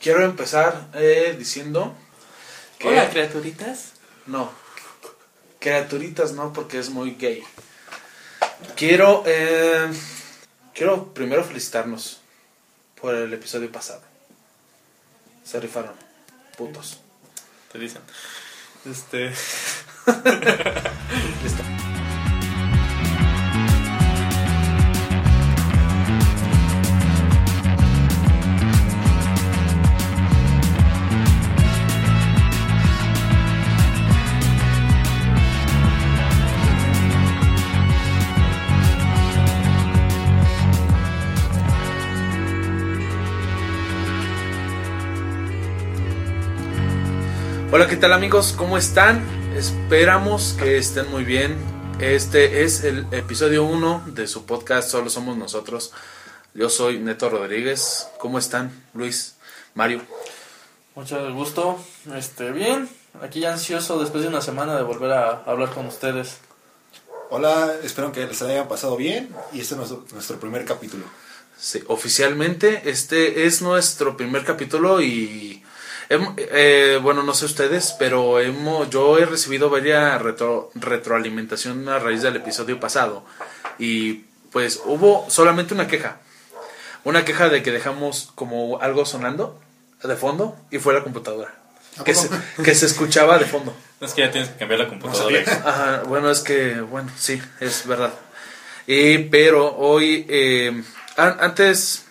quiero 0.00 0.24
empezar 0.24 0.88
eh, 0.94 1.36
diciendo 1.38 1.94
que... 2.78 2.88
Hola, 2.88 3.10
criaturitas. 3.10 3.92
No, 4.26 4.50
criaturitas 5.58 6.32
no, 6.32 6.52
porque 6.52 6.78
es 6.78 6.90
muy 6.90 7.14
gay. 7.14 7.44
Quiero, 8.76 9.22
eh, 9.26 9.90
quiero 10.74 11.12
primero 11.14 11.44
felicitarnos 11.44 12.20
por 13.00 13.14
el 13.14 13.32
episodio 13.32 13.70
pasado. 13.70 14.02
Se 15.44 15.60
rifaron, 15.60 15.94
putos. 16.56 17.00
Te 17.72 17.78
dicen. 17.78 18.02
Este. 18.84 19.28
Listo. 21.42 21.89
Hola, 47.72 47.86
¿qué 47.86 47.96
tal 47.96 48.12
amigos? 48.12 48.52
¿Cómo 48.56 48.76
están? 48.76 49.24
Esperamos 49.54 50.56
que 50.58 50.76
estén 50.76 51.08
muy 51.08 51.22
bien. 51.22 51.56
Este 52.00 52.64
es 52.64 52.82
el 52.82 53.06
episodio 53.12 53.62
1 53.62 54.06
de 54.08 54.26
su 54.26 54.44
podcast 54.44 54.90
Solo 54.90 55.08
Somos 55.08 55.36
Nosotros. 55.36 55.92
Yo 56.52 56.68
soy 56.68 56.98
Neto 56.98 57.30
Rodríguez. 57.30 58.08
¿Cómo 58.18 58.40
están, 58.40 58.72
Luis, 58.92 59.36
Mario? 59.74 60.02
Mucho 60.96 61.32
gusto. 61.32 61.78
Este, 62.16 62.50
bien. 62.50 62.88
Aquí 63.22 63.38
ya 63.38 63.52
ansioso 63.52 64.00
después 64.00 64.24
de 64.24 64.30
una 64.30 64.40
semana 64.40 64.76
de 64.76 64.82
volver 64.82 65.12
a 65.12 65.44
hablar 65.46 65.70
con 65.70 65.86
ustedes. 65.86 66.38
Hola, 67.30 67.72
espero 67.84 68.10
que 68.10 68.26
les 68.26 68.42
haya 68.42 68.66
pasado 68.66 68.96
bien 68.96 69.32
y 69.52 69.60
este 69.60 69.74
es 69.74 69.78
nuestro, 69.78 70.04
nuestro 70.12 70.40
primer 70.40 70.64
capítulo. 70.64 71.04
Sí, 71.56 71.84
oficialmente 71.86 72.90
este 72.90 73.46
es 73.46 73.62
nuestro 73.62 74.16
primer 74.16 74.44
capítulo 74.44 75.00
y 75.00 75.62
eh, 76.36 76.98
bueno 77.02 77.22
no 77.22 77.34
sé 77.34 77.44
ustedes 77.44 77.94
pero 77.98 78.40
hemos 78.40 78.90
yo 78.90 79.16
he 79.18 79.24
recibido 79.26 79.70
varias 79.70 80.20
retro- 80.20 80.70
retroalimentación 80.74 81.88
a 81.88 81.98
raíz 81.98 82.22
del 82.22 82.36
episodio 82.36 82.78
pasado. 82.80 83.24
Y 83.78 84.24
pues 84.52 84.80
hubo 84.84 85.26
solamente 85.30 85.74
una 85.74 85.86
queja. 85.86 86.18
Una 87.04 87.24
queja 87.24 87.48
de 87.48 87.62
que 87.62 87.70
dejamos 87.70 88.30
como 88.34 88.80
algo 88.80 89.06
sonando 89.06 89.58
de 90.02 90.16
fondo 90.16 90.56
y 90.70 90.78
fue 90.78 90.92
la 90.94 91.02
computadora. 91.02 91.54
¿A 91.98 92.04
que 92.04 92.14
se, 92.14 92.28
que 92.62 92.74
se 92.74 92.86
escuchaba 92.86 93.38
de 93.38 93.44
fondo. 93.46 93.74
Es 94.00 94.12
que 94.14 94.22
ya 94.22 94.30
tienes 94.30 94.50
que 94.50 94.58
cambiar 94.58 94.80
la 94.80 94.88
computadora. 94.88 95.40
Ajá, 95.64 96.02
bueno, 96.06 96.30
es 96.30 96.40
que, 96.40 96.80
bueno, 96.80 97.10
sí, 97.18 97.40
es 97.60 97.86
verdad. 97.86 98.12
Y, 98.86 99.18
pero 99.18 99.76
hoy, 99.76 100.24
eh, 100.28 100.82
an- 101.16 101.36
antes, 101.40 102.04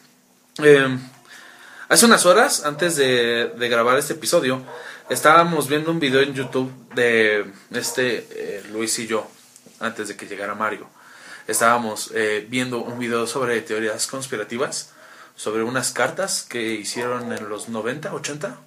eh, 0.64 0.98
hace 1.90 2.06
unas 2.06 2.26
horas, 2.26 2.66
antes 2.66 2.96
de, 2.96 3.52
de 3.58 3.70
grabar 3.70 3.98
este 3.98 4.14
episodio, 4.14 4.62
estábamos 5.10 5.68
viendo 5.68 5.92
un 5.92 6.00
video 6.00 6.22
en 6.22 6.34
YouTube 6.34 6.72
de 6.96 7.46
este 7.72 8.28
eh, 8.32 8.64
Luis 8.72 8.98
y 9.00 9.08
yo, 9.08 9.28
antes 9.80 10.08
de 10.08 10.16
que 10.16 10.28
llegara 10.28 10.56
Mario. 10.56 10.88
Estábamos 11.48 12.12
eh, 12.14 12.46
viendo 12.48 12.80
un 12.80 13.00
video 13.00 13.26
sobre 13.26 13.60
teorías 13.62 14.06
conspirativas, 14.08 14.92
sobre 15.36 15.64
unas 15.64 15.92
cartas 15.92 16.44
que 16.48 16.62
hicieron 16.74 17.34
en 17.34 17.50
los 17.50 17.70
90, 17.70 18.14
80, 18.14 18.58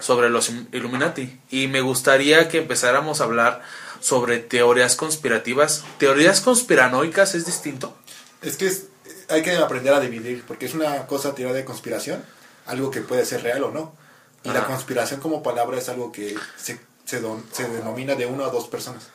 sobre 0.00 0.30
los 0.30 0.50
Illuminati 0.72 1.38
y 1.50 1.68
me 1.68 1.82
gustaría 1.82 2.48
que 2.48 2.58
empezáramos 2.58 3.20
a 3.20 3.24
hablar 3.24 3.62
sobre 4.00 4.38
teorías 4.38 4.96
conspirativas. 4.96 5.84
Teorías 5.98 6.40
conspiranoicas 6.40 7.34
es 7.34 7.44
distinto. 7.46 7.96
Es 8.42 8.56
que 8.56 8.66
es- 8.66 8.86
hay 9.28 9.42
que 9.42 9.54
aprender 9.56 9.92
a 9.94 10.00
dividir, 10.00 10.42
porque 10.48 10.66
es 10.66 10.74
una 10.74 11.06
cosa 11.06 11.34
teoría 11.34 11.54
de 11.54 11.64
conspiración, 11.64 12.24
algo 12.70 12.90
que 12.90 13.00
puede 13.00 13.24
ser 13.26 13.42
real 13.42 13.64
o 13.64 13.70
no. 13.70 13.94
Y 14.42 14.48
la 14.48 14.64
conspiración 14.64 15.20
como 15.20 15.42
palabra 15.42 15.76
es 15.78 15.88
algo 15.90 16.10
que 16.12 16.34
se, 16.56 16.80
se, 17.04 17.20
don- 17.20 17.44
se 17.52 17.68
denomina 17.68 18.14
de 18.14 18.26
una 18.26 18.44
o 18.44 18.50
dos 18.50 18.68
personas. 18.68 19.08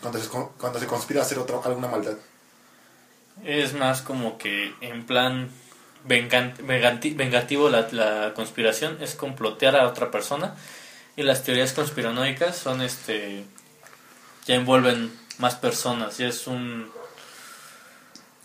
Cuando 0.00 0.18
se, 0.18 0.28
cuando 0.28 0.78
se 0.78 0.86
conspira 0.86 1.20
a 1.20 1.24
hacer 1.24 1.38
otra, 1.38 1.58
alguna 1.64 1.88
maldad. 1.88 2.16
Es 3.44 3.74
más 3.74 4.00
como 4.00 4.38
que 4.38 4.74
en 4.80 5.04
plan 5.06 5.50
vengativo 6.04 7.68
la, 7.68 7.88
la 7.90 8.32
conspiración 8.34 8.98
es 9.02 9.14
complotear 9.14 9.76
a 9.76 9.88
otra 9.88 10.10
persona 10.10 10.54
y 11.16 11.22
las 11.22 11.42
teorías 11.42 11.72
conspiranoicas 11.72 12.56
son 12.56 12.80
este 12.82 13.44
ya 14.46 14.54
envuelven 14.54 15.10
más 15.38 15.54
personas 15.56 16.20
y 16.20 16.24
es 16.24 16.46
un 16.46 16.90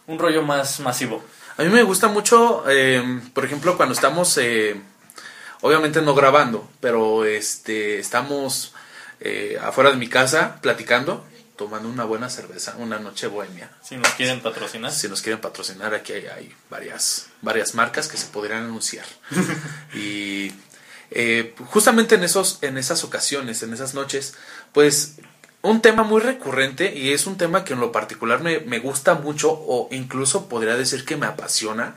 un 0.08 0.18
rollo 0.18 0.42
más 0.42 0.80
masivo. 0.80 1.24
A 1.60 1.64
mí 1.64 1.68
me 1.72 1.84
gusta 1.84 2.08
mucho, 2.08 2.64
eh, 2.70 3.04
por 3.34 3.44
ejemplo, 3.44 3.76
cuando 3.76 3.92
estamos, 3.94 4.38
eh, 4.38 4.80
obviamente 5.60 6.02
no 6.02 6.16
grabando, 6.16 6.70
pero 6.80 7.26
este, 7.26 8.00
estamos 8.00 8.74
eh, 9.20 9.60
afuera 9.62 9.92
de 9.92 9.98
mi 9.98 10.08
casa 10.08 10.62
platicando, 10.62 11.28
tomando 11.58 11.90
una 11.90 12.06
buena 12.06 12.30
cerveza, 12.30 12.76
una 12.78 12.98
noche 12.98 13.28
bohemia. 13.28 13.70
Si 13.84 13.98
nos 13.98 14.08
quieren 14.14 14.40
patrocinar. 14.40 14.94
Si 14.94 15.10
nos 15.10 15.22
quieren 15.22 15.42
patrocinar, 15.42 15.94
aquí 15.94 16.14
hay, 16.14 16.28
hay 16.28 16.56
varias, 16.70 17.28
varias 17.42 17.76
marcas 17.76 18.08
que 18.08 18.16
se 18.16 18.28
podrían 18.28 18.64
anunciar. 18.64 19.06
y 19.94 20.54
eh, 21.12 21.56
justamente 21.72 22.16
en, 22.16 22.24
esos, 22.24 22.60
en 22.62 22.78
esas 22.78 23.04
ocasiones, 23.04 23.64
en 23.64 23.74
esas 23.74 23.94
noches, 23.94 24.36
pues 24.72 25.16
un 25.62 25.82
tema 25.82 26.04
muy 26.04 26.22
recurrente 26.22 26.96
y 26.96 27.12
es 27.12 27.28
un 27.28 27.38
tema 27.38 27.64
que 27.64 27.74
en 27.74 27.80
lo 27.80 27.92
particular 27.92 28.42
me, 28.42 28.60
me 28.60 28.80
gusta 28.80 29.16
mucho 29.16 29.52
o 29.52 29.90
incluso 29.92 30.48
podría 30.48 30.76
decir 30.76 31.06
que 31.06 31.18
me 31.18 31.26
apasiona, 31.26 31.96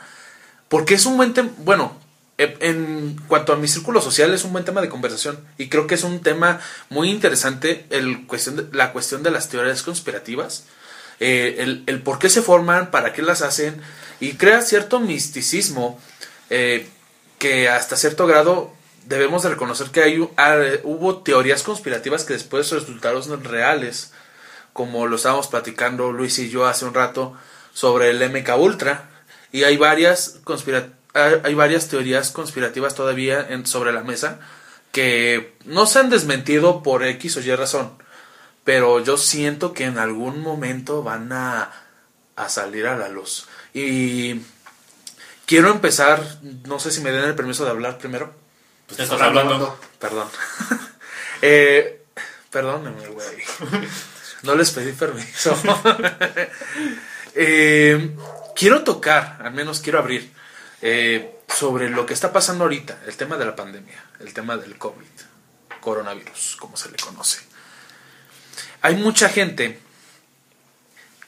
porque 0.69 0.95
es 0.95 1.07
un 1.07 1.17
buen 1.17 1.35
tema, 1.35 1.51
bueno, 1.59 1.97
eh, 2.39 2.57
en 2.61 3.21
cuanto 3.29 3.53
a 3.53 3.57
mi 3.57 3.69
círculo 3.69 4.01
social 4.01 4.33
es 4.33 4.45
un 4.45 4.53
buen 4.53 4.65
tema 4.65 4.81
de 4.81 4.89
conversación 4.89 5.39
y 5.59 5.69
creo 5.69 5.87
que 5.87 5.95
es 5.95 6.03
un 6.03 6.23
tema 6.23 6.61
muy 6.89 7.11
interesante 7.11 7.87
el 7.91 8.27
cuestión 8.27 8.71
la 8.73 8.93
cuestión 8.93 9.23
de 9.23 9.31
las 9.31 9.49
teorías 9.49 9.83
conspirativas 9.83 10.65
eh, 11.25 11.63
el, 11.63 11.85
el 11.87 12.03
por 12.03 12.19
qué 12.19 12.29
se 12.29 12.43
forman, 12.43 12.91
para 12.91 13.13
qué 13.13 13.23
las 13.23 13.43
hacen, 13.43 13.81
y 14.19 14.33
crea 14.33 14.61
cierto 14.61 14.99
misticismo 14.99 16.01
eh, 16.51 16.89
que 17.39 17.69
hasta 17.69 17.97
cierto 17.97 18.27
grado 18.27 18.75
debemos 19.07 19.43
de 19.43 19.51
reconocer 19.51 19.89
que 19.91 20.03
hay, 20.03 20.29
ah, 20.37 20.59
hubo 20.85 21.23
teorías 21.23 21.63
conspirativas 21.63 22.25
que 22.25 22.33
después 22.35 22.71
resultaron 22.71 23.45
reales, 23.45 24.13
como 24.73 25.07
lo 25.07 25.17
estábamos 25.17 25.49
platicando 25.49 26.13
Luis 26.13 26.39
y 26.39 26.49
yo 26.51 26.67
hace 26.67 26.85
un 26.85 26.95
rato 26.95 27.35
sobre 27.75 28.11
el 28.11 28.23
MK 28.23 28.57
Ultra, 28.59 29.11
y 29.51 29.65
hay 29.65 29.77
varias 29.77 30.41
conspira- 30.45 30.93
hay 31.15 31.55
varias 31.55 31.89
teorías 31.89 32.31
conspirativas 32.31 32.95
todavía 32.95 33.47
sobre 33.65 33.93
la 33.93 34.03
mesa 34.03 34.41
que 34.93 35.55
no 35.65 35.87
se 35.87 35.99
han 35.99 36.09
desmentido 36.11 36.83
por 36.83 37.05
X 37.05 37.37
o 37.37 37.41
Y 37.41 37.55
razón 37.55 37.93
pero 38.65 39.01
yo 39.01 39.17
siento 39.17 39.73
que 39.73 39.85
en 39.85 39.99
algún 39.99 40.41
momento 40.41 41.03
van 41.03 41.33
a, 41.33 41.73
a 42.37 42.49
salir 42.49 42.87
a 42.87 42.97
la 42.97 43.09
luz. 43.09 43.47
Y 43.75 44.41
quiero 45.47 45.71
empezar, 45.71 46.23
no 46.65 46.79
sé 46.79 46.93
si 46.93 47.01
me 47.01 47.11
den 47.11 47.25
el 47.25 47.35
permiso 47.35 47.65
de 47.65 47.71
hablar 47.71 47.99
primero. 47.99 48.33
Pues 48.97 49.01
estás 49.01 49.21
hablando. 49.21 49.79
Perdón. 49.99 50.29
eh, 51.43 52.05
perdónenme, 52.51 53.07
güey. 53.09 53.43
No 54.43 54.55
les 54.55 54.71
pedí 54.71 54.93
permiso. 54.93 55.57
Eh, 57.35 58.15
quiero 58.55 58.85
tocar, 58.85 59.39
al 59.43 59.55
menos 59.55 59.81
quiero 59.81 59.99
abrir, 59.99 60.31
eh, 60.83 61.39
sobre 61.49 61.89
lo 61.89 62.05
que 62.05 62.13
está 62.13 62.31
pasando 62.31 62.65
ahorita, 62.65 63.01
el 63.07 63.17
tema 63.17 63.39
de 63.39 63.47
la 63.47 63.57
pandemia, 63.57 64.05
el 64.21 64.35
tema 64.35 64.59
del 64.59 64.77
COVID, 64.77 65.07
coronavirus, 65.81 66.57
como 66.61 66.77
se 66.77 66.91
le 66.91 66.99
conoce 66.99 67.39
hay 68.83 68.97
mucha 68.97 69.29
gente 69.29 69.79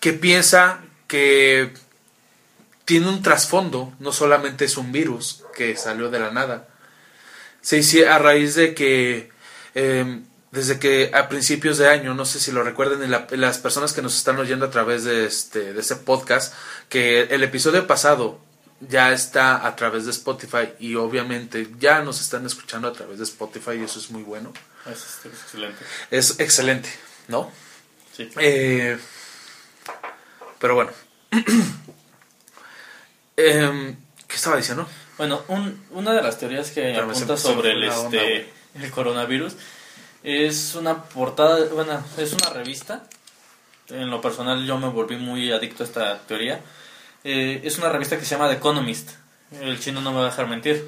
que 0.00 0.12
piensa 0.12 0.80
que 1.06 1.72
tiene 2.84 3.08
un 3.08 3.22
trasfondo, 3.22 3.94
no 4.00 4.12
solamente 4.12 4.66
es 4.66 4.76
un 4.76 4.92
virus 4.92 5.44
que 5.56 5.76
salió 5.76 6.10
de 6.10 6.18
la 6.18 6.32
nada. 6.32 6.68
Se 7.64 7.78
hizo 7.78 8.06
a 8.10 8.18
raíz 8.18 8.54
de 8.54 8.74
que 8.74 9.30
eh, 9.74 10.20
desde 10.52 10.78
que 10.78 11.10
a 11.14 11.28
principios 11.28 11.78
de 11.78 11.88
año, 11.88 12.14
no 12.14 12.26
sé 12.26 12.38
si 12.38 12.52
lo 12.52 12.62
recuerden, 12.62 13.02
y 13.02 13.08
la- 13.08 13.26
las 13.30 13.58
personas 13.58 13.92
que 13.94 14.02
nos 14.02 14.16
están 14.16 14.38
oyendo 14.38 14.66
a 14.66 14.70
través 14.70 15.02
de 15.04 15.24
este, 15.26 15.72
de 15.72 15.80
este 15.80 15.96
podcast, 15.96 16.54
que 16.90 17.22
el 17.22 17.42
episodio 17.42 17.86
pasado 17.86 18.38
ya 18.80 19.12
está 19.12 19.66
a 19.66 19.74
través 19.76 20.04
de 20.04 20.10
Spotify 20.10 20.68
y 20.78 20.94
obviamente 20.96 21.66
ya 21.78 22.02
nos 22.02 22.20
están 22.20 22.44
escuchando 22.44 22.86
a 22.86 22.92
través 22.92 23.16
de 23.18 23.24
Spotify 23.24 23.72
y 23.80 23.84
eso 23.84 23.98
es 23.98 24.10
muy 24.10 24.22
bueno. 24.22 24.52
Es, 24.86 24.98
es 25.24 25.32
excelente. 25.42 25.84
Es 26.10 26.38
excelente, 26.40 26.90
¿no? 27.28 27.50
Sí. 28.14 28.30
Eh, 28.38 28.98
pero 30.60 30.74
bueno. 30.74 30.90
Em, 33.36 33.96
¿Qué 34.28 34.36
estaba 34.36 34.56
diciendo? 34.56 34.88
Bueno, 35.18 35.42
un- 35.48 35.80
una 35.92 36.12
de 36.12 36.22
las 36.22 36.38
teorías 36.38 36.70
que 36.70 36.82
Pero 36.82 37.10
apunta 37.10 37.36
sobre 37.36 37.72
el, 37.72 37.88
onda, 37.88 38.22
este, 38.22 38.52
el 38.82 38.90
coronavirus 38.90 39.54
es 40.24 40.74
una 40.74 41.04
portada, 41.04 41.66
bueno, 41.72 42.02
es 42.18 42.32
una 42.32 42.50
revista. 42.50 43.04
En 43.90 44.10
lo 44.10 44.20
personal 44.20 44.64
yo 44.66 44.78
me 44.78 44.88
volví 44.88 45.16
muy 45.16 45.52
adicto 45.52 45.82
a 45.82 45.86
esta 45.86 46.18
teoría. 46.26 46.60
Eh, 47.22 47.60
es 47.64 47.78
una 47.78 47.90
revista 47.90 48.18
que 48.18 48.24
se 48.24 48.34
llama 48.34 48.48
The 48.48 48.54
Economist. 48.56 49.10
El 49.60 49.78
chino 49.78 50.00
no 50.00 50.10
me 50.10 50.18
va 50.18 50.26
a 50.26 50.30
dejar 50.30 50.48
mentir. 50.48 50.84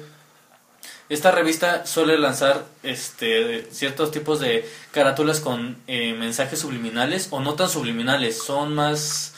Esta 1.09 1.31
revista 1.31 1.85
suele 1.85 2.17
lanzar 2.17 2.65
este, 2.83 3.65
ciertos 3.71 4.11
tipos 4.11 4.41
de 4.41 4.69
carátulas 4.91 5.39
con 5.39 5.77
eh, 5.87 6.13
mensajes 6.13 6.59
subliminales 6.59 7.29
o 7.31 7.39
no 7.39 7.53
tan 7.53 7.69
subliminales. 7.69 8.37
Son 8.43 8.75
más, 8.75 9.33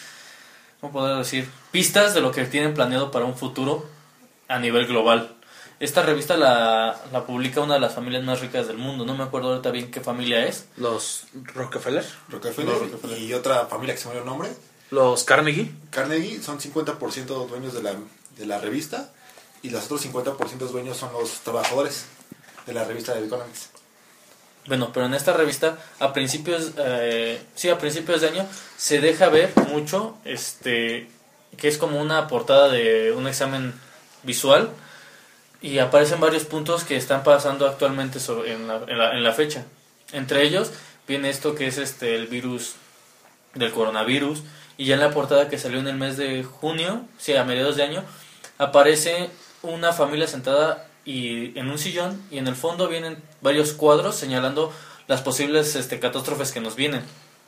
¿cómo 0.82 0.94
puedo 0.94 1.18
decir? 1.20 1.48
Pistas 1.72 2.16
de 2.16 2.22
lo 2.22 2.32
que 2.32 2.46
tienen 2.46 2.74
planeado 2.74 3.12
para 3.12 3.26
un 3.26 3.38
futuro 3.38 3.88
a 4.50 4.60
nivel 4.60 4.86
global. 4.86 5.36
Esta 5.80 6.02
revista 6.04 6.36
la, 6.36 7.00
la 7.14 7.26
publica 7.26 7.62
una 7.62 7.76
de 7.76 7.80
las 7.80 7.96
familias 7.96 8.24
más 8.24 8.42
ricas 8.42 8.68
del 8.68 8.78
mundo. 8.78 9.06
No 9.06 9.16
me 9.16 9.24
acuerdo 9.24 9.52
ahorita 9.52 9.72
bien 9.72 9.92
qué 9.92 10.02
familia 10.02 10.46
es. 10.46 10.66
Los 10.76 11.28
Rockefeller, 11.56 12.06
Rockefeller, 12.28 12.76
y 13.18 13.34
otra 13.34 13.68
familia 13.68 13.96
que 13.96 14.02
se 14.02 14.10
me 14.10 14.16
dio 14.16 14.24
el 14.24 14.28
nombre, 14.28 14.50
los 14.92 15.24
Carnegie. 15.24 15.72
Carnegie, 15.92 16.42
son 16.42 16.60
50% 16.60 17.48
dueños 17.48 17.74
de 17.74 17.84
la, 17.84 17.94
de 18.38 18.46
la 18.46 18.60
revista 18.60 19.12
y 19.62 19.70
los 19.70 19.86
otros 19.86 20.06
50% 20.06 20.58
dueños 20.70 20.98
son 20.98 21.14
los 21.14 21.40
trabajadores 21.42 22.06
de 22.66 22.74
la 22.74 22.84
revista 22.84 23.14
de 23.14 23.26
Economics. 23.26 23.70
Bueno, 24.68 24.92
pero 24.94 25.06
en 25.06 25.14
esta 25.14 25.34
revista, 25.34 25.78
a 26.00 26.12
principios, 26.12 26.74
eh, 26.78 27.42
sí, 27.56 27.70
a 27.70 27.78
principios 27.78 28.22
de 28.22 28.28
año, 28.28 28.48
se 28.78 29.00
deja 29.00 29.30
ver 29.30 29.52
mucho, 29.70 30.18
este, 30.26 31.10
que 31.58 31.68
es 31.68 31.78
como 31.78 32.00
una 32.02 32.28
portada 32.28 32.70
de 32.70 33.12
un 33.12 33.28
examen 33.28 33.74
visual 34.24 34.70
y 35.62 35.80
aparecen 35.80 36.20
varios 36.20 36.46
puntos 36.46 36.84
que 36.84 36.96
están 36.96 37.24
pasando 37.24 37.68
actualmente 37.68 38.20
sobre- 38.20 38.54
en, 38.54 38.68
la, 38.68 39.34
fecha. 39.34 39.66
Entre 40.14 40.44
ellos 40.44 40.72
viene 41.08 41.30
esto 41.30 41.56
que 41.56 41.68
es 41.68 41.78
este 41.78 42.16
el 42.16 42.28
virus 42.28 42.76
del 43.56 43.72
coronavirus 43.72 44.44
y 44.78 44.86
ya 44.86 44.96
en 44.96 45.02
la 45.02 45.12
portada 45.12 45.50
que 45.50 45.58
salió 45.58 45.80
en 45.80 45.88
el 45.88 45.96
mes 45.96 46.16
de 46.18 46.44
junio, 46.44 47.02
sí, 47.18 47.36
a 47.36 47.44
mediados 47.44 47.76
de 47.76 47.84
año, 47.84 48.04
aparece 48.58 49.30
una 49.62 49.92
familia 49.92 50.28
sentada 50.28 50.88
y 51.04 51.58
en 51.60 51.70
un 51.70 51.78
sillón 51.78 52.22
y 52.32 52.38
en 52.38 52.48
el 52.48 52.56
fondo 52.56 52.88
vienen 52.88 53.22
varios 53.42 53.74
cuadros 53.74 54.16
señalando 54.16 54.72
las 55.08 55.22
posibles 55.22 55.76
este, 55.76 56.00
catástrofes 56.00 56.52
que 56.52 56.62
nos 56.62 56.76
vienen. 56.76 57.02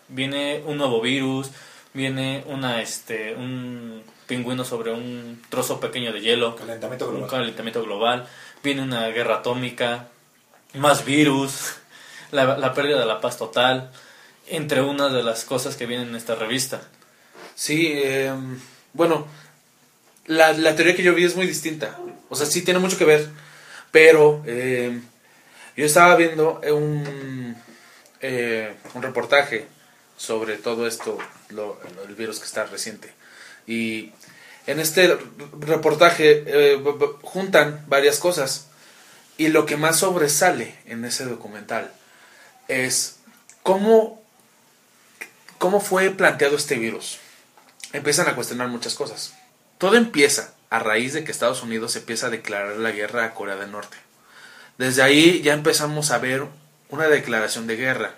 Viene 0.09 0.62
un 0.65 0.77
nuevo 0.77 1.00
virus, 1.00 1.50
viene 1.94 2.44
una 2.47 2.81
este 2.81 3.35
un 3.35 4.03
pingüino 4.31 4.63
sobre 4.63 4.92
un 4.94 5.42
trozo 5.50 5.81
pequeño 5.81 6.13
de 6.13 6.22
hielo, 6.22 6.56
Calentamiento 6.56 7.06
un 7.10 7.16
global. 7.16 7.30
calentamiento 7.30 7.83
global, 7.83 8.28
viene 8.63 8.81
una 8.81 9.07
guerra 9.10 9.36
atómica, 9.39 10.07
más 10.75 11.04
virus, 11.04 11.74
la, 12.31 12.57
la 12.57 12.74
pérdida 12.74 12.98
de 12.98 13.06
la 13.06 13.19
paz 13.19 13.38
total, 13.38 13.92
entre 14.48 14.81
una 14.81 15.10
de 15.10 15.22
las 15.22 15.44
cosas 15.44 15.75
que 15.75 15.86
vienen 15.86 16.07
en 16.10 16.16
esta 16.16 16.36
revista. 16.36 16.80
Sí, 17.56 17.92
eh, 17.94 18.31
bueno, 18.94 19.28
la, 20.28 20.54
la 20.54 20.75
teoría 20.78 20.95
que 20.95 21.04
yo 21.04 21.13
vi 21.13 21.25
es 21.25 21.36
muy 21.36 21.45
distinta. 21.45 21.98
O 22.30 22.36
sea, 22.38 22.45
sí 22.45 22.62
tiene 22.62 22.80
mucho 22.80 22.98
que 22.98 23.04
ver, 23.04 23.28
pero 23.92 24.42
eh, 24.45 25.01
yo 25.75 25.86
estaba 25.86 26.16
viendo 26.16 26.62
un, 26.74 27.54
eh, 28.22 28.75
un 28.94 29.01
reportaje 29.04 29.68
sobre 30.16 30.56
todo 30.57 30.88
esto, 30.88 31.18
lo, 31.50 31.78
lo- 31.95 32.04
el 32.07 32.16
virus 32.16 32.39
que 32.39 32.45
está 32.45 32.63
reciente. 32.66 33.12
Y 33.68 34.12
en 34.67 34.79
este 34.79 35.17
reportaje 35.59 36.43
eh, 36.45 36.83
juntan 37.21 37.85
varias 37.87 38.19
cosas. 38.19 38.67
Y 39.37 39.47
lo 39.47 39.65
que 39.65 39.77
más 39.77 39.99
sobresale 39.99 40.75
en 40.85 41.03
ese 41.05 41.25
documental 41.25 41.91
es 42.67 43.17
cómo, 43.63 44.21
cómo 45.57 45.79
fue 45.79 46.11
planteado 46.11 46.55
este 46.57 46.75
virus 46.75 47.19
empiezan 47.93 48.27
a 48.27 48.35
cuestionar 48.35 48.67
muchas 48.67 48.95
cosas. 48.95 49.33
Todo 49.77 49.95
empieza 49.95 50.53
a 50.69 50.79
raíz 50.79 51.13
de 51.13 51.23
que 51.23 51.31
Estados 51.31 51.63
Unidos 51.63 51.95
empieza 51.95 52.27
a 52.27 52.29
declarar 52.31 52.77
la 52.77 52.91
guerra 52.91 53.25
a 53.25 53.33
Corea 53.33 53.55
del 53.55 53.71
Norte. 53.71 53.97
Desde 54.77 55.01
ahí 55.01 55.41
ya 55.41 55.53
empezamos 55.53 56.11
a 56.11 56.17
ver 56.17 56.45
una 56.89 57.07
declaración 57.07 57.67
de 57.67 57.75
guerra. 57.75 58.15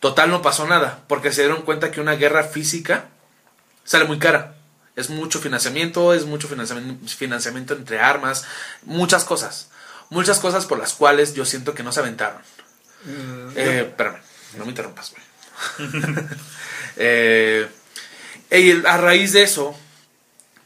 Total 0.00 0.30
no 0.30 0.42
pasó 0.42 0.66
nada, 0.66 1.04
porque 1.08 1.32
se 1.32 1.42
dieron 1.42 1.62
cuenta 1.62 1.90
que 1.90 2.00
una 2.00 2.14
guerra 2.14 2.44
física 2.44 3.06
sale 3.84 4.04
muy 4.04 4.18
cara. 4.18 4.55
Es 4.96 5.10
mucho 5.10 5.40
financiamiento, 5.40 6.14
es 6.14 6.24
mucho 6.24 6.48
financiamiento, 6.48 7.06
financiamiento 7.06 7.74
entre 7.74 8.00
armas, 8.00 8.44
muchas 8.82 9.24
cosas. 9.24 9.68
Muchas 10.08 10.38
cosas 10.38 10.66
por 10.66 10.78
las 10.78 10.94
cuales 10.94 11.34
yo 11.34 11.44
siento 11.44 11.74
que 11.74 11.82
no 11.82 11.92
se 11.92 12.00
aventaron. 12.00 12.40
Eh, 13.54 13.84
espérame, 13.88 14.18
no 14.56 14.64
me 14.64 14.70
interrumpas, 14.70 15.12
güey. 15.12 15.90
Eh, 16.98 17.68
y 18.50 18.86
a 18.86 18.96
raíz 18.96 19.34
de 19.34 19.42
eso, 19.42 19.78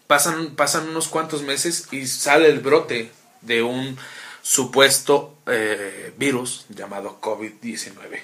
pasan, 0.06 0.54
pasan 0.54 0.88
unos 0.88 1.08
cuantos 1.08 1.42
meses 1.42 1.88
y 1.90 2.06
sale 2.06 2.48
el 2.48 2.60
brote 2.60 3.10
de 3.40 3.62
un 3.64 3.98
supuesto 4.42 5.38
eh, 5.46 6.12
virus 6.16 6.66
llamado 6.68 7.20
COVID-19. 7.20 8.20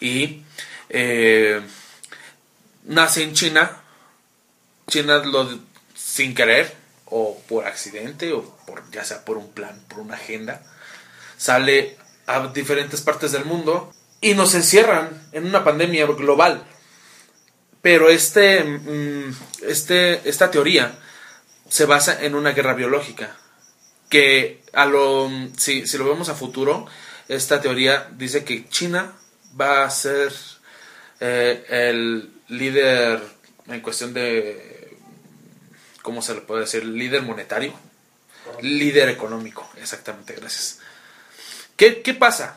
Y 0.00 0.42
eh, 0.88 1.60
nace 2.84 3.22
en 3.22 3.34
China. 3.34 3.79
China 4.90 5.18
lo, 5.24 5.48
sin 5.94 6.34
querer, 6.34 6.74
o 7.06 7.40
por 7.48 7.66
accidente, 7.66 8.32
o 8.32 8.42
por, 8.66 8.88
ya 8.90 9.04
sea 9.04 9.24
por 9.24 9.38
un 9.38 9.50
plan, 9.52 9.82
por 9.88 10.00
una 10.00 10.16
agenda, 10.16 10.62
sale 11.38 11.96
a 12.26 12.48
diferentes 12.48 13.00
partes 13.00 13.32
del 13.32 13.44
mundo 13.44 13.92
y 14.20 14.34
nos 14.34 14.54
encierran 14.54 15.28
en 15.32 15.46
una 15.46 15.64
pandemia 15.64 16.06
global. 16.06 16.62
Pero 17.82 18.10
este, 18.10 18.62
mm, 18.62 19.34
este, 19.62 20.28
esta 20.28 20.50
teoría 20.50 20.98
se 21.68 21.86
basa 21.86 22.22
en 22.22 22.34
una 22.34 22.52
guerra 22.52 22.74
biológica. 22.74 23.36
Que 24.10 24.62
a 24.72 24.86
lo, 24.86 25.30
si, 25.56 25.86
si 25.86 25.96
lo 25.96 26.04
vemos 26.04 26.28
a 26.28 26.34
futuro, 26.34 26.86
esta 27.28 27.60
teoría 27.60 28.08
dice 28.16 28.44
que 28.44 28.68
China 28.68 29.12
va 29.58 29.84
a 29.84 29.90
ser 29.90 30.32
eh, 31.20 31.64
el 31.68 32.30
líder 32.48 33.20
en 33.68 33.80
cuestión 33.80 34.12
de, 34.12 34.69
¿cómo 36.02 36.22
se 36.22 36.34
le 36.34 36.40
puede 36.40 36.62
decir? 36.62 36.84
Líder 36.84 37.22
monetario. 37.22 37.72
Líder 38.62 39.08
económico, 39.08 39.68
exactamente, 39.76 40.34
gracias. 40.34 40.80
¿Qué, 41.76 42.02
qué 42.02 42.14
pasa? 42.14 42.56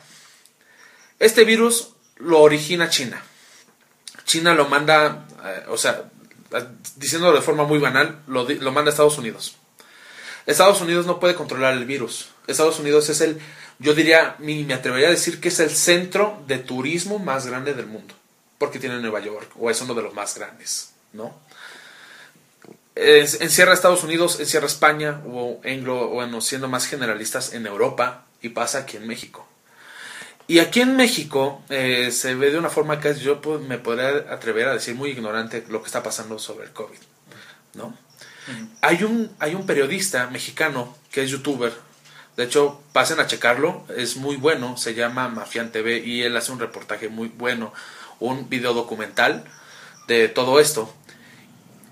Este 1.20 1.44
virus 1.44 1.94
lo 2.18 2.40
origina 2.40 2.90
China. 2.90 3.24
China 4.26 4.54
lo 4.54 4.68
manda, 4.68 5.28
eh, 5.44 5.66
o 5.68 5.78
sea, 5.78 6.10
diciéndolo 6.96 7.36
de 7.36 7.42
forma 7.42 7.64
muy 7.64 7.80
banal, 7.80 8.22
lo, 8.28 8.48
lo 8.48 8.72
manda 8.72 8.90
a 8.90 8.94
Estados 8.94 9.18
Unidos. 9.18 9.58
Estados 10.46 10.82
Unidos 10.82 11.06
no 11.06 11.20
puede 11.20 11.36
controlar 11.36 11.74
el 11.74 11.86
virus. 11.86 12.30
Estados 12.48 12.80
Unidos 12.80 13.10
es 13.10 13.22
el, 13.22 13.40
yo 13.80 13.94
diría, 13.94 14.36
me 14.40 14.74
atrevería 14.74 15.08
a 15.08 15.12
decir 15.12 15.40
que 15.40 15.50
es 15.50 15.60
el 15.60 15.70
centro 15.70 16.44
de 16.48 16.60
turismo 16.60 17.20
más 17.20 17.46
grande 17.46 17.74
del 17.74 17.86
mundo. 17.86 18.16
Porque 18.58 18.80
tiene 18.80 19.00
Nueva 19.00 19.20
York, 19.20 19.52
o 19.60 19.70
es 19.70 19.82
uno 19.82 19.94
de 19.94 20.02
los 20.02 20.14
más 20.14 20.36
grandes, 20.36 20.94
¿no? 21.12 21.38
Encierra 22.96 23.74
Estados 23.74 24.04
Unidos, 24.04 24.40
encierra 24.40 24.68
España, 24.68 25.22
o 25.26 25.60
bueno, 26.14 26.42
siendo 26.42 26.68
más 26.68 26.86
generalistas 26.86 27.54
en 27.54 27.66
Europa, 27.66 28.26
y 28.42 28.50
pasa 28.50 28.80
aquí 28.80 28.98
en 28.98 29.08
México. 29.08 29.48
Y 30.46 30.60
aquí 30.60 30.82
en 30.82 30.98
México 30.98 31.64
eh, 31.70 32.12
se 32.12 32.36
ve 32.36 32.52
de 32.52 32.60
una 32.60 32.70
forma 32.70 33.00
que 33.00 33.16
yo 33.16 33.42
pues, 33.42 33.62
me 33.62 33.78
podría 33.78 34.10
atrever 34.32 34.68
a 34.68 34.74
decir 34.74 34.94
muy 34.94 35.12
ignorante 35.12 35.64
lo 35.70 35.82
que 35.82 35.88
está 35.88 36.04
pasando 36.04 36.38
sobre 36.38 36.66
el 36.66 36.74
COVID, 36.74 37.00
¿no? 37.76 37.98
Hay 38.82 39.04
un, 39.04 39.32
hay 39.40 39.56
un 39.56 39.66
periodista 39.66 40.28
mexicano 40.28 40.98
que 41.12 41.24
es 41.24 41.30
youtuber, 41.30 41.72
de 42.36 42.44
hecho 42.44 42.82
pasen 42.92 43.22
a 43.22 43.28
checarlo, 43.28 43.86
es 43.96 44.18
muy 44.18 44.36
bueno, 44.36 44.76
se 44.76 44.94
llama 44.96 45.30
Mafian 45.30 45.72
TV 45.72 46.00
y 46.00 46.24
él 46.24 46.36
hace 46.36 46.52
un 46.52 46.60
reportaje 46.60 47.08
muy 47.08 47.30
bueno, 47.30 47.74
un 48.20 48.50
video 48.50 48.74
documental 48.74 49.46
de 50.08 50.28
todo 50.28 50.60
esto. 50.60 50.94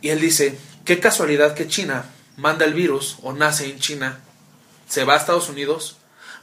Y 0.02 0.10
él 0.10 0.20
dice, 0.20 0.58
qué 0.86 1.00
casualidad 1.00 1.54
que 1.54 1.68
China 1.68 2.06
manda 2.38 2.66
el 2.66 2.74
virus 2.74 3.18
o 3.22 3.34
nace 3.34 3.66
en 3.70 3.80
China, 3.80 4.20
se 4.88 5.04
va 5.04 5.14
a 5.14 5.18
Estados 5.18 5.50
Unidos 5.50 5.98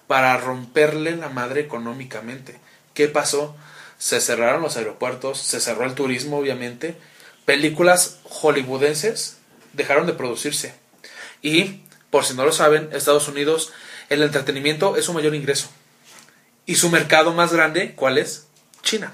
para 0.06 0.36
romperle 0.38 1.16
la 1.16 1.28
madre 1.28 1.60
económicamente. 1.60 2.58
¿Qué 2.94 3.08
pasó? 3.08 3.56
Se 3.98 4.20
cerraron 4.20 4.62
los 4.62 4.76
aeropuertos, 4.76 5.38
se 5.38 5.60
cerró 5.60 5.84
el 5.84 5.94
turismo, 5.94 6.38
obviamente. 6.38 6.96
Películas 7.44 8.18
hollywoodenses 8.24 9.38
dejaron 9.72 10.06
de 10.06 10.14
producirse. 10.14 10.74
Y, 11.42 11.82
por 12.10 12.24
si 12.24 12.34
no 12.34 12.44
lo 12.44 12.52
saben, 12.52 12.88
Estados 12.92 13.28
Unidos, 13.28 13.72
el 14.08 14.22
entretenimiento 14.22 14.96
es 14.96 15.04
su 15.04 15.12
mayor 15.12 15.34
ingreso. 15.34 15.68
Y 16.64 16.76
su 16.76 16.90
mercado 16.90 17.32
más 17.32 17.52
grande, 17.52 17.94
¿cuál 17.94 18.18
es? 18.18 18.46
China. 18.82 19.12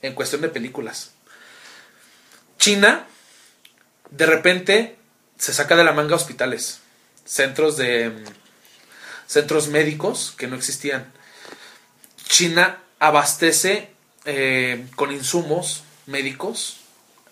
En 0.00 0.14
cuestión 0.14 0.42
de 0.42 0.48
películas. 0.48 1.12
China, 2.58 3.06
de 4.12 4.26
repente, 4.26 4.96
se 5.38 5.54
saca 5.54 5.74
de 5.74 5.84
la 5.84 5.92
manga 5.92 6.14
hospitales, 6.14 6.80
centros 7.24 7.76
de 7.76 8.10
mm, 8.10 8.24
centros 9.26 9.68
médicos 9.68 10.34
que 10.36 10.46
no 10.46 10.56
existían. 10.56 11.10
China 12.28 12.78
abastece 12.98 13.90
eh, 14.26 14.86
con 14.96 15.12
insumos 15.12 15.84
médicos 16.06 16.80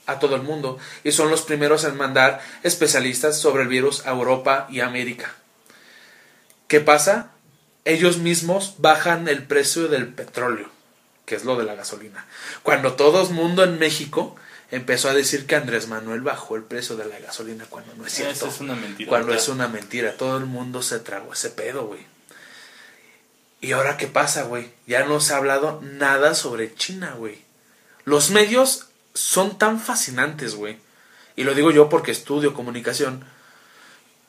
a 0.07 0.19
todo 0.19 0.37
el 0.37 0.43
mundo 0.43 0.79
y 1.05 1.13
son 1.13 1.31
los 1.31 1.43
primeros 1.43 1.85
en 1.85 1.97
mandar 1.97 2.41
especialistas 2.63 3.39
sobre 3.39 3.63
el 3.63 3.69
virus 3.69 4.07
a 4.07 4.11
Europa 4.11 4.67
y 4.71 4.81
América. 4.81 5.35
¿Qué 6.67 6.81
pasa? 6.81 7.33
Ellos 7.85 8.19
mismos 8.19 8.77
bajan 8.79 9.29
el 9.29 9.47
precio 9.47 9.89
del 9.89 10.09
petróleo, 10.09 10.71
que 11.27 11.35
es 11.35 11.45
lo 11.45 11.57
de 11.57 11.65
la 11.65 11.75
gasolina. 11.75 12.27
Cuando 12.63 12.95
todo 12.95 13.23
el 13.23 13.35
mundo 13.35 13.65
en 13.65 13.79
México 13.79 14.37
empezó 14.71 15.09
a 15.09 15.15
decir 15.15 15.47
que 15.47 15.57
Andrés 15.57 15.89
Manuel 15.89 16.21
bajó 16.21 16.57
el 16.57 16.63
precio 16.63 16.97
de 16.97 17.07
la 17.07 17.19
gasolina 17.19 17.67
cuando 17.69 17.95
no 17.95 18.07
es 18.07 18.13
cierto. 18.13 18.33
Eso 18.33 18.49
es 18.49 18.61
una 18.61 18.75
mentira. 18.75 19.09
Cuando 19.09 19.29
¿verdad? 19.29 19.43
es 19.43 19.49
una 19.49 19.69
mentira. 19.69 20.17
Todo 20.17 20.39
el 20.39 20.47
mundo 20.47 20.83
se 20.83 20.99
tragó 21.01 21.33
ese 21.33 21.51
pedo, 21.51 21.87
güey. 21.87 22.07
¿Y 23.61 23.73
ahora 23.73 23.97
qué 23.97 24.07
pasa, 24.07 24.45
güey? 24.45 24.71
Ya 24.87 25.05
no 25.05 25.21
se 25.21 25.35
ha 25.35 25.37
hablado 25.37 25.81
nada 25.83 26.35
sobre 26.35 26.75
China, 26.75 27.15
güey. 27.17 27.43
Los 28.05 28.31
medios 28.31 28.87
son 29.15 29.59
tan 29.59 29.81
fascinantes, 29.81 30.55
güey. 30.55 30.79
Y 31.37 31.45
lo 31.45 31.55
digo 31.55 31.71
yo 31.71 31.89
porque 31.89 32.11
estudio 32.11 32.55
comunicación. 32.55 33.25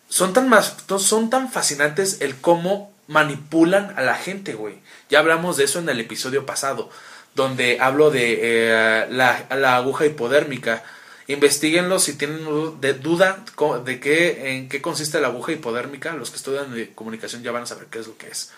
Son 0.10 0.34
tan, 0.34 0.50
más, 0.50 0.76
son 1.00 1.30
tan 1.30 1.52
fascinantes 1.52 2.18
el 2.20 2.36
cómo 2.36 2.92
manipulan 3.08 3.94
a 3.98 4.02
la 4.02 4.16
gente, 4.16 4.54
güey. 4.54 4.80
Ya 5.10 5.20
hablamos 5.20 5.58
de 5.58 5.66
eso 5.66 5.80
en 5.80 5.90
el 5.90 6.00
episodio 6.00 6.46
pasado, 6.46 6.90
donde 7.36 7.80
hablo 7.80 8.12
de 8.12 8.40
eh, 8.42 9.08
la, 9.10 9.46
la 9.56 9.76
aguja 9.78 10.06
hipodérmica. 10.06 10.84
Investíguenlo 11.28 12.00
si 12.00 12.14
tienen 12.16 12.82
de 12.82 12.94
duda 12.94 13.44
de 13.86 14.00
qué, 14.00 14.56
en 14.56 14.68
qué 14.70 14.82
consiste 14.82 15.22
la 15.22 15.28
aguja 15.30 15.54
hipodérmica. 15.54 16.14
Los 16.14 16.30
que 16.30 16.38
estudian 16.38 16.74
de 16.74 16.94
comunicación 16.94 17.42
ya 17.44 17.52
van 17.52 17.64
a 17.64 17.68
saber 17.68 17.86
qué 17.90 18.00
es 18.00 18.08
lo 18.08 18.18
que 18.18 18.28
es. 18.28 18.52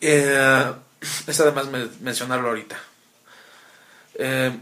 Eh, 0.00 0.72
es 1.26 1.40
además 1.40 1.66
me- 1.68 1.88
mencionarlo 2.00 2.48
ahorita. 2.48 2.76
Eh, 4.16 4.52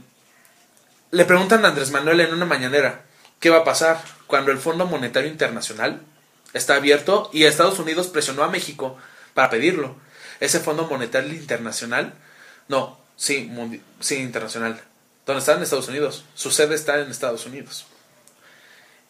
le 1.11 1.25
preguntan 1.25 1.65
a 1.65 1.69
Andrés 1.69 1.91
Manuel 1.91 2.21
en 2.21 2.33
una 2.33 2.47
mañanera, 2.47 3.03
¿qué 3.39 3.51
va 3.51 3.59
a 3.59 3.65
pasar 3.65 4.03
cuando 4.27 4.51
el 4.51 4.59
Fondo 4.59 4.87
Monetario 4.87 5.29
Internacional 5.31 6.01
está 6.55 6.77
abierto 6.77 7.29
y 7.33 7.45
Estados 7.45 7.79
Unidos 7.79 8.07
presionó 8.09 8.45
a 8.45 8.49
México 8.51 8.97
para 9.35 9.51
pedirlo? 9.51 9.97
Ese 10.41 10.59
Fondo 10.61 10.87
Monetario 10.87 11.35
Internacional, 11.35 12.15
no, 12.69 12.99
sí, 13.17 13.51
sí, 14.01 14.17
internacional, 14.17 14.81
donde 15.27 15.41
está 15.41 15.55
en 15.55 15.63
Estados 15.63 15.89
Unidos, 15.89 16.25
su 16.35 16.51
sede 16.51 16.75
está 16.75 17.01
en 17.01 17.11
Estados 17.11 17.47
Unidos. 17.47 17.87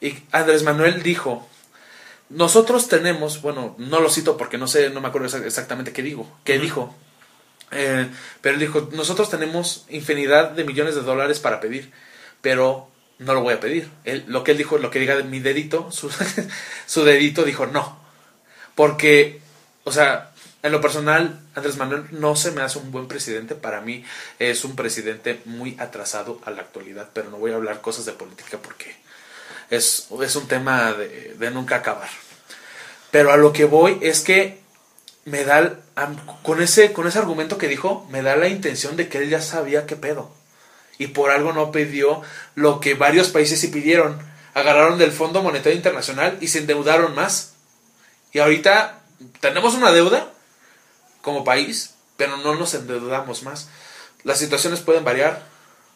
Y 0.00 0.14
Andrés 0.32 0.62
Manuel 0.64 1.02
dijo, 1.02 1.48
nosotros 2.28 2.88
tenemos, 2.88 3.40
bueno, 3.42 3.74
no 3.78 4.00
lo 4.00 4.10
cito 4.10 4.36
porque 4.36 4.58
no 4.58 4.66
sé, 4.66 4.90
no 4.90 5.00
me 5.00 5.08
acuerdo 5.08 5.28
exa- 5.28 5.44
exactamente 5.44 5.92
qué 5.92 6.02
digo, 6.02 6.28
qué 6.44 6.58
dijo. 6.58 6.94
Eh, 7.70 8.08
pero 8.40 8.54
él 8.54 8.60
dijo, 8.60 8.88
nosotros 8.92 9.30
tenemos 9.30 9.86
infinidad 9.88 10.50
de 10.50 10.64
millones 10.64 10.94
de 10.94 11.02
dólares 11.02 11.40
para 11.40 11.60
pedir, 11.60 11.92
pero 12.40 12.88
no 13.18 13.34
lo 13.34 13.42
voy 13.42 13.54
a 13.54 13.60
pedir. 13.60 13.88
Él, 14.04 14.24
lo 14.26 14.44
que 14.44 14.52
él 14.52 14.58
dijo, 14.58 14.78
lo 14.78 14.90
que 14.90 14.98
diga 14.98 15.16
de 15.16 15.22
mi 15.24 15.40
dedito, 15.40 15.90
su, 15.92 16.10
su 16.86 17.04
dedito 17.04 17.44
dijo 17.44 17.66
no. 17.66 18.00
Porque, 18.74 19.40
o 19.84 19.92
sea, 19.92 20.31
en 20.62 20.72
lo 20.72 20.80
personal, 20.80 21.40
Andrés 21.54 21.76
Manuel 21.76 22.04
no 22.12 22.36
se 22.36 22.52
me 22.52 22.62
hace 22.62 22.78
un 22.78 22.92
buen 22.92 23.08
presidente. 23.08 23.54
Para 23.54 23.80
mí 23.80 24.04
es 24.38 24.64
un 24.64 24.76
presidente 24.76 25.40
muy 25.44 25.76
atrasado 25.80 26.40
a 26.44 26.50
la 26.50 26.62
actualidad, 26.62 27.10
pero 27.12 27.30
no 27.30 27.38
voy 27.38 27.52
a 27.52 27.56
hablar 27.56 27.80
cosas 27.80 28.04
de 28.04 28.12
política 28.12 28.58
porque 28.62 28.94
es, 29.70 30.06
un 30.10 30.48
tema 30.48 30.92
de, 30.92 31.34
de 31.38 31.50
nunca 31.50 31.76
acabar. 31.76 32.08
Pero 33.10 33.32
a 33.32 33.36
lo 33.36 33.52
que 33.52 33.64
voy 33.64 33.98
es 34.02 34.20
que 34.20 34.62
me 35.24 35.44
da, 35.44 35.76
con 36.42 36.62
ese, 36.62 36.92
con 36.92 37.06
ese 37.06 37.18
argumento 37.18 37.58
que 37.58 37.68
dijo, 37.68 38.06
me 38.10 38.22
da 38.22 38.36
la 38.36 38.48
intención 38.48 38.96
de 38.96 39.08
que 39.08 39.18
él 39.18 39.30
ya 39.30 39.40
sabía 39.40 39.86
qué 39.86 39.96
pedo. 39.96 40.30
Y 40.98 41.08
por 41.08 41.30
algo 41.30 41.52
no 41.52 41.72
pidió 41.72 42.22
lo 42.54 42.80
que 42.80 42.94
varios 42.94 43.28
países 43.28 43.60
sí 43.60 43.68
pidieron. 43.68 44.18
Agarraron 44.54 44.98
del 44.98 45.12
Fondo 45.12 45.42
Monetario 45.42 45.76
Internacional 45.76 46.38
y 46.40 46.48
se 46.48 46.58
endeudaron 46.58 47.14
más. 47.14 47.54
Y 48.32 48.38
ahorita 48.38 49.00
tenemos 49.40 49.74
una 49.74 49.92
deuda 49.92 50.31
como 51.22 51.44
país, 51.44 51.94
pero 52.16 52.36
no 52.36 52.54
nos 52.56 52.74
endeudamos 52.74 53.42
más. 53.44 53.68
Las 54.24 54.38
situaciones 54.38 54.80
pueden 54.80 55.04
variar. 55.04 55.42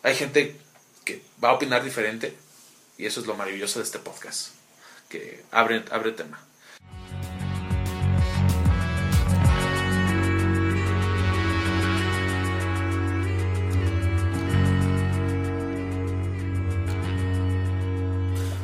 Hay 0.03 0.15
gente 0.15 0.59
que 1.05 1.23
va 1.43 1.51
a 1.51 1.53
opinar 1.53 1.85
diferente. 1.85 2.37
Y 2.97 3.05
eso 3.05 3.21
es 3.21 3.27
lo 3.27 3.35
maravilloso 3.35 3.79
de 3.79 3.85
este 3.85 3.99
podcast. 3.99 4.49
Que 5.11 5.45
abre, 5.51 5.85
abre 5.91 6.13
tema. 6.13 6.41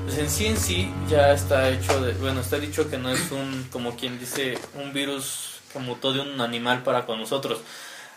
Pues 0.04 0.19
en 0.19 0.31
sí 0.31 0.47
en 0.47 0.57
sí 0.57 0.95
ya 1.09 1.33
está 1.33 1.71
hecho 1.71 2.00
de, 2.00 2.14
bueno, 2.14 2.40
está 2.40 2.59
dicho 2.59 2.88
que 2.88 2.99
no 2.99 3.11
es 3.11 3.31
un, 3.31 3.69
como 3.71 3.97
quien 3.97 4.19
dice, 4.19 4.59
un 4.75 4.92
virus 4.92 5.52
que 5.73 5.79
mutó 5.79 6.12
de 6.12 6.21
un 6.21 6.41
animal 6.41 6.83
para 6.83 7.07
con 7.07 7.19
nosotros. 7.19 7.61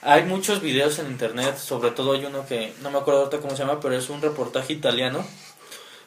Hay 0.01 0.24
muchos 0.24 0.62
videos 0.62 1.00
en 1.00 1.07
internet, 1.07 1.57
sobre 1.57 1.91
todo 1.91 2.13
hay 2.13 2.25
uno 2.25 2.45
que 2.45 2.74
no 2.81 2.91
me 2.91 3.00
acuerdo 3.00 3.21
ahorita 3.21 3.39
cómo 3.39 3.55
se 3.55 3.63
llama, 3.63 3.79
pero 3.79 3.95
es 3.95 4.09
un 4.09 4.21
reportaje 4.21 4.74
italiano 4.74 5.25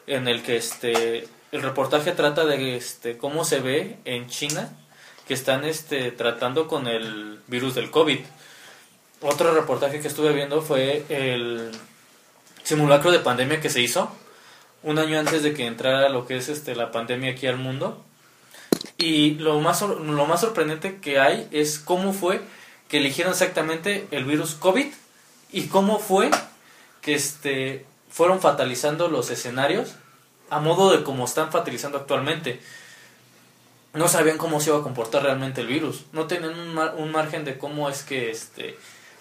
en 0.07 0.29
el 0.29 0.43
que 0.43 0.57
este 0.57 1.29
el 1.51 1.63
reportaje 1.63 2.13
trata 2.13 2.45
de 2.45 2.77
este 2.77 3.17
cómo 3.17 3.45
se 3.45 3.61
ve 3.61 3.99
en 4.05 4.29
China 4.29 4.71
que 5.27 5.35
están 5.35 5.65
este 5.65 6.11
tratando 6.13 6.69
con 6.69 6.87
el 6.87 7.41
virus 7.47 7.75
del 7.75 7.91
COVID. 7.91 8.21
Otro 9.21 9.55
reportaje 9.55 10.01
que 10.01 10.09
estuve 10.09 10.33
viendo 10.33 10.63
fue 10.63 11.05
el 11.09 11.71
simulacro 12.63 13.11
de 13.11 13.19
pandemia 13.19 13.61
que 13.61 13.71
se 13.71 13.81
hizo 13.81 14.11
un 14.83 14.99
año 14.99 15.19
antes 15.19 15.43
de 15.43 15.55
que 15.55 15.67
entrara 15.67 16.09
lo 16.09 16.27
que 16.27 16.37
es 16.37 16.49
este 16.49 16.77
la 16.77 16.93
pandemia 16.93 17.33
aquí 17.33 17.47
al 17.47 17.57
mundo. 17.57 18.05
Y 18.99 19.37
lo 19.37 19.61
más 19.61 19.81
lo 19.81 20.27
más 20.27 20.41
sorprendente 20.41 20.99
que 20.99 21.21
hay 21.21 21.49
es 21.53 21.79
cómo 21.79 22.13
fue 22.13 22.41
que 22.89 22.99
eligieron 22.99 23.33
exactamente 23.33 24.09
el 24.11 24.25
virus 24.25 24.55
COVID 24.55 24.87
y 25.53 25.67
cómo 25.69 25.99
fue 26.01 26.31
que 27.01 27.15
este 27.15 27.87
fueron 28.11 28.41
fatalizando 28.41 29.09
los 29.09 29.31
escenarios 29.31 29.95
a 30.51 30.59
modo 30.59 30.91
de 30.91 31.05
como 31.05 31.27
están 31.27 31.53
fatalizando 31.53 31.99
actualmente. 31.99 32.61
No 33.93 34.09
sabían 34.09 34.37
cómo 34.37 34.61
se 34.61 34.71
iba 34.71 34.79
a 34.79 34.83
comportar 34.83 35.23
realmente 35.23 35.61
el 35.61 35.67
virus, 35.67 36.05
no 36.13 36.27
tenían 36.27 36.59
un, 36.59 36.75
mar- 36.75 36.95
un 36.97 37.11
margen 37.13 37.45
de 37.45 37.57
cómo 37.57 37.89
es 37.89 38.03
que 38.03 38.31
este 38.31 38.77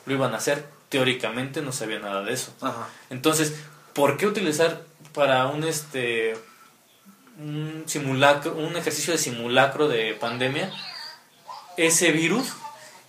lo 0.05 0.13
iban 0.13 0.34
a 0.34 0.38
hacer. 0.38 0.65
Teóricamente 0.89 1.62
no 1.62 1.72
sabía 1.72 2.00
nada 2.00 2.24
de 2.24 2.34
eso. 2.34 2.53
Ajá. 2.62 2.88
Entonces, 3.10 3.53
¿por 3.93 4.17
qué 4.17 4.25
utilizar 4.25 4.81
para 5.13 5.48
un 5.48 5.63
este 5.65 6.38
un 7.39 7.84
simulacro, 7.88 8.53
un 8.56 8.75
ejercicio 8.75 9.13
de 9.13 9.20
simulacro 9.20 9.88
de 9.88 10.13
pandemia 10.15 10.72
ese 11.77 12.12
virus 12.12 12.48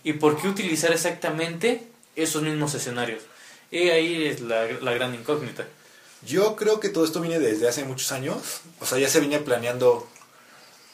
y 0.03 0.13
por 0.13 0.39
qué 0.39 0.47
utilizar 0.47 0.91
exactamente 0.91 1.87
esos 2.15 2.41
mismos 2.43 2.73
escenarios? 2.75 3.23
Y 3.71 3.89
ahí 3.89 4.25
es 4.27 4.41
la, 4.41 4.65
la 4.81 4.93
gran 4.93 5.13
incógnita. 5.15 5.65
Yo 6.25 6.55
creo 6.55 6.79
que 6.79 6.89
todo 6.89 7.05
esto 7.05 7.21
viene 7.21 7.39
desde 7.39 7.67
hace 7.69 7.83
muchos 7.85 8.11
años. 8.11 8.61
O 8.79 8.85
sea, 8.85 8.97
ya 8.97 9.07
se 9.09 9.19
venía 9.19 9.43
planeando 9.45 10.07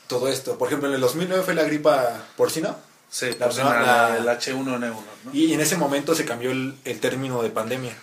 todo 0.07 0.27
esto. 0.27 0.57
Por 0.57 0.67
ejemplo, 0.67 0.87
en 0.89 0.95
el 0.95 1.01
2009 1.01 1.43
fue 1.43 1.55
la 1.55 1.63
gripa 1.63 2.25
porcina. 2.37 2.75
Sí, 3.09 3.27
La- 3.39 3.45
pues, 3.47 3.57
la- 3.57 3.63
la- 3.63 3.81
la- 4.09 4.17
el 4.17 4.27
H1N1, 4.27 4.79
¿no? 4.79 5.33
Y 5.33 5.53
en 5.53 5.61
ese 5.61 5.77
momento 5.77 6.13
se 6.15 6.25
cambió 6.25 6.51
el, 6.51 6.75
el 6.85 6.99
término 6.99 7.41
de 7.41 7.49
pandemia. 7.49 7.95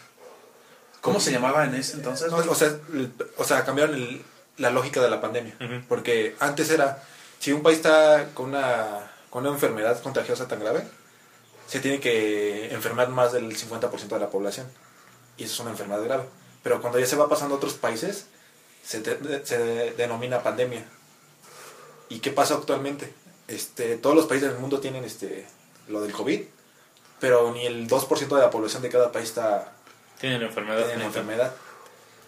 ¿Cómo 1.00 1.20
se 1.20 1.32
llamaba 1.32 1.64
en 1.64 1.74
ese 1.74 1.94
entonces? 1.94 2.30
No, 2.30 2.38
o, 2.38 2.54
sea, 2.54 2.68
el- 2.92 3.12
o 3.36 3.44
sea, 3.44 3.64
cambiaron 3.64 3.94
el- 3.94 4.22
la 4.62 4.70
lógica 4.70 5.02
de 5.02 5.10
la 5.10 5.20
pandemia. 5.20 5.54
Porque 5.88 6.36
antes 6.38 6.70
era, 6.70 7.02
si 7.40 7.52
un 7.52 7.62
país 7.62 7.78
está 7.78 8.28
con 8.32 8.50
una, 8.50 9.10
con 9.28 9.44
una 9.44 9.52
enfermedad 9.52 10.00
contagiosa 10.00 10.46
tan 10.46 10.60
grave, 10.60 10.84
se 11.66 11.80
tiene 11.80 11.98
que 11.98 12.72
enfermar 12.72 13.08
más 13.08 13.32
del 13.32 13.56
50% 13.56 14.06
de 14.06 14.20
la 14.20 14.30
población. 14.30 14.68
Y 15.36 15.44
eso 15.44 15.54
es 15.54 15.60
una 15.60 15.70
enfermedad 15.70 16.04
grave. 16.04 16.24
Pero 16.62 16.80
cuando 16.80 17.00
ya 17.00 17.06
se 17.06 17.16
va 17.16 17.28
pasando 17.28 17.56
a 17.56 17.58
otros 17.58 17.74
países, 17.74 18.26
se, 18.84 19.00
denomina 19.96 20.44
pandemia. 20.44 20.84
¿Y 22.08 22.20
qué 22.20 22.30
pasa 22.30 22.54
actualmente? 22.54 23.12
Este, 23.48 23.96
todos 23.96 24.14
los 24.14 24.26
países 24.26 24.50
del 24.50 24.60
mundo 24.60 24.78
tienen 24.78 25.02
este, 25.02 25.44
lo 25.88 26.02
del 26.02 26.12
COVID, 26.12 26.40
pero 27.18 27.52
ni 27.52 27.66
el 27.66 27.88
2% 27.88 28.28
de 28.28 28.40
la 28.40 28.50
población 28.50 28.80
de 28.80 28.90
cada 28.90 29.10
país 29.10 29.30
está 29.30 29.72
Tienen 30.20 30.40
la 30.40 30.46
enfermedad. 30.46 30.86
la 30.86 30.92
tal. 30.92 31.02
enfermedad. 31.02 31.52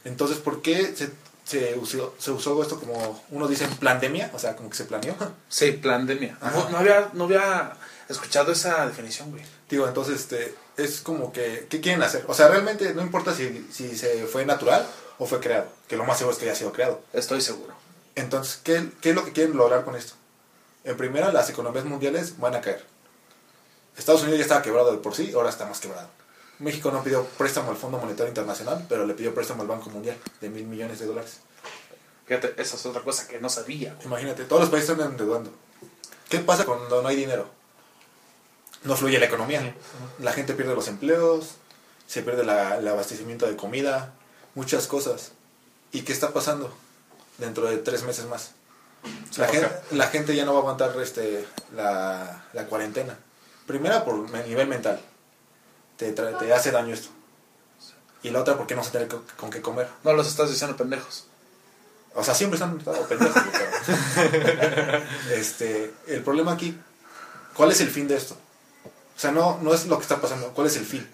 Entonces, 0.04 0.38
¿por 0.38 0.62
qué 0.62 0.96
se, 0.96 1.10
se, 1.44 1.76
usó, 1.76 2.14
se 2.18 2.30
usó 2.30 2.60
esto 2.62 2.80
como, 2.80 3.22
uno 3.30 3.46
dice, 3.46 3.68
pandemia? 3.80 4.30
O 4.32 4.38
sea, 4.38 4.56
como 4.56 4.70
que 4.70 4.76
se 4.76 4.84
planeó. 4.84 5.14
Sí, 5.48 5.72
pandemia. 5.72 6.38
No 6.70 6.78
había, 6.78 7.10
no 7.12 7.24
había 7.24 7.76
escuchado 8.08 8.52
esa 8.52 8.86
definición, 8.86 9.30
güey. 9.30 9.44
Digo, 9.68 9.86
entonces, 9.86 10.20
este, 10.20 10.54
es 10.76 11.00
como 11.00 11.32
que, 11.32 11.66
¿qué 11.68 11.80
quieren 11.80 12.02
hacer? 12.02 12.24
O 12.28 12.34
sea, 12.34 12.48
realmente 12.48 12.94
no 12.94 13.02
importa 13.02 13.34
si, 13.34 13.68
si 13.70 13.96
se 13.96 14.26
fue 14.26 14.44
natural 14.46 14.86
o 15.18 15.26
fue 15.26 15.40
creado, 15.40 15.68
que 15.86 15.96
lo 15.96 16.04
más 16.04 16.18
seguro 16.18 16.34
es 16.34 16.38
que 16.38 16.48
haya 16.48 16.58
sido 16.58 16.72
creado. 16.72 17.02
Estoy 17.12 17.40
seguro. 17.40 17.74
Entonces, 18.14 18.60
¿qué, 18.62 18.90
qué 19.00 19.10
es 19.10 19.14
lo 19.14 19.24
que 19.24 19.32
quieren 19.32 19.56
lograr 19.56 19.84
con 19.84 19.96
esto? 19.96 20.14
En 20.84 20.96
primera, 20.96 21.32
las 21.32 21.48
economías 21.50 21.84
mundiales 21.84 22.38
van 22.38 22.54
a 22.54 22.60
caer. 22.60 22.84
Estados 23.96 24.22
Unidos 24.22 24.38
ya 24.38 24.44
estaba 24.44 24.62
quebrado 24.62 24.92
de 24.92 24.98
por 24.98 25.14
sí, 25.14 25.32
ahora 25.34 25.50
está 25.50 25.66
más 25.66 25.80
quebrado. 25.80 26.08
México 26.60 26.90
no 26.90 27.02
pidió 27.02 27.24
préstamo 27.24 27.70
al 27.70 27.76
Fondo 27.76 27.98
Monetario 27.98 28.28
Internacional, 28.28 28.84
pero 28.88 29.06
le 29.06 29.14
pidió 29.14 29.34
préstamo 29.34 29.62
al 29.62 29.68
Banco 29.68 29.90
Mundial 29.90 30.16
de 30.40 30.48
mil 30.50 30.64
millones 30.66 30.98
de 31.00 31.06
dólares. 31.06 31.38
Fíjate, 32.26 32.54
esa 32.60 32.76
es 32.76 32.86
otra 32.86 33.02
cosa 33.02 33.26
que 33.28 33.40
no 33.40 33.48
sabía. 33.50 33.94
güey. 33.94 34.06
Imagínate, 34.06 34.44
todos 34.44 34.62
los 34.62 34.70
países 34.70 34.90
están 34.90 35.10
endeudando. 35.10 35.50
¿Qué 36.28 36.38
pasa 36.38 36.64
cuando 36.64 37.02
no 37.02 37.08
hay 37.08 37.16
dinero? 37.16 37.48
No 38.84 38.96
fluye 38.96 39.18
la 39.18 39.26
economía. 39.26 39.74
La 40.20 40.32
gente 40.32 40.54
pierde 40.54 40.74
los 40.74 40.88
empleos, 40.88 41.50
se 42.06 42.22
pierde 42.22 42.44
la- 42.44 42.78
el 42.78 42.86
abastecimiento 42.88 43.46
de 43.46 43.56
comida, 43.56 44.12
muchas 44.54 44.86
cosas. 44.86 45.32
¿Y 45.92 46.02
qué 46.02 46.12
está 46.12 46.32
pasando 46.32 46.72
dentro 47.38 47.66
de 47.66 47.78
tres 47.78 48.02
meses 48.04 48.26
más? 48.26 48.52
La, 49.36 49.46
baja. 49.46 49.52
gen- 49.58 49.98
la 49.98 50.06
gente 50.08 50.34
ya 50.34 50.44
no 50.44 50.52
va 50.52 50.58
a 50.58 50.62
aguantar 50.62 50.94
este, 51.00 51.46
la, 51.74 52.44
la 52.52 52.66
cuarentena. 52.66 53.18
Primera, 53.66 54.04
por 54.04 54.30
nivel 54.46 54.66
mental. 54.66 55.00
Te, 55.96 56.12
te 56.12 56.52
hace 56.52 56.70
daño 56.70 56.94
esto. 56.94 57.08
Y 58.22 58.30
la 58.30 58.40
otra, 58.40 58.56
porque 58.56 58.74
no 58.74 58.82
se 58.82 58.90
tiene 58.90 59.06
co- 59.08 59.22
con 59.36 59.50
qué 59.50 59.60
comer. 59.60 59.88
No 60.02 60.12
los 60.14 60.26
estás 60.26 60.50
diciendo 60.50 60.76
pendejos. 60.76 61.26
O 62.14 62.24
sea, 62.24 62.34
siempre 62.34 62.56
están 62.58 62.78
pendejos. 62.78 63.42
este, 65.32 65.92
el 66.06 66.22
problema 66.22 66.52
aquí, 66.52 66.76
¿cuál 67.54 67.70
es 67.72 67.80
el 67.80 67.90
fin 67.90 68.08
de 68.08 68.16
esto? 68.16 68.34
O 69.16 69.18
sea, 69.20 69.30
no, 69.30 69.58
no 69.62 69.72
es 69.74 69.86
lo 69.86 69.96
que 69.96 70.02
está 70.02 70.20
pasando, 70.20 70.48
¿cuál 70.48 70.66
es 70.66 70.76
el 70.76 70.84
fin? 70.86 71.08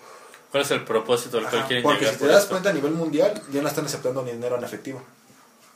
¿Cuál 0.51 0.63
es 0.65 0.71
el 0.71 0.85
propósito 0.85 1.39
al 1.39 1.49
cual 1.49 1.67
quieren 1.67 1.83
porque 1.83 2.01
llegar 2.01 2.15
si 2.15 2.19
te 2.19 2.25
por 2.25 2.33
das 2.33 2.43
esto? 2.43 2.51
cuenta 2.55 2.71
a 2.71 2.73
nivel 2.73 2.93
mundial, 2.93 3.41
ya 3.53 3.63
no 3.63 3.69
están 3.69 3.87
aceptando 3.87 4.23
ni 4.23 4.33
dinero 4.33 4.57
en 4.57 4.65
efectivo. 4.65 5.03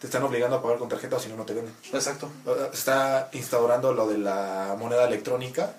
Te 0.00 0.06
están 0.06 0.22
obligando 0.24 0.56
a 0.56 0.62
pagar 0.62 0.78
con 0.78 0.88
tarjeta 0.88 1.16
o 1.16 1.20
si 1.20 1.28
no, 1.28 1.36
no 1.36 1.44
te 1.44 1.54
venden. 1.54 1.74
Exacto. 1.92 2.28
Se 2.44 2.76
Está 2.76 3.28
instaurando 3.32 3.92
lo 3.92 4.06
de 4.08 4.18
la 4.18 4.74
moneda 4.78 5.06
electrónica, 5.06 5.74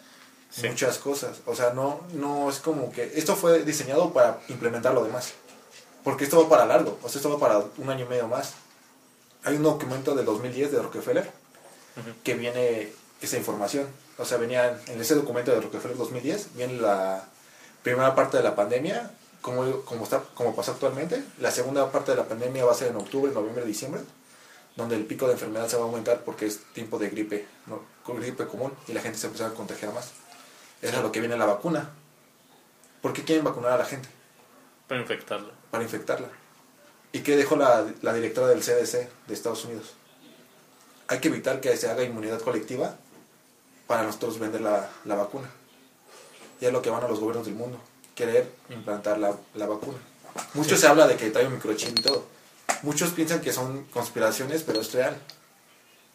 Sí. 0.55 0.69
muchas 0.69 0.97
cosas. 0.99 1.37
O 1.45 1.53
sea, 1.53 1.71
no, 1.71 2.01
no 2.13 2.49
es 2.49 2.59
como 2.59 2.89
que... 2.91 3.11
Esto 3.15 3.35
fue 3.35 3.63
diseñado 3.63 4.13
para 4.13 4.39
implementar 4.47 4.93
lo 4.93 5.03
demás. 5.03 5.33
Porque 6.03 6.23
esto 6.23 6.41
va 6.41 6.47
para 6.47 6.65
largo, 6.65 6.97
o 7.01 7.09
sea, 7.09 7.19
esto 7.19 7.29
va 7.31 7.39
para 7.39 7.65
un 7.77 7.89
año 7.89 8.05
y 8.05 8.07
medio 8.07 8.27
más. 8.27 8.53
Hay 9.43 9.55
un 9.55 9.63
documento 9.63 10.15
del 10.15 10.25
2010 10.25 10.71
de 10.71 10.81
Rockefeller 10.81 11.29
que 12.23 12.35
viene 12.35 12.93
esa 13.21 13.37
información. 13.37 13.87
O 14.17 14.23
sea, 14.23 14.37
venía 14.37 14.79
en 14.87 15.01
ese 15.01 15.15
documento 15.15 15.51
de 15.51 15.61
Rockefeller 15.61 15.97
2010, 15.97 16.55
viene 16.55 16.75
la 16.75 17.25
primera 17.83 18.15
parte 18.15 18.37
de 18.37 18.43
la 18.43 18.55
pandemia, 18.55 19.11
como, 19.41 19.81
como, 19.81 20.03
está, 20.03 20.23
como 20.35 20.55
pasó 20.55 20.71
actualmente. 20.71 21.23
La 21.39 21.51
segunda 21.51 21.91
parte 21.91 22.11
de 22.11 22.17
la 22.17 22.25
pandemia 22.25 22.65
va 22.65 22.71
a 22.71 22.75
ser 22.75 22.89
en 22.89 22.97
octubre, 22.97 23.31
noviembre, 23.31 23.65
diciembre, 23.65 24.01
donde 24.75 24.95
el 24.95 25.05
pico 25.05 25.27
de 25.27 25.33
enfermedad 25.33 25.67
se 25.67 25.75
va 25.75 25.83
a 25.83 25.85
aumentar 25.85 26.21
porque 26.23 26.45
es 26.45 26.59
tiempo 26.73 26.97
de 26.99 27.09
gripe, 27.09 27.47
¿no? 27.65 27.81
Gripe 28.07 28.45
común, 28.45 28.71
y 28.87 28.93
la 28.93 29.01
gente 29.01 29.17
se 29.17 29.27
empieza 29.27 29.47
a 29.47 29.53
contagiar 29.53 29.93
más. 29.93 30.11
Es 30.81 30.93
lo 30.93 31.11
que 31.11 31.19
viene 31.19 31.37
la 31.37 31.45
vacuna. 31.45 31.89
¿Por 33.01 33.13
qué 33.13 33.23
quieren 33.23 33.43
vacunar 33.45 33.73
a 33.73 33.77
la 33.77 33.85
gente? 33.85 34.09
Para 34.87 35.01
infectarlo. 35.01 35.51
para 35.71 35.83
infectarla. 35.83 36.27
¿Y 37.11 37.19
qué 37.21 37.35
dejó 37.37 37.55
la, 37.55 37.85
la 38.01 38.13
directora 38.13 38.47
del 38.47 38.59
CDC 38.59 39.09
de 39.27 39.33
Estados 39.33 39.65
Unidos? 39.65 39.93
Hay 41.07 41.19
que 41.19 41.29
evitar 41.29 41.61
que 41.61 41.75
se 41.77 41.89
haga 41.89 42.03
inmunidad 42.03 42.41
colectiva 42.41 42.95
para 43.87 44.03
nosotros 44.03 44.37
vender 44.39 44.61
la, 44.61 44.89
la 45.05 45.15
vacuna. 45.15 45.49
Y 46.59 46.65
es 46.65 46.71
lo 46.73 46.81
que 46.81 46.89
van 46.89 47.03
a 47.03 47.07
los 47.07 47.19
gobiernos 47.19 47.45
del 47.45 47.55
mundo, 47.55 47.79
querer 48.15 48.51
implantar 48.69 49.17
la, 49.17 49.35
la 49.53 49.65
vacuna. 49.65 49.97
Mucho 50.53 50.75
se 50.77 50.87
habla 50.87 51.07
de 51.07 51.15
que 51.15 51.29
trae 51.29 51.47
un 51.47 51.53
microchip 51.53 51.97
y 51.99 52.01
todo. 52.01 52.25
Muchos 52.81 53.11
piensan 53.11 53.41
que 53.41 53.53
son 53.53 53.85
conspiraciones, 53.85 54.63
pero 54.63 54.81
es 54.81 54.91
real. 54.93 55.17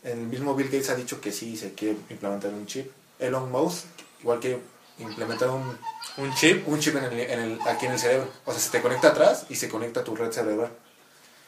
El 0.02 0.19
mismo 0.19 0.55
Bill 0.55 0.67
Gates 0.69 0.90
ha 0.90 0.95
dicho 0.95 1.21
que 1.21 1.33
sí 1.33 1.57
se 1.57 1.75
quiere 1.75 1.97
implementar 2.11 2.52
un 2.52 2.67
chip. 2.67 2.90
Elon 3.19 3.50
Musk, 3.50 3.85
igual 4.21 4.41
que 4.41 4.59
implementar 4.99 5.49
un, 5.50 5.79
Un 6.19 6.35
chip. 6.35 6.67
un 6.69 6.78
chip 6.80 6.97
en 6.97 7.04
el, 7.04 7.21
en 7.21 7.41
el- 7.41 7.61
aquí 7.67 7.87
en 7.87 7.93
el 7.93 7.99
cerebro. 7.99 8.28
O 8.45 8.52
sea, 8.52 8.61
se 8.61 8.71
te 8.71 8.80
conecta 8.83 9.09
atrás 9.09 9.47
y 9.49 9.56
se 9.56 9.69
conecta 9.69 10.00
a 10.00 10.04
tu 10.04 10.15
red 10.17 10.30
cerebral. 10.30 10.71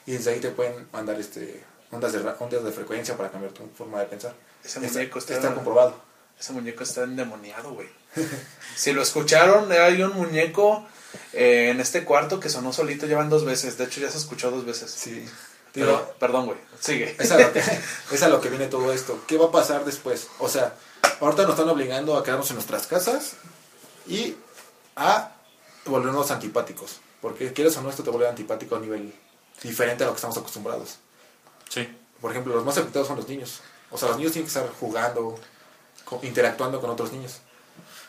Y 0.06 0.12
desde 0.12 0.32
ahí 0.32 0.40
te 0.40 0.50
pueden 0.50 0.88
mandar 0.92 1.18
este 1.20 1.62
ondas 1.90 2.12
de, 2.12 2.18
ondas 2.38 2.64
de 2.64 2.72
frecuencia 2.72 3.16
para 3.16 3.30
cambiar 3.30 3.52
tu 3.52 3.66
forma 3.76 4.00
de 4.00 4.06
pensar. 4.06 4.35
Ese 4.64 4.78
Está, 4.78 4.92
muñeco 4.98 5.18
está, 5.18 5.35
está 5.35 5.54
comprobado. 5.54 5.94
ese 6.40 6.52
muñeco 6.52 6.82
está 6.82 7.02
endemoniado, 7.04 7.74
güey. 7.74 7.88
si 8.76 8.92
lo 8.92 9.02
escucharon, 9.02 9.70
hay 9.70 10.02
un 10.02 10.14
muñeco 10.14 10.87
eh, 11.32 11.68
en 11.70 11.80
este 11.80 12.04
cuarto 12.04 12.40
que 12.40 12.48
sonó 12.48 12.72
solito, 12.72 13.06
llevan 13.06 13.28
dos 13.28 13.44
veces. 13.44 13.76
De 13.78 13.85
hecho, 13.85 14.00
ya 14.00 14.11
se 14.11 14.18
escuchó 14.18 14.50
dos 14.50 14.64
veces. 14.64 14.90
Sí. 14.90 15.28
Pero, 15.74 16.14
perdón, 16.18 16.46
güey. 16.46 16.58
Sigue. 16.80 17.16
es 17.18 17.30
a, 17.30 17.38
lo 17.38 17.52
que, 17.52 17.62
es 18.12 18.22
a 18.22 18.28
lo 18.28 18.40
que 18.40 18.48
viene 18.48 18.66
todo 18.66 18.92
esto. 18.92 19.22
¿Qué 19.26 19.37
va 19.38 19.46
a 19.46 19.50
pasar 19.52 19.85
después? 19.85 20.28
O 20.38 20.48
sea, 20.48 20.74
ahorita 21.26 21.42
nos 21.42 21.52
están 21.52 21.68
obligando 21.68 22.16
a 22.16 22.22
quedarnos 22.22 22.48
en 22.50 22.56
nuestras 22.56 22.87
casas 22.87 23.35
y 24.06 24.37
a 24.96 25.32
volvernos 25.87 26.30
antipáticos. 26.30 27.00
Porque 27.20 27.52
quieres 27.52 27.76
o 27.76 27.82
no, 27.82 27.90
esto 27.90 28.02
te 28.02 28.11
vuelve 28.11 28.28
antipático 28.28 28.76
a 28.76 28.80
nivel 28.80 29.14
diferente 29.62 30.02
a 30.04 30.08
lo 30.08 30.12
que 30.12 30.16
estamos 30.16 30.37
acostumbrados. 30.37 30.96
Sí. 31.68 31.88
Por 32.20 32.30
ejemplo, 32.32 32.54
los 32.54 32.64
más 32.64 32.76
afectados 32.78 33.08
son 33.08 33.16
los 33.16 33.28
niños. 33.28 33.61
O 33.90 33.98
sea, 33.98 34.08
los 34.08 34.16
niños 34.16 34.32
tienen 34.32 34.50
que 34.50 34.58
estar 34.58 34.68
jugando, 34.80 35.38
interactuando 36.22 36.80
con 36.80 36.90
otros 36.90 37.12
niños. 37.12 37.38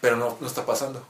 Pero 0.01 0.17
no, 0.17 0.37
no 0.39 0.47
está 0.47 0.65
pasando. 0.65 1.05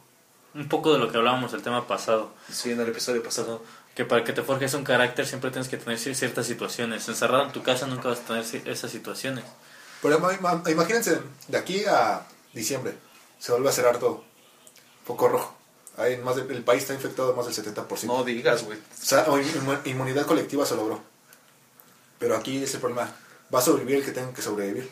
Un 0.53 0.67
poco 0.69 0.93
de 0.93 0.99
lo 0.99 1.11
que 1.11 1.17
hablábamos 1.17 1.53
el 1.53 1.61
tema 1.63 1.87
pasado. 1.87 2.31
Sí, 2.51 2.71
en 2.71 2.79
el 2.81 2.89
episodio 2.89 3.23
pasado. 3.23 3.61
Que 3.95 4.05
para 4.05 4.23
que 4.23 4.33
te 4.33 4.41
forjes 4.43 4.73
un 4.73 4.83
carácter 4.83 5.25
siempre 5.25 5.51
tienes 5.51 5.69
que 5.69 5.77
tener 5.77 5.97
cier- 5.97 6.15
ciertas 6.15 6.45
situaciones. 6.45 7.07
Encerrado 7.07 7.43
en 7.45 7.51
tu 7.51 7.63
casa 7.63 7.87
nunca 7.87 8.09
vas 8.09 8.19
a 8.19 8.23
tener 8.23 8.67
esas 8.67 8.91
situaciones. 8.91 9.45
Pero 10.03 10.19
ima- 10.19 10.33
ima- 10.37 10.69
imagínense, 10.71 11.19
de 11.47 11.57
aquí 11.57 11.83
a 11.85 12.21
diciembre 12.53 12.93
se 13.39 13.51
vuelve 13.53 13.69
a 13.69 13.71
cerrar 13.71 13.97
todo. 13.97 14.23
Foco 15.05 15.27
rojo. 15.29 15.55
Hay 15.97 16.17
más 16.17 16.35
de- 16.35 16.41
el 16.53 16.63
país 16.63 16.81
está 16.83 16.93
infectado 16.93 17.35
más 17.35 17.45
del 17.45 17.55
70%. 17.55 18.13
No 18.13 18.23
digas, 18.23 18.63
güey. 18.63 18.77
O 18.77 19.05
sea, 19.05 19.25
inmunidad 19.85 20.25
colectiva 20.27 20.65
se 20.65 20.75
logró. 20.75 21.01
Pero 22.19 22.35
aquí 22.37 22.63
es 22.63 22.73
el 22.75 22.79
problema. 22.79 23.09
Va 23.53 23.59
a 23.59 23.61
sobrevivir 23.61 23.97
el 23.97 24.05
que 24.05 24.11
tenga 24.11 24.33
que 24.33 24.41
sobrevivir. 24.41 24.89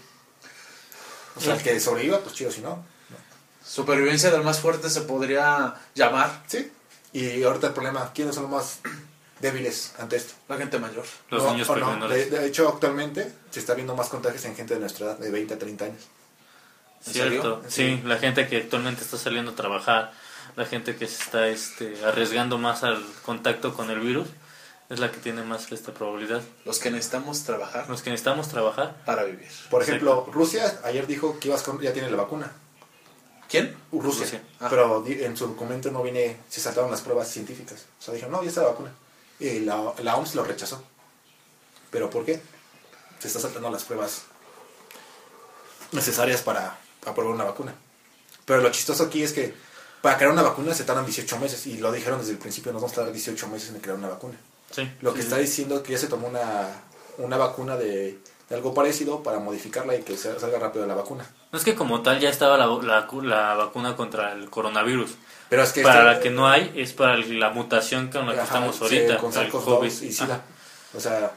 O 1.35 1.39
sea, 1.41 1.55
el 1.55 1.61
que 1.63 1.79
sobreviva, 1.79 2.19
pues 2.19 2.35
chido, 2.35 2.51
si 2.51 2.61
no. 2.61 2.83
Supervivencia 3.65 4.31
del 4.31 4.43
más 4.43 4.59
fuerte 4.59 4.89
se 4.89 5.01
podría 5.01 5.75
llamar 5.95 6.43
Sí. 6.47 6.71
Y 7.13 7.43
ahorita 7.43 7.67
el 7.67 7.73
problema, 7.73 8.11
¿quiénes 8.13 8.35
son 8.35 8.43
los 8.43 8.51
más 8.51 8.79
débiles 9.41 9.93
ante 9.99 10.15
esto? 10.17 10.33
la 10.47 10.57
gente 10.57 10.79
mayor. 10.79 11.05
Los 11.29 11.43
No, 11.43 11.51
niños 11.53 11.67
no. 11.69 12.07
De, 12.07 12.29
de 12.29 12.47
hecho, 12.47 12.67
actualmente 12.69 13.31
se 13.49 13.59
está 13.59 13.73
viendo 13.73 13.95
más 13.95 14.09
contagios 14.09 14.45
en 14.45 14.55
gente 14.55 14.73
de 14.75 14.79
nuestra 14.79 15.07
edad, 15.07 15.17
de 15.17 15.31
20 15.31 15.53
a 15.55 15.59
30 15.59 15.85
años. 15.85 16.03
¿En 17.07 17.13
Cierto. 17.13 17.63
Sí, 17.67 17.99
la 18.05 18.17
gente 18.19 18.47
que 18.47 18.57
actualmente 18.57 19.01
está 19.01 19.17
saliendo 19.17 19.51
a 19.51 19.55
trabajar, 19.55 20.11
la 20.55 20.65
gente 20.65 20.95
que 20.95 21.07
se 21.07 21.23
está 21.23 21.47
este, 21.47 22.05
arriesgando 22.05 22.57
más 22.57 22.83
al 22.83 23.03
contacto 23.23 23.73
con 23.73 23.89
el 23.89 23.99
virus, 23.99 24.27
es 24.89 24.99
la 24.99 25.09
que 25.09 25.17
tiene 25.17 25.41
más 25.43 25.71
esta 25.71 25.93
probabilidad. 25.93 26.41
Los 26.65 26.77
que 26.79 26.91
necesitamos 26.91 27.43
trabajar 27.43 27.89
Los 27.89 28.01
que 28.01 28.09
necesitamos 28.09 28.49
trabajar, 28.49 28.95
para 29.05 29.23
vivir. 29.23 29.47
Por 29.69 29.81
ejemplo, 29.81 30.27
Rusia 30.31 30.79
ayer 30.83 31.07
dijo 31.07 31.39
que 31.39 31.47
ibas 31.47 31.63
con- 31.63 31.79
ya 31.81 31.93
tiene 31.93 32.11
la 32.11 32.17
vacuna. 32.17 32.51
¿Quién? 33.49 33.75
Rusia. 33.91 34.21
Rusia. 34.23 34.41
Ah. 34.59 34.67
Pero 34.69 35.01
di- 35.01 35.23
en 35.23 35.35
su 35.35 35.47
documento 35.47 35.91
no 35.91 36.03
viene, 36.03 36.37
se 36.49 36.61
saltaron 36.61 36.91
las 36.91 37.01
pruebas 37.01 37.29
científicas. 37.29 37.85
O 37.99 38.01
sea, 38.03 38.13
dijeron, 38.13 38.31
no, 38.33 38.43
ya 38.43 38.49
está 38.49 38.61
la 38.61 38.67
vacuna. 38.69 38.91
Y 39.41 39.59
la, 39.59 39.93
la 40.01 40.15
OMS 40.15 40.35
lo 40.35 40.43
rechazó. 40.43 40.83
¿Pero 41.89 42.09
por 42.09 42.23
qué? 42.25 42.41
Se 43.19 43.27
está 43.27 43.39
saltando 43.39 43.69
las 43.69 43.83
pruebas 43.83 44.23
necesarias 45.91 46.41
para 46.41 46.77
aprobar 47.05 47.33
una 47.33 47.43
vacuna. 47.43 47.75
Pero 48.45 48.61
lo 48.61 48.71
chistoso 48.71 49.03
aquí 49.03 49.23
es 49.23 49.33
que 49.33 49.53
para 50.01 50.17
crear 50.17 50.31
una 50.31 50.41
vacuna 50.41 50.73
se 50.73 50.83
tardan 50.83 51.05
18 51.05 51.37
meses. 51.39 51.67
Y 51.67 51.77
lo 51.77 51.91
dijeron 51.91 52.19
desde 52.19 52.31
el 52.31 52.37
principio, 52.37 52.71
nos 52.71 52.81
vamos 52.81 52.93
a 52.93 52.95
tardar 52.97 53.13
18 53.13 53.47
meses 53.47 53.69
en 53.69 53.81
crear 53.81 53.97
una 53.97 54.09
vacuna. 54.09 54.37
sí. 54.71 54.89
Lo 55.01 55.13
que 55.13 55.21
está 55.21 55.37
diciendo 55.37 55.77
es 55.77 55.81
que 55.81 55.93
ya 55.93 55.97
se 55.97 56.07
tomó 56.07 56.27
una, 56.27 56.67
una 57.17 57.37
vacuna 57.37 57.75
de, 57.77 58.19
de 58.51 58.57
algo 58.57 58.73
parecido 58.73 59.23
para 59.23 59.39
modificarla 59.39 59.95
y 59.95 60.01
que 60.03 60.17
salga 60.17 60.59
rápido 60.59 60.85
la 60.85 60.93
vacuna. 60.93 61.25
No 61.53 61.57
es 61.57 61.63
que 61.63 61.73
como 61.73 62.01
tal 62.01 62.19
ya 62.19 62.29
estaba 62.29 62.57
la, 62.57 62.67
la, 62.67 63.07
la 63.23 63.53
vacuna 63.55 63.95
contra 63.95 64.33
el 64.33 64.49
coronavirus. 64.49 65.11
Pero 65.49 65.63
es 65.63 65.71
que 65.71 65.81
para 65.83 65.99
este- 66.01 66.05
la 66.13 66.19
que 66.19 66.29
no 66.31 66.47
hay 66.49 66.71
es 66.75 66.91
para 66.91 67.15
la 67.17 67.49
mutación 67.51 68.09
con 68.11 68.27
la 68.27 68.33
que 68.33 68.39
Ajá, 68.41 68.47
estamos 68.47 68.75
sí, 68.75 68.83
ahorita. 68.83 69.17
con 69.17 69.33
el 69.37 69.49
COVID. 69.49 69.87
y 69.87 70.11
SIDA. 70.11 70.41
O 70.95 70.99
sea, 70.99 71.31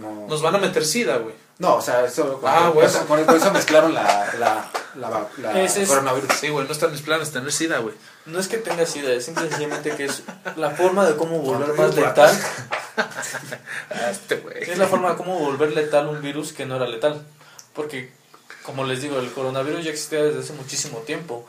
no. 0.00 0.26
Nos 0.28 0.40
van 0.42 0.54
a 0.54 0.58
meter 0.58 0.84
sida, 0.84 1.16
güey. 1.16 1.34
No, 1.58 1.74
o 1.74 1.82
sea, 1.82 2.04
eso. 2.04 2.40
Con, 2.40 2.48
Ah, 2.50 2.72
eso, 2.82 3.04
con, 3.06 3.22
con 3.24 3.36
eso 3.36 3.50
mezclaron 3.52 3.92
la, 3.92 4.32
la, 4.38 4.70
la, 4.94 5.26
la 5.38 5.60
es- 5.64 5.88
coronavirus. 5.88 6.32
Sí, 6.40 6.48
güey, 6.50 6.66
no 6.66 6.72
están 6.72 6.92
mis 6.92 7.02
planes 7.02 7.32
tener 7.32 7.50
sida, 7.52 7.78
güey. 7.78 7.94
No 8.26 8.38
es 8.38 8.46
que 8.48 8.58
tenga 8.58 8.86
sida, 8.86 9.12
es 9.12 9.24
simplemente 9.26 9.90
que 9.96 10.04
es 10.04 10.22
la 10.56 10.70
forma 10.70 11.04
de 11.04 11.16
cómo 11.16 11.38
volver 11.40 11.74
más 11.74 11.94
letal. 11.96 12.30
Este. 14.10 14.42
Es 14.72 14.78
la 14.78 14.86
forma 14.86 15.10
de 15.10 15.16
cómo 15.16 15.38
volver 15.38 15.72
letal 15.72 16.08
un 16.08 16.20
virus 16.22 16.52
que 16.52 16.66
no 16.66 16.76
era 16.76 16.86
letal. 16.86 17.24
Porque, 17.74 18.10
como 18.62 18.84
les 18.84 19.02
digo, 19.02 19.18
el 19.18 19.30
coronavirus 19.32 19.84
ya 19.84 19.90
existía 19.90 20.22
desde 20.24 20.40
hace 20.40 20.52
muchísimo 20.54 20.98
tiempo. 20.98 21.46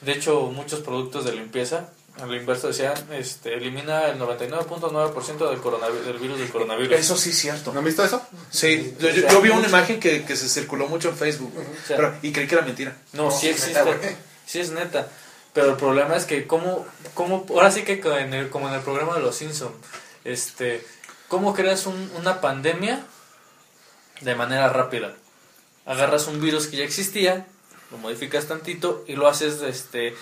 De 0.00 0.12
hecho, 0.12 0.42
muchos 0.46 0.80
productos 0.80 1.24
de 1.24 1.32
limpieza 1.32 1.90
A 2.20 2.26
lo 2.26 2.34
inverso 2.36 2.68
decía, 2.68 2.92
este, 3.12 3.54
elimina 3.54 4.06
el 4.08 4.18
99.9% 4.18 5.48
del, 5.48 5.60
coronavirus, 5.60 6.06
del 6.06 6.18
virus 6.18 6.38
del 6.40 6.50
coronavirus. 6.50 6.98
Eso 6.98 7.16
sí 7.16 7.30
es 7.30 7.38
cierto. 7.38 7.72
¿No 7.72 7.78
han 7.78 7.84
visto 7.86 8.04
eso? 8.04 8.20
Sí, 8.50 8.94
yo, 8.98 9.08
yo- 9.08 9.28
yo 9.28 9.40
vi 9.40 9.48
una 9.48 9.66
imagen 9.66 9.98
que, 9.98 10.22
que 10.24 10.36
se 10.36 10.46
circuló 10.48 10.88
mucho 10.88 11.08
en 11.08 11.16
Facebook 11.16 11.54
O 11.56 11.86
sea, 11.86 11.96
pero- 11.96 12.14
y 12.20 12.30
creí 12.32 12.46
que 12.46 12.54
era 12.54 12.64
mentira. 12.64 12.94
No, 13.14 13.24
No, 13.24 13.30
sí 13.30 13.48
existe. 13.48 13.82
neta, 13.82 13.96
sí 14.46 14.60
es 14.60 14.70
neta. 14.72 15.08
Pero 15.54 15.70
el 15.70 15.76
problema 15.76 16.14
es 16.16 16.24
que 16.26 16.46
cómo, 16.46 16.84
cómo 17.14 17.46
ahora 17.50 17.70
sí 17.70 17.82
que 17.82 17.94
en 18.04 18.34
el- 18.34 18.50
como 18.50 18.68
en 18.68 18.74
el 18.74 18.80
programa 18.82 19.14
de 19.14 19.20
los 19.20 19.34
Simpson, 19.36 19.72
este, 20.24 20.86
cómo 21.28 21.54
creas 21.54 21.86
un- 21.86 22.10
una 22.16 22.40
pandemia 22.40 23.04
de 24.20 24.34
manera 24.34 24.68
rápida. 24.68 25.14
Agarras 25.86 26.26
un 26.28 26.40
virus 26.40 26.68
que 26.68 26.76
ya 26.78 26.84
existía, 26.84 27.46
lo 27.90 27.98
modificas 27.98 28.46
tantito 28.46 29.04
y 29.06 29.16
lo 29.16 29.28
haces 29.28 29.60
este 29.62 30.14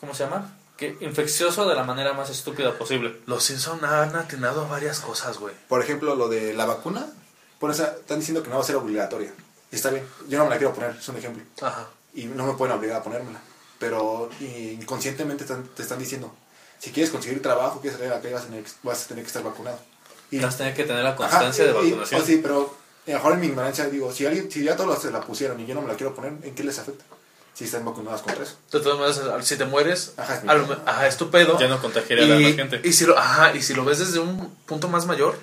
¿cómo 0.00 0.14
se 0.14 0.24
llama? 0.24 0.56
Que 0.76 0.96
infeccioso 1.00 1.68
de 1.68 1.74
la 1.74 1.84
manera 1.84 2.14
más 2.14 2.30
estúpida 2.30 2.78
posible. 2.78 3.20
Los 3.26 3.44
Simpson 3.44 3.84
han 3.84 4.16
atinado 4.16 4.64
a 4.64 4.68
varias 4.68 5.00
cosas, 5.00 5.38
güey. 5.38 5.54
Por 5.68 5.82
ejemplo, 5.82 6.14
lo 6.14 6.28
de 6.28 6.54
la 6.54 6.64
vacuna, 6.64 7.06
por 7.58 7.70
esa, 7.70 7.96
están 7.98 8.18
diciendo 8.20 8.42
que 8.42 8.48
no 8.48 8.56
va 8.56 8.62
a 8.62 8.66
ser 8.66 8.76
obligatoria. 8.76 9.32
Y 9.70 9.76
está 9.76 9.90
bien, 9.90 10.06
yo 10.28 10.38
no 10.38 10.44
me 10.44 10.50
la 10.50 10.56
quiero 10.58 10.72
poner, 10.72 10.96
es 10.98 11.06
un 11.08 11.16
ejemplo. 11.18 11.42
Ajá. 11.60 11.86
Y 12.14 12.24
no 12.24 12.46
me 12.46 12.54
pueden 12.54 12.74
obligar 12.76 12.96
a 12.96 13.02
ponérmela. 13.02 13.40
Pero 13.78 14.30
inconscientemente 14.40 15.44
están- 15.44 15.68
te 15.68 15.82
están 15.82 15.98
diciendo, 15.98 16.34
si 16.80 16.90
quieres 16.90 17.10
conseguir 17.12 17.40
trabajo, 17.42 17.80
quieres 17.80 17.98
salir 17.98 18.12
a 18.12 18.16
la 18.16 18.20
calle, 18.22 18.34
vas 18.34 18.42
a 18.42 18.46
tener, 18.46 18.64
que- 18.64 18.70
vas 18.82 19.04
a 19.04 19.08
tener 19.08 19.22
que 19.22 19.28
estar 19.28 19.42
vacunado. 19.44 19.78
Y, 20.32 20.38
Vas 20.40 20.54
a 20.56 20.58
tener 20.58 20.74
que 20.74 20.84
tener 20.84 21.02
la 21.04 21.10
Ajá, 21.10 21.16
constancia 21.18 21.64
de 21.66 21.70
y- 21.70 21.74
y- 21.74 21.90
vacunación. 21.90 22.20
oh, 22.20 22.24
sí, 22.24 22.38
pero 22.42 22.76
a 23.06 23.10
lo 23.10 23.14
mejor 23.14 23.32
en 23.34 23.40
mi 23.40 23.46
ignorancia 23.48 23.86
digo, 23.88 24.12
si 24.12 24.26
alguien, 24.26 24.50
si 24.50 24.64
ya 24.64 24.74
todos 24.76 25.00
se 25.02 25.10
la 25.12 25.20
pusieron 25.20 25.60
y 25.60 25.66
yo 25.66 25.74
no 25.76 25.82
me 25.82 25.88
la 25.88 25.94
quiero 25.94 26.14
poner, 26.14 26.32
¿en 26.42 26.54
qué 26.54 26.64
les 26.64 26.78
afecta? 26.78 27.04
Si 27.52 27.64
están 27.64 27.84
vacunadas 27.84 28.22
contra 28.22 28.42
eso. 28.44 28.54
De 28.72 28.80
todas 28.80 28.98
maneras, 29.20 29.46
si 29.46 29.56
te 29.56 29.64
mueres, 29.66 30.12
Ajá, 30.16 30.36
es 30.36 30.44
lo 30.44 30.80
ajá, 30.86 31.10
tu 31.10 31.30
pedo. 31.30 31.58
Ya 31.58 31.68
no 31.68 31.80
contagiaría 31.82 32.24
a 32.36 32.38
la 32.38 32.52
gente. 32.52 32.80
y 32.84 32.92
si 32.92 33.04
lo, 33.04 33.18
ajá, 33.18 33.54
y 33.54 33.60
si 33.62 33.74
lo 33.74 33.84
ves 33.84 33.98
desde 33.98 34.18
un 34.20 34.54
punto 34.66 34.88
más 34.88 35.04
mayor, 35.04 35.36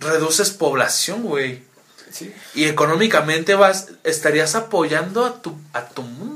reduces 0.00 0.50
población, 0.50 1.22
güey. 1.22 1.62
Sí. 2.10 2.32
Y 2.54 2.64
económicamente 2.64 3.54
vas, 3.54 3.88
estarías 4.04 4.54
apoyando 4.54 5.24
a 5.24 5.40
tu, 5.42 5.56
a 5.72 5.86
tu 5.88 6.02
mundo, 6.02 6.33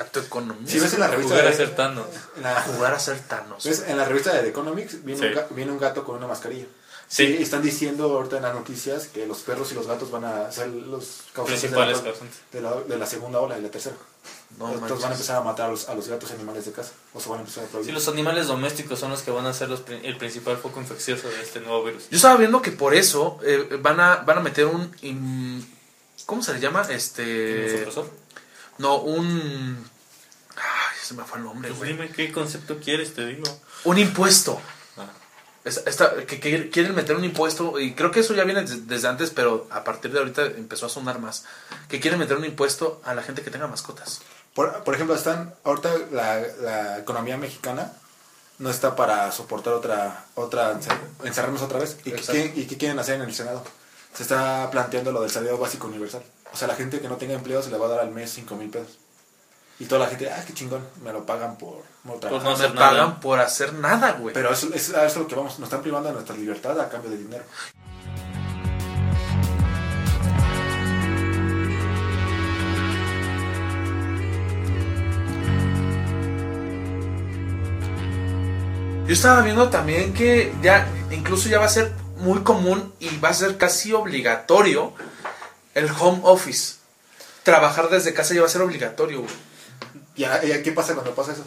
a 0.00 0.04
tu 0.04 0.20
economía. 0.20 0.66
Si 0.66 0.80
ves 0.80 0.94
en 0.94 1.00
la 1.00 1.08
revista 1.08 1.34
Jugar 1.34 1.46
a 1.46 1.50
de- 1.50 1.56
ser 1.56 1.74
Thanos. 1.76 2.06
a 2.36 2.40
la, 2.40 2.62
jugar 2.62 2.94
a 2.94 2.98
ser 2.98 3.18
Thanos. 3.20 3.64
¿ves? 3.64 3.84
en 3.86 3.96
la 3.96 4.04
revista 4.04 4.32
de 4.32 4.40
The 4.42 4.48
Economics 4.48 5.04
viene, 5.04 5.20
Sí. 5.20 5.26
un, 5.26 5.34
ga- 5.34 5.46
viene 5.50 5.72
un 5.72 5.78
gato 5.78 6.04
con 6.04 6.16
una 6.16 6.26
mascarilla. 6.26 6.66
Sí. 7.08 7.24
Y 7.24 7.42
están 7.42 7.60
diciendo 7.62 8.04
ahorita 8.04 8.36
en 8.36 8.44
las 8.44 8.54
noticias 8.54 9.08
que 9.08 9.26
los 9.26 9.38
perros 9.40 9.72
y 9.72 9.74
los 9.74 9.86
gatos 9.88 10.12
van 10.12 10.24
a 10.24 10.50
ser 10.52 10.68
los 10.68 11.22
causantes 11.34 11.62
de 11.62 11.76
la, 11.76 11.84
Principales 11.86 11.98
causantes. 12.00 12.38
de 12.52 12.60
la, 12.60 12.74
de 12.82 12.98
la 12.98 13.06
segunda 13.06 13.40
ola 13.40 13.58
y 13.58 13.62
la 13.62 13.68
tercera. 13.68 13.96
No 14.58 14.72
Entonces 14.72 15.00
van 15.00 15.10
a 15.10 15.14
empezar 15.14 15.36
a 15.36 15.40
matar 15.42 15.66
a 15.66 15.70
los, 15.72 15.88
a 15.88 15.94
los 15.94 16.06
gatos 16.08 16.30
y 16.30 16.34
animales 16.34 16.64
de 16.66 16.72
casa. 16.72 16.92
O 17.12 17.20
se 17.20 17.28
van 17.28 17.38
a 17.38 17.40
empezar 17.42 17.64
a 17.64 17.66
prohibir. 17.66 17.86
Sí, 17.90 17.92
los 17.92 18.06
animales 18.08 18.46
domésticos 18.46 18.98
son 19.00 19.10
los 19.10 19.22
que 19.22 19.32
van 19.32 19.44
a 19.46 19.52
ser 19.52 19.68
los, 19.68 19.82
el 19.88 20.16
principal 20.18 20.56
foco 20.56 20.80
infeccioso 20.80 21.28
de 21.28 21.40
este 21.42 21.58
nuevo 21.60 21.82
virus. 21.84 22.08
Yo 22.10 22.16
estaba 22.16 22.36
viendo 22.36 22.62
que 22.62 22.70
por 22.70 22.94
eso 22.94 23.38
eh, 23.44 23.76
van, 23.82 23.98
a, 23.98 24.16
van 24.18 24.38
a 24.38 24.40
meter 24.40 24.66
un... 24.66 24.94
in- 25.02 25.68
¿Cómo 26.26 26.42
se 26.44 26.52
le 26.54 26.60
llama? 26.60 26.82
Este... 26.90 27.78
¿Supresor? 27.78 28.08
No, 28.80 28.96
un... 28.96 29.88
Ay, 30.56 30.96
se 31.02 31.14
me 31.14 31.24
fue 31.24 31.38
el 31.38 31.44
nombre, 31.44 31.68
Pues 31.70 31.78
güey. 31.78 31.92
dime 31.92 32.08
qué 32.10 32.32
concepto 32.32 32.78
quieres, 32.80 33.14
te 33.14 33.26
digo. 33.26 33.44
Un 33.84 33.98
impuesto. 33.98 34.60
Ah. 34.96 35.06
Esta- 35.64 36.16
que, 36.26 36.40
que 36.40 36.70
quieren 36.70 36.94
meter 36.94 37.14
un 37.16 37.24
impuesto, 37.24 37.78
y 37.78 37.94
creo 37.94 38.10
que 38.10 38.20
eso 38.20 38.34
ya 38.34 38.44
viene 38.44 38.62
des- 38.62 38.86
desde 38.88 39.08
antes, 39.08 39.30
pero 39.30 39.68
a 39.70 39.84
partir 39.84 40.10
de 40.12 40.18
ahorita 40.18 40.44
empezó 40.46 40.86
a 40.86 40.88
sonar 40.88 41.18
más. 41.18 41.44
Que 41.88 42.00
quieren 42.00 42.18
meter 42.18 42.36
un 42.36 42.44
impuesto 42.44 43.00
a 43.04 43.14
la 43.14 43.22
gente 43.22 43.42
que 43.42 43.50
tenga 43.50 43.66
mascotas. 43.66 44.20
Por, 44.54 44.82
por 44.82 44.94
ejemplo, 44.94 45.14
están 45.14 45.54
ahorita 45.64 45.90
la, 46.12 46.40
la 46.60 46.98
economía 46.98 47.36
mexicana 47.36 47.92
no 48.58 48.68
está 48.70 48.94
para 48.96 49.30
soportar 49.32 49.72
otra 49.74 50.24
otra 50.34 50.78
encerrarnos 51.24 51.62
otra 51.62 51.78
vez. 51.78 51.96
¿Y 52.04 52.12
qué, 52.12 52.52
¿Y 52.56 52.66
qué 52.66 52.76
quieren 52.76 52.98
hacer 52.98 53.14
en 53.16 53.22
el 53.22 53.34
Senado? 53.34 53.64
Se 54.14 54.22
está 54.22 54.68
planteando 54.70 55.12
lo 55.12 55.22
del 55.22 55.30
salario 55.30 55.56
básico 55.56 55.86
universal. 55.86 56.22
O 56.52 56.56
sea, 56.56 56.68
la 56.68 56.74
gente 56.74 57.00
que 57.00 57.08
no 57.08 57.16
tenga 57.16 57.34
empleo 57.34 57.62
se 57.62 57.70
le 57.70 57.78
va 57.78 57.86
a 57.86 57.90
dar 57.90 58.00
al 58.00 58.10
mes 58.10 58.30
5 58.30 58.56
mil 58.56 58.70
pesos. 58.70 58.98
Y 59.78 59.86
toda 59.86 60.00
la 60.00 60.06
gente, 60.08 60.30
ah, 60.30 60.44
qué 60.46 60.52
chingón, 60.52 60.86
me 61.02 61.12
lo 61.12 61.24
pagan 61.24 61.56
por 61.56 61.82
no 62.04 62.14
trabajar. 62.14 62.44
no 62.44 62.50
No 62.50 62.58
me 62.58 62.64
hacer 62.64 62.74
nada. 62.74 62.90
pagan 62.90 63.20
por 63.20 63.40
hacer 63.40 63.72
nada, 63.72 64.12
güey. 64.12 64.34
Pero 64.34 64.52
eso, 64.52 64.68
es, 64.74 64.92
a 64.94 65.06
eso 65.06 65.20
es 65.20 65.22
lo 65.22 65.26
que 65.26 65.34
vamos, 65.34 65.58
nos 65.58 65.68
están 65.68 65.80
privando 65.80 66.08
de 66.08 66.14
nuestra 66.14 66.36
libertad 66.36 66.78
a 66.78 66.88
cambio 66.88 67.10
de 67.10 67.16
dinero. 67.16 67.44
Yo 79.06 79.14
estaba 79.14 79.40
viendo 79.40 79.70
también 79.70 80.12
que 80.14 80.52
ya, 80.62 80.86
incluso 81.10 81.48
ya 81.48 81.58
va 81.58 81.64
a 81.64 81.68
ser 81.68 81.90
muy 82.18 82.40
común 82.42 82.92
y 83.00 83.18
va 83.18 83.30
a 83.30 83.34
ser 83.34 83.56
casi 83.56 83.92
obligatorio 83.92 84.92
el 85.74 85.90
home 85.98 86.20
office. 86.24 86.76
Trabajar 87.42 87.88
desde 87.90 88.12
casa 88.14 88.34
ya 88.34 88.40
va 88.42 88.46
a 88.46 88.50
ser 88.50 88.62
obligatorio, 88.62 89.20
güey. 89.22 89.32
¿Y, 90.16 90.24
a- 90.24 90.44
y 90.44 90.52
a 90.52 90.62
qué 90.62 90.72
pasa 90.72 90.94
cuando 90.94 91.14
pasa 91.14 91.32
eso? 91.32 91.44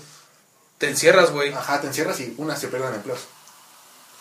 Te 0.78 0.90
encierras, 0.90 1.32
güey. 1.32 1.54
Ajá, 1.54 1.80
te 1.82 1.88
encierras 1.88 2.20
y 2.20 2.34
una 2.38 2.56
se 2.56 2.68
pierden 2.68 2.94
empleos. 2.96 3.20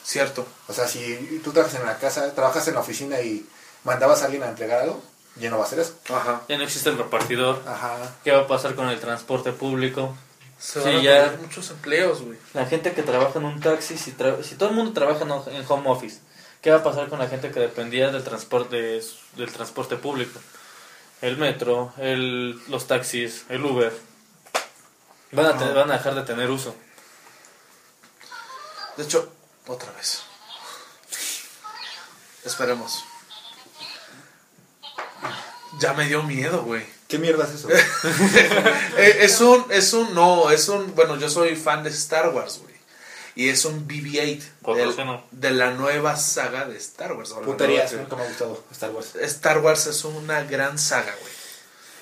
Cierto. 0.04 0.46
O 0.68 0.72
sea, 0.72 0.88
si 0.88 1.40
tú 1.44 1.52
trabajas 1.52 1.78
en 1.80 1.86
la 1.86 1.96
casa, 1.98 2.34
trabajas 2.34 2.66
en 2.68 2.74
la 2.74 2.80
oficina 2.80 3.20
y 3.20 3.46
mandabas 3.84 4.22
a 4.22 4.26
alguien 4.26 4.42
a 4.42 4.48
entregar 4.48 4.80
algo, 4.82 5.02
ya 5.36 5.48
no 5.50 5.58
va 5.58 5.64
a 5.64 5.68
ser 5.68 5.78
eso. 5.78 5.94
Ajá. 6.12 6.42
Ya 6.48 6.58
no 6.58 6.64
existe 6.64 6.90
el 6.90 6.98
repartidor. 6.98 7.62
Ajá. 7.66 7.96
¿Qué 8.24 8.32
va 8.32 8.40
a 8.42 8.46
pasar 8.46 8.74
con 8.74 8.88
el 8.88 9.00
transporte 9.00 9.52
público? 9.52 10.16
Se 10.58 10.80
Sí, 10.82 10.88
van 10.88 10.96
a 10.96 11.02
ya- 11.02 11.22
perder 11.22 11.38
muchos 11.40 11.70
empleos, 11.70 12.22
güey. 12.22 12.38
La 12.54 12.66
gente 12.66 12.92
que 12.92 13.02
trabaja 13.02 13.38
en 13.38 13.44
un 13.46 13.60
taxi, 13.60 13.96
si, 13.96 14.12
tra- 14.12 14.42
si 14.42 14.56
todo 14.56 14.68
el 14.70 14.74
mundo 14.74 14.92
trabaja 14.92 15.22
en 15.24 15.64
home 15.68 15.88
office, 15.88 16.18
¿qué 16.62 16.70
va 16.70 16.78
a 16.78 16.82
pasar 16.82 17.08
con 17.08 17.18
la 17.18 17.28
gente 17.28 17.50
que 17.50 17.60
dependía 17.60 18.10
del 18.10 18.24
transporte, 18.24 18.76
del 19.36 19.52
transporte 19.52 19.96
público? 19.96 20.40
El 21.20 21.36
metro, 21.36 21.92
el, 21.98 22.60
los 22.68 22.86
taxis, 22.86 23.44
el 23.48 23.64
Uber. 23.64 23.92
Van 25.32 25.46
a, 25.46 25.56
te- 25.58 25.72
van 25.72 25.90
a 25.90 25.94
dejar 25.94 26.14
de 26.14 26.22
tener 26.22 26.50
uso. 26.50 26.74
De 28.96 29.04
hecho, 29.04 29.32
otra 29.66 29.90
vez. 29.92 30.22
Esperemos. 32.44 33.04
Ya 35.78 35.92
me 35.94 36.06
dio 36.06 36.22
miedo, 36.22 36.62
güey. 36.64 36.84
¿Qué 37.08 37.18
mierda 37.18 37.44
es 37.44 37.50
eso? 37.54 37.68
Eh, 38.98 39.18
es 39.20 39.40
un, 39.40 39.64
es 39.70 39.92
un, 39.94 40.14
no, 40.14 40.50
es 40.50 40.68
un, 40.68 40.94
bueno, 40.94 41.16
yo 41.16 41.28
soy 41.30 41.56
fan 41.56 41.82
de 41.82 41.88
Star 41.90 42.28
Wars, 42.28 42.58
güey. 42.62 42.71
Y 43.34 43.48
es 43.48 43.64
un 43.64 43.88
BB-8 43.88 44.42
Otro 44.62 44.74
del- 44.76 44.94
seno. 44.94 45.24
de 45.30 45.50
la 45.52 45.70
nueva 45.70 46.16
saga 46.16 46.66
de 46.66 46.76
Star 46.76 47.12
Wars. 47.14 47.32
Puterías, 47.44 47.92
nunca 47.94 48.16
me 48.16 48.22
ha 48.22 48.28
gustado 48.28 48.62
Star 48.72 48.90
Wars. 48.90 49.14
Star 49.16 49.58
Wars 49.58 49.86
es 49.86 50.04
una 50.04 50.42
gran 50.42 50.78
saga, 50.78 51.14
güey. 51.20 51.32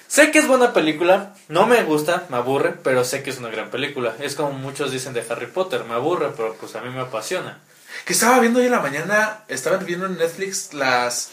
Sé 0.09 0.33
que 0.33 0.41
es 0.41 0.49
buena 0.49 0.73
película, 0.73 1.37
no 1.47 1.69
me 1.69 1.85
gusta, 1.85 2.27
me 2.31 2.37
aburre, 2.37 2.73
pero 2.83 3.05
sé 3.05 3.23
que 3.23 3.31
es 3.31 3.39
una 3.39 3.49
gran 3.49 3.71
película. 3.71 4.17
Es 4.19 4.35
como 4.35 4.51
muchos 4.51 4.91
dicen 4.91 5.13
de 5.13 5.25
Harry 5.31 5.47
Potter, 5.47 5.85
me 5.85 5.95
aburre, 5.95 6.33
pero 6.37 6.55
pues 6.57 6.75
a 6.75 6.81
mí 6.81 6.91
me 6.91 7.01
apasiona. 7.01 7.61
Que 8.05 8.13
estaba 8.15 8.41
viendo 8.41 8.59
hoy 8.59 8.67
en 8.67 8.73
la 8.73 8.81
mañana, 8.81 9.45
estaba 9.47 9.77
viendo 9.77 10.07
en 10.07 10.19
Netflix 10.19 10.75
las 10.75 11.29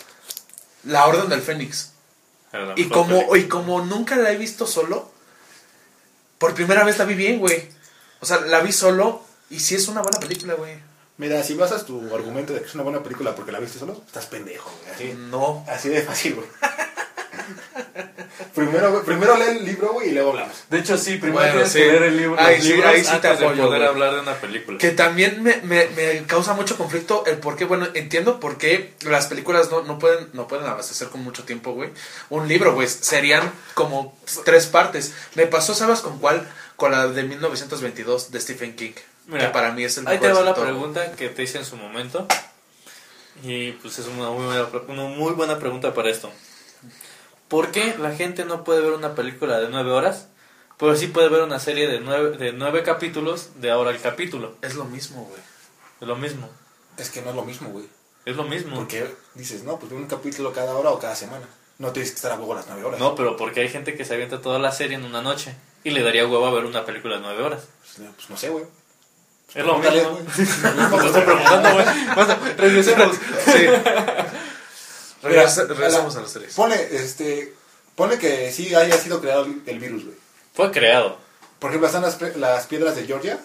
La 0.84 1.08
Orden 1.08 1.28
del 1.28 1.42
Fénix. 1.42 1.94
Y 2.76 2.88
como, 2.90 3.16
película. 3.16 3.40
y 3.40 3.48
como 3.48 3.82
nunca 3.84 4.16
la 4.16 4.32
he 4.32 4.38
visto 4.38 4.68
solo, 4.68 5.12
por 6.38 6.54
primera 6.54 6.84
vez 6.84 6.98
la 7.00 7.06
vi 7.06 7.16
bien, 7.16 7.40
güey. 7.40 7.68
O 8.20 8.26
sea, 8.28 8.42
la 8.42 8.60
vi 8.62 8.72
solo 8.72 9.24
y 9.50 9.60
sí 9.60 9.76
es 9.76 9.88
una 9.88 10.02
buena 10.02 10.20
película, 10.20 10.54
güey. 10.56 10.76
Mira, 11.18 11.42
si 11.44 11.56
basas 11.56 11.86
tu 11.86 12.14
argumento 12.14 12.54
de 12.54 12.62
que 12.62 12.68
es 12.68 12.76
una 12.76 12.84
buena 12.84 13.02
película 13.02 13.34
porque 13.36 13.52
la 13.52 13.60
viste 13.60 13.80
solo, 13.80 14.02
estás 14.06 14.28
pendejo, 14.28 14.72
güey. 14.84 14.94
Así, 14.94 15.14
No. 15.18 15.66
así 15.68 15.90
de 15.90 16.02
fácil, 16.04 16.36
güey. 16.36 16.48
primero, 18.54 18.92
güey, 18.92 19.04
primero 19.04 19.36
lee 19.38 19.58
el 19.58 19.66
libro, 19.66 19.94
güey, 19.94 20.10
y 20.10 20.12
luego 20.12 20.32
hablamos. 20.32 20.56
De 20.70 20.80
hecho, 20.80 20.98
sí, 20.98 21.18
primero 21.18 21.34
Bueno, 21.40 21.52
tienes 21.54 21.72
sí. 21.72 21.80
que 21.80 21.86
leer 21.86 22.04
el 22.04 22.18
libro, 22.18 22.40
Ahí 22.40 22.56
los 22.58 22.66
sí- 22.66 22.72
libros 22.74 22.92
ahí 22.92 23.00
sí 23.04 23.06
te 23.08 23.16
antes 23.16 23.40
de 23.40 23.46
apoyo, 23.46 23.64
poder 23.66 23.80
güey. 23.80 23.90
hablar 23.90 24.14
de 24.16 24.20
una 24.22 24.36
película. 24.36 24.78
Que 24.78 24.92
también 24.92 25.42
me, 25.44 25.58
me, 25.64 25.88
me 25.90 26.24
causa 26.26 26.54
mucho 26.54 26.78
conflicto 26.78 27.26
el 27.26 27.38
por 27.38 27.56
qué, 27.56 27.66
bueno, 27.66 27.88
entiendo 27.94 28.40
por 28.40 28.58
qué 28.58 28.94
las 29.02 29.28
películas 29.28 29.72
no, 29.72 29.84
no, 29.84 29.98
pueden, 30.00 30.30
no 30.34 30.48
pueden 30.48 30.66
abastecer 30.68 31.10
con 31.10 31.24
mucho 31.24 31.44
tiempo, 31.44 31.74
güey. 31.74 31.90
Un 32.30 32.48
libro, 32.48 32.74
güey, 32.74 32.88
serían 32.88 33.52
como 33.74 34.18
tres 34.46 34.68
partes. 34.68 35.14
Me 35.36 35.48
pasó, 35.48 35.74
¿sabes 35.74 36.00
con 36.02 36.20
cuál? 36.20 36.48
Con 36.76 36.92
la 36.92 37.08
de 37.08 37.24
1922 37.24 38.32
de 38.32 38.40
Stephen 38.42 38.76
King. 38.76 38.94
Mira, 39.28 39.48
que 39.48 39.54
para 39.54 39.72
mí 39.72 39.84
es 39.84 39.98
el 39.98 40.08
Ahí 40.08 40.20
mejor 40.20 40.36
te 40.36 40.44
va 40.44 40.46
la 40.46 40.56
pregunta 40.56 41.12
que 41.12 41.30
te 41.30 41.44
hice 41.44 41.60
en 41.60 41.66
su 41.66 41.76
momento. 41.76 42.28
Y 43.44 43.74
pues 43.74 44.00
es 44.00 44.08
una 44.08 44.30
muy 44.32 44.46
buena, 44.46 44.68
una 44.88 45.04
muy 45.04 45.34
buena 45.34 45.60
pregunta 45.60 45.94
para 45.94 46.10
esto. 46.10 46.32
¿Por 47.48 47.72
qué 47.72 47.96
la 48.00 48.16
gente 48.16 48.46
no 48.46 48.64
puede 48.64 48.82
ver 48.82 48.94
una 48.94 49.16
película 49.16 49.60
de 49.60 49.70
nueve 49.70 49.92
horas, 49.92 50.28
pero 50.78 50.96
sí 50.96 51.08
puede 51.08 51.30
ver 51.30 51.42
una 51.44 51.60
serie 51.60 51.88
de 51.88 52.00
nueve, 52.00 52.38
de 52.38 52.52
nueve 52.52 52.84
capítulos 52.84 53.62
de 53.62 53.70
ahora 53.70 53.92
el 53.92 54.02
capítulo? 54.02 54.56
Es 54.62 54.76
lo 54.76 54.86
mismo, 54.86 55.24
güey. 55.26 55.42
Es 56.02 56.08
lo 56.08 56.16
mismo. 56.16 56.50
Es 56.98 57.10
que 57.10 57.22
no 57.22 57.30
es 57.30 57.36
lo 57.36 57.44
mismo, 57.44 57.70
güey. 57.70 57.86
Es 58.26 58.36
lo 58.36 58.44
mismo. 58.44 58.76
Porque 58.76 59.08
dices, 59.36 59.64
no, 59.64 59.78
pues 59.78 59.92
un 59.92 60.08
capítulo 60.08 60.52
cada 60.52 60.74
hora 60.76 60.90
o 60.90 61.00
cada 61.00 61.16
semana. 61.16 61.46
no 61.78 61.92
tienes 61.92 62.12
que 62.12 62.16
estar 62.16 62.32
a 62.32 62.36
huevo 62.36 62.56
las 62.56 62.68
9 62.68 62.84
horas. 62.84 63.00
No, 63.00 63.16
pero 63.16 63.38
porque 63.38 63.62
hay 63.62 63.70
gente 63.70 63.96
que 63.96 64.04
se 64.04 64.16
avienta 64.16 64.42
toda 64.42 64.58
la 64.58 64.72
serie 64.72 64.98
en 64.98 65.06
una 65.06 65.22
noche 65.22 65.56
y 65.84 65.92
le 65.92 66.02
daría 66.02 66.28
huevo 66.28 66.46
a 66.46 66.52
ver 66.52 66.66
una 66.66 66.86
película 66.86 67.16
de 67.16 67.22
nueve 67.22 67.44
horas. 67.44 67.68
Pues, 67.96 68.10
pues 68.16 68.30
no 68.30 68.38
sé, 68.38 68.50
güey. 68.50 68.66
Es 69.56 69.66
lo 69.66 69.78
mismo. 69.80 70.20
Me 70.22 71.06
estoy 71.08 71.22
preguntando, 71.22 71.74
güey. 71.74 71.86
Bueno, 72.16 72.38
regresemos. 72.58 73.16
Sí. 73.46 73.52
Mira, 75.24 75.44
Regresa- 75.46 75.68
regresamos 75.68 76.16
a 76.16 76.22
las 76.22 76.32
series. 76.32 76.54
Ponle, 76.54 76.96
este, 76.96 77.54
ponle 77.96 78.18
que 78.20 78.52
sí 78.52 78.74
haya 78.76 78.98
sido 78.98 79.20
creado 79.20 79.46
el 79.46 79.62
el 79.66 79.80
virus, 79.80 80.06
güey. 80.06 80.16
Fue 80.54 80.72
creado. 80.72 81.18
Por 81.60 81.72
ejemplo, 81.72 81.88
están 81.88 82.04
las, 82.04 82.22
las 82.38 82.68
piedras 82.68 82.96
de 82.96 83.06
Georgia, 83.06 83.40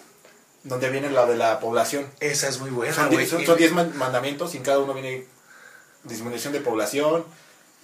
donde 0.65 0.91
viene 0.91 1.11
la 1.11 1.25
de 1.27 1.37
la 1.37 1.61
población. 1.61 2.07
Esa 2.21 2.49
es 2.49 2.59
muy 2.61 2.71
buena, 2.71 2.95
Son 2.95 3.07
güey. 3.09 3.25
die- 3.25 3.31
son 3.31 3.47
son 3.47 3.57
10 3.57 3.73
man- 3.73 3.93
mandamientos 3.97 4.55
y 4.55 4.59
en 4.59 4.63
cada 4.65 4.79
uno 4.81 4.93
viene 4.93 5.27
disminución 6.05 6.53
de 6.53 6.61
población 6.61 7.25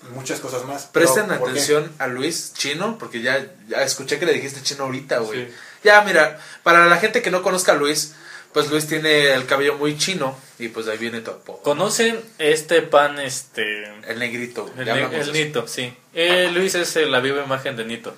y 0.09 0.13
muchas 0.15 0.41
cosas 0.41 0.65
más. 0.65 0.85
Presten 0.87 1.31
atención 1.31 1.91
a 1.99 2.07
Luis 2.09 2.53
Chino, 2.55 2.99
porque 2.99 3.23
ya, 3.23 3.45
ya 3.69 3.83
escuché 3.83 4.19
que 4.19 4.27
le 4.27 4.35
dijiste 4.35 4.63
Chino 4.63 4.85
ahorita, 4.85 5.19
güey. 5.21 5.47
Sí. 5.47 5.53
Ya, 5.85 6.01
mira, 6.03 6.39
para 6.63 6.87
la 6.87 6.97
gente 6.99 7.23
que 7.23 7.31
no 7.31 7.43
conozca 7.43 7.73
a 7.73 7.75
Luis, 7.77 8.15
pues 8.53 8.71
Luis 8.71 8.87
tiene 8.87 9.33
el 9.35 9.47
cabello 9.47 9.77
muy 9.77 9.97
chino 9.99 10.37
y 10.59 10.69
pues 10.69 10.87
de 10.87 10.93
ahí 10.93 10.99
viene 10.99 11.21
todo. 11.21 11.43
¿Conocen 11.63 12.21
este 12.39 12.83
pan, 12.83 13.19
este... 13.19 13.85
El 14.09 14.19
negrito. 14.19 14.71
El, 14.77 14.85
ne- 14.87 15.21
el. 15.21 15.33
Nito, 15.33 15.69
sí. 15.69 15.95
Eh, 16.15 16.51
Luis 16.53 16.75
es 16.75 16.97
eh, 16.97 17.07
la 17.07 17.21
viva 17.21 17.43
imagen 17.45 17.77
de 17.77 17.85
Nito. 17.85 18.15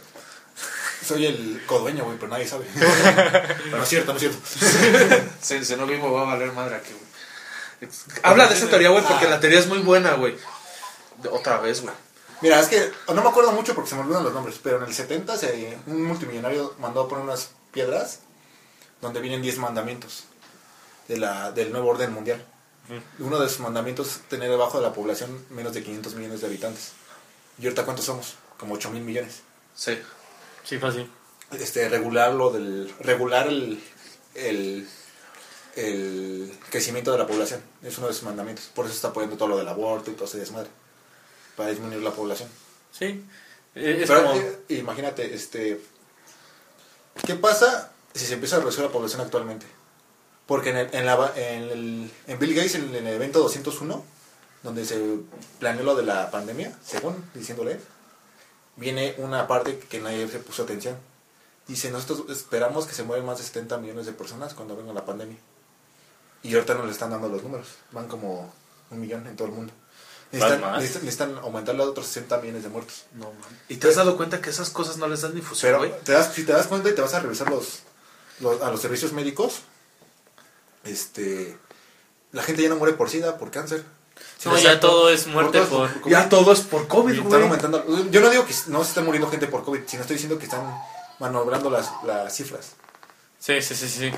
Soy 1.06 1.26
el 1.26 1.62
codueño, 1.66 2.04
güey, 2.04 2.16
pero 2.18 2.30
nadie 2.30 2.46
sabe. 2.46 2.64
no 3.70 3.82
es 3.82 3.88
cierto, 3.88 4.12
no 4.12 4.18
es 4.18 4.20
cierto. 4.20 4.38
Si, 5.40 5.64
si 5.64 5.76
no 5.76 5.86
vivo 5.86 6.12
va 6.12 6.22
a 6.22 6.34
valer 6.36 6.52
madre 6.52 6.76
aquí, 6.76 6.92
güey. 6.92 7.90
Habla 8.22 8.46
de 8.46 8.54
esa 8.54 8.68
teoría, 8.68 8.90
güey, 8.90 9.02
porque 9.02 9.26
la 9.28 9.40
teoría 9.40 9.58
es 9.58 9.66
muy 9.66 9.78
buena, 9.78 10.12
güey. 10.12 10.36
Otra 11.30 11.58
vez, 11.60 11.80
güey. 11.80 11.94
Mira, 12.42 12.58
es 12.58 12.68
que 12.68 12.90
no 13.08 13.22
me 13.22 13.28
acuerdo 13.28 13.52
mucho 13.52 13.74
porque 13.74 13.90
se 13.90 13.96
me 13.96 14.02
olvidan 14.02 14.24
los 14.24 14.32
nombres, 14.32 14.58
pero 14.62 14.78
en 14.78 14.84
el 14.84 14.94
70 14.94 15.36
se, 15.36 15.78
un 15.86 16.04
multimillonario 16.04 16.74
mandó 16.78 17.02
a 17.02 17.08
poner 17.08 17.24
unas 17.24 17.50
piedras 17.70 18.20
donde 19.02 19.20
vienen 19.20 19.42
10 19.42 19.58
mandamientos 19.58 20.24
de 21.08 21.18
la, 21.18 21.52
del 21.52 21.70
nuevo 21.72 21.90
orden 21.90 22.12
mundial. 22.12 22.44
Uno 23.18 23.38
de 23.38 23.48
sus 23.48 23.60
mandamientos 23.60 24.08
es 24.08 24.20
tener 24.22 24.50
debajo 24.50 24.78
de 24.78 24.86
la 24.86 24.92
población 24.92 25.44
menos 25.50 25.74
de 25.74 25.82
500 25.82 26.14
millones 26.14 26.40
de 26.40 26.46
habitantes. 26.46 26.92
¿Y 27.58 27.64
ahorita 27.64 27.84
cuántos 27.84 28.06
somos? 28.06 28.34
Como 28.58 28.74
8 28.74 28.90
mil 28.90 29.02
millones. 29.02 29.42
Sí. 29.74 29.98
Sí, 30.64 30.78
fácil. 30.78 31.10
Este, 31.52 31.88
regular 31.88 32.32
lo 32.32 32.50
del, 32.50 32.92
regular 33.00 33.48
el, 33.48 33.82
el, 34.34 34.88
el 35.76 36.58
crecimiento 36.70 37.12
de 37.12 37.18
la 37.18 37.26
población. 37.26 37.60
Es 37.82 37.98
uno 37.98 38.08
de 38.08 38.14
sus 38.14 38.24
mandamientos. 38.24 38.66
Por 38.74 38.86
eso 38.86 38.94
está 38.94 39.08
apoyando 39.08 39.36
todo 39.36 39.48
lo 39.48 39.58
del 39.58 39.68
aborto 39.68 40.10
y 40.10 40.14
todo 40.14 40.24
ese 40.24 40.38
desmadre. 40.38 40.70
Para 41.60 41.72
disminuir 41.72 42.02
la 42.02 42.10
población. 42.12 42.48
Sí. 42.90 43.22
Eh, 43.74 43.98
es 44.00 44.08
Pero 44.08 44.22
como... 44.24 44.34
eh, 44.40 44.62
imagínate, 44.70 45.34
este, 45.34 45.78
¿qué 47.26 47.34
pasa 47.34 47.92
si 48.14 48.24
se 48.24 48.32
empieza 48.32 48.56
a 48.56 48.60
reducir 48.60 48.82
la 48.82 48.88
población 48.88 49.20
actualmente? 49.20 49.66
Porque 50.46 50.70
en, 50.70 50.78
el, 50.78 50.94
en, 50.94 51.04
la, 51.04 51.32
en, 51.36 51.62
el- 51.64 52.10
en 52.28 52.38
Bill 52.38 52.54
Gates, 52.54 52.76
en, 52.76 52.94
el 52.94 53.06
evento 53.06 53.40
201, 53.40 54.02
donde 54.62 54.86
se 54.86 55.18
planeó 55.58 55.82
lo 55.84 55.94
de 55.96 56.02
la 56.04 56.30
pandemia, 56.30 56.74
según 56.82 57.22
diciéndole, 57.34 57.78
viene 58.76 59.14
una 59.18 59.46
parte 59.46 59.78
que 59.80 60.00
nadie 60.00 60.26
se 60.28 60.38
puso 60.38 60.62
atención. 60.62 60.96
Dice, 61.68 61.90
nosotros 61.90 62.30
esperamos 62.34 62.86
que 62.86 62.94
se 62.94 63.02
mueran 63.02 63.26
más 63.26 63.36
de 63.36 63.44
70 63.44 63.76
millones 63.76 64.06
de 64.06 64.12
personas 64.12 64.54
cuando 64.54 64.76
venga 64.76 64.94
la 64.94 65.04
pandemia. 65.04 65.36
Y 66.42 66.54
ahorita 66.54 66.72
no 66.72 66.86
le 66.86 66.92
están 66.92 67.10
dando 67.10 67.28
los 67.28 67.42
números, 67.42 67.66
van 67.92 68.08
como 68.08 68.50
un 68.90 68.98
millón 68.98 69.26
en 69.26 69.36
todo 69.36 69.48
el 69.48 69.52
mundo. 69.52 69.74
Necesitan, 70.32 70.60
más? 70.60 70.76
necesitan, 70.80 71.04
necesitan 71.04 71.38
aumentarle 71.38 71.82
a 71.82 71.86
otros 71.86 72.06
60 72.06 72.38
millones 72.38 72.62
de 72.62 72.68
muertos. 72.68 73.04
No, 73.14 73.24
man. 73.26 73.60
¿Y 73.68 73.76
te 73.76 73.88
has 73.88 73.96
dado 73.96 74.16
cuenta 74.16 74.40
que 74.40 74.50
esas 74.50 74.70
cosas 74.70 74.96
no 74.96 75.08
les 75.08 75.22
dan 75.22 75.34
difusión, 75.34 75.68
Pero 75.72 75.78
güey? 75.78 75.92
te 76.04 76.12
das, 76.12 76.32
si 76.34 76.44
te 76.44 76.52
das 76.52 76.66
cuenta 76.68 76.88
y 76.88 76.94
te 76.94 77.00
vas 77.02 77.14
a 77.14 77.20
revisar 77.20 77.50
los, 77.50 77.80
los- 78.40 78.62
a 78.62 78.70
los 78.70 78.80
servicios 78.80 79.12
médicos, 79.12 79.62
este, 80.84 81.58
la 82.32 82.42
gente 82.42 82.62
ya 82.62 82.68
no 82.68 82.76
muere 82.76 82.94
por 82.94 83.10
SIDA, 83.10 83.38
por 83.38 83.50
cáncer. 83.50 83.84
No, 84.44 84.56
Sí, 84.56 84.62
ya 84.64 84.80
todo 84.80 85.10
es 85.10 85.26
muerte 85.26 85.60
por... 85.62 85.88
es 85.90 85.96
COVID. 85.96 86.10
Ya 86.12 86.28
todo 86.28 86.52
es 86.52 86.60
por 86.60 86.86
COVID, 86.88 87.12
Y 87.14 87.16
están 87.16 87.28
güey. 87.30 87.42
aumentando. 87.42 88.10
Yo 88.10 88.20
no 88.20 88.30
digo 88.30 88.46
que 88.46 88.54
no 88.68 88.82
se 88.84 88.90
esté 88.90 89.00
muriendo 89.00 89.30
gente 89.30 89.46
por 89.46 89.64
COVID, 89.64 89.80
sino 89.86 90.02
estoy 90.02 90.16
diciendo 90.16 90.38
que 90.38 90.44
están 90.44 90.62
manobrando 91.18 91.70
las, 91.70 91.90
las 92.04 92.34
cifras. 92.34 92.72
Sí, 93.38 93.60
sí, 93.62 93.74
sí, 93.74 93.88
sí. 93.88 94.12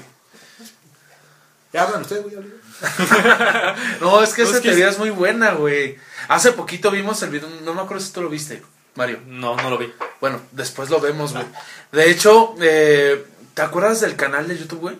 Ya 1.72 1.82
hablan 1.84 2.02
ustedes, 2.02 2.22
güey. 2.22 2.36
No, 4.00 4.22
es 4.22 4.34
que 4.34 4.42
No, 4.42 4.48
esa 4.48 4.56
es 4.56 4.62
que 4.62 4.68
teoría 4.68 4.88
es 4.88 4.98
muy 4.98 5.10
buena, 5.10 5.52
güey. 5.52 5.98
Hace 6.28 6.52
poquito 6.52 6.90
vimos 6.90 7.22
el 7.22 7.30
video, 7.30 7.48
no 7.64 7.74
me 7.74 7.82
acuerdo 7.82 8.02
si 8.02 8.12
tú 8.12 8.22
lo 8.22 8.28
viste, 8.28 8.62
Mario. 8.94 9.20
No, 9.26 9.56
no 9.56 9.70
lo 9.70 9.78
vi. 9.78 9.92
Bueno, 10.20 10.40
después 10.52 10.90
lo 10.90 11.00
vemos, 11.00 11.32
güey. 11.32 11.44
De 11.92 12.10
hecho, 12.10 12.54
eh, 12.60 13.24
¿te 13.54 13.62
acuerdas 13.62 14.00
del 14.00 14.16
canal 14.16 14.48
de 14.48 14.58
YouTube, 14.58 14.80
güey? 14.80 14.98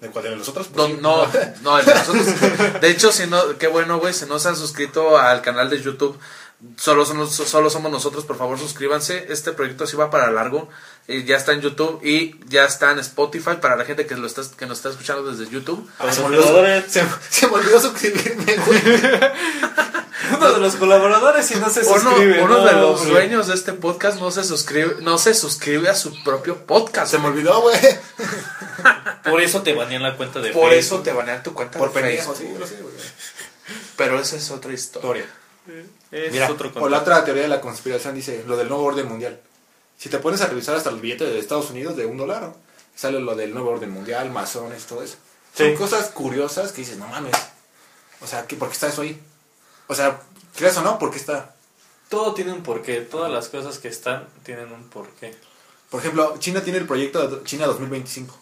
¿De 0.00 0.08
cuál 0.08 0.24
de 0.24 0.36
los 0.36 0.48
otros? 0.48 0.70
No, 0.70 0.88
no, 0.88 1.26
no, 1.62 1.78
el 1.78 1.84
de 1.84 1.94
nosotros. 1.94 2.80
De 2.80 2.90
hecho, 2.90 3.12
si 3.12 3.26
no, 3.26 3.58
qué 3.58 3.66
bueno, 3.66 3.98
güey, 3.98 4.14
si 4.14 4.24
no 4.24 4.38
se 4.38 4.48
han 4.48 4.56
suscrito 4.56 5.18
al 5.18 5.42
canal 5.42 5.68
de 5.68 5.80
YouTube, 5.80 6.18
solo 6.76 7.04
somos, 7.06 7.34
solo 7.34 7.70
somos 7.70 7.90
nosotros, 7.90 8.24
por 8.24 8.36
favor 8.36 8.58
suscríbanse. 8.58 9.26
Este 9.30 9.52
proyecto 9.52 9.86
sí 9.86 9.96
va 9.96 10.10
para 10.10 10.30
largo. 10.30 10.68
Eh, 11.08 11.24
ya 11.24 11.36
está 11.36 11.52
en 11.52 11.60
YouTube 11.60 12.00
y 12.04 12.38
ya 12.48 12.64
está 12.64 12.90
en 12.92 12.98
Spotify 13.00 13.56
para 13.60 13.76
la 13.76 13.84
gente 13.84 14.06
que, 14.06 14.14
lo 14.16 14.26
está, 14.26 14.42
que 14.56 14.66
nos 14.66 14.78
está 14.78 14.90
escuchando 14.90 15.22
desde 15.30 15.50
YouTube. 15.50 15.88
Ah, 15.98 16.12
se, 16.12 16.20
me 16.20 16.26
olvidó, 16.26 16.64
se, 16.88 17.04
se 17.30 17.46
me 17.48 17.54
olvidó 17.54 17.80
suscribirme, 17.80 18.56
güey. 18.66 18.82
Uno 20.36 20.52
de 20.52 20.60
los 20.60 20.76
colaboradores 20.76 21.50
y 21.50 21.56
no 21.56 21.68
se 21.70 21.80
Uno, 21.80 21.98
suscribe. 21.98 22.42
uno 22.42 22.58
no, 22.58 22.64
de 22.64 22.72
los 22.72 23.00
hombre. 23.00 23.14
dueños 23.14 23.48
de 23.48 23.54
este 23.54 23.72
podcast 23.72 24.20
no 24.20 24.30
se 24.30 24.44
suscribe, 24.44 24.96
no 25.00 25.18
se 25.18 25.34
suscribe 25.34 25.88
a 25.88 25.94
su 25.96 26.22
propio 26.22 26.66
podcast. 26.66 27.10
Se 27.10 27.18
me 27.18 27.26
olvidó, 27.28 27.60
güey. 27.62 27.76
Por 29.24 29.40
eso 29.40 29.62
te 29.62 29.74
banean 29.74 30.02
la 30.04 30.16
cuenta 30.16 30.40
de 30.40 30.52
Por 30.52 30.72
eso 30.72 30.88
Facebook. 30.98 31.04
te 31.04 31.12
banean 31.12 31.42
tu 31.42 31.52
cuenta 31.52 31.78
Por 31.78 31.92
de 31.92 32.00
pendejo, 32.00 32.32
Facebook. 32.34 32.38
sí, 32.48 32.52
yo 32.54 32.58
lo 32.60 32.66
sé, 32.66 32.76
güey. 32.82 32.94
Pero 33.96 34.20
esa 34.20 34.36
es 34.36 34.50
otra 34.52 34.72
historia. 34.72 35.24
Es 36.10 36.32
Mira, 36.32 36.50
otro 36.50 36.70
o 36.74 36.88
la 36.88 36.98
otra 36.98 37.24
teoría 37.24 37.44
de 37.44 37.48
la 37.48 37.60
conspiración 37.60 38.14
dice 38.14 38.44
lo 38.46 38.56
del 38.56 38.68
nuevo 38.68 38.84
orden 38.84 39.08
mundial. 39.08 39.40
Si 39.98 40.08
te 40.08 40.18
pones 40.18 40.40
a 40.40 40.46
revisar 40.46 40.76
hasta 40.76 40.90
el 40.90 41.00
billete 41.00 41.24
de 41.24 41.38
Estados 41.38 41.70
Unidos 41.70 41.96
de 41.96 42.06
un 42.06 42.16
dólar, 42.16 42.52
sale 42.94 43.20
lo 43.20 43.34
del 43.34 43.52
nuevo 43.52 43.70
orden 43.70 43.90
mundial, 43.90 44.30
masones, 44.30 44.86
todo 44.86 45.02
eso. 45.02 45.16
Sí. 45.54 45.64
Son 45.64 45.76
cosas 45.76 46.08
curiosas 46.10 46.72
que 46.72 46.82
dices, 46.82 46.96
no 46.96 47.06
mames. 47.06 47.34
O 48.20 48.26
sea, 48.26 48.46
¿qué, 48.46 48.56
¿por 48.56 48.68
qué 48.68 48.74
está 48.74 48.88
eso 48.88 49.02
ahí? 49.02 49.20
O 49.86 49.94
sea, 49.94 50.20
¿crees 50.56 50.76
o 50.76 50.82
no? 50.82 50.98
¿Por 50.98 51.10
qué 51.10 51.18
está? 51.18 51.54
Todo 52.08 52.34
tiene 52.34 52.52
un 52.52 52.62
porqué. 52.62 53.00
Todas 53.00 53.30
las 53.30 53.48
cosas 53.48 53.78
que 53.78 53.88
están 53.88 54.26
tienen 54.42 54.72
un 54.72 54.88
porqué. 54.88 55.34
Por 55.90 56.00
ejemplo, 56.00 56.36
China 56.38 56.62
tiene 56.62 56.78
el 56.78 56.86
proyecto 56.86 57.26
de 57.26 57.44
China 57.44 57.66
2025. 57.66 58.36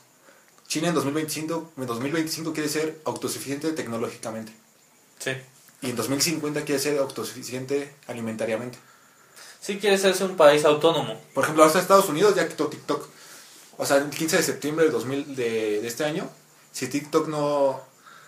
China 0.69 0.89
en 0.89 0.95
2025, 0.95 1.73
en 1.79 1.87
2025 1.87 2.53
quiere 2.53 2.69
ser 2.69 3.01
autosuficiente 3.05 3.73
tecnológicamente. 3.73 4.53
Sí. 5.19 5.33
Y 5.81 5.91
en 5.91 5.97
2050 5.97 6.65
quiere 6.65 6.81
ser 6.81 6.99
autosuficiente 6.99 7.95
alimentariamente. 8.07 8.79
Sí 9.61 9.79
quiere 9.79 9.99
ser 9.99 10.15
un 10.25 10.37
país 10.37 10.65
autónomo. 10.65 11.21
Por 11.35 11.45
ejemplo, 11.45 11.65
hasta 11.65 11.81
Estados 11.81 12.09
Unidos 12.09 12.35
ya 12.35 12.49
quitó 12.49 12.69
TikTok. 12.69 13.07
O 13.77 13.87
sea, 13.87 13.99
el 13.99 14.11
15 14.11 14.39
de 14.39 14.43
septiembre 14.43 14.87
de, 14.87 14.91
2000 14.91 15.37
de, 15.37 15.81
de 15.81 15.87
este 15.87 16.05
año, 16.05 16.29
si 16.73 16.89
TikTok 16.89 17.29
no 17.29 17.81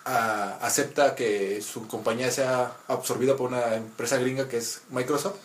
ah, 0.05 0.59
acepta 0.61 1.15
que 1.15 1.61
su 1.61 1.89
compañía 1.89 2.31
sea 2.31 2.77
absorbida 2.87 3.37
por 3.37 3.51
una 3.51 3.75
empresa 3.75 4.17
gringa 4.19 4.49
que 4.49 4.59
es 4.59 4.83
Microsoft, 4.91 5.37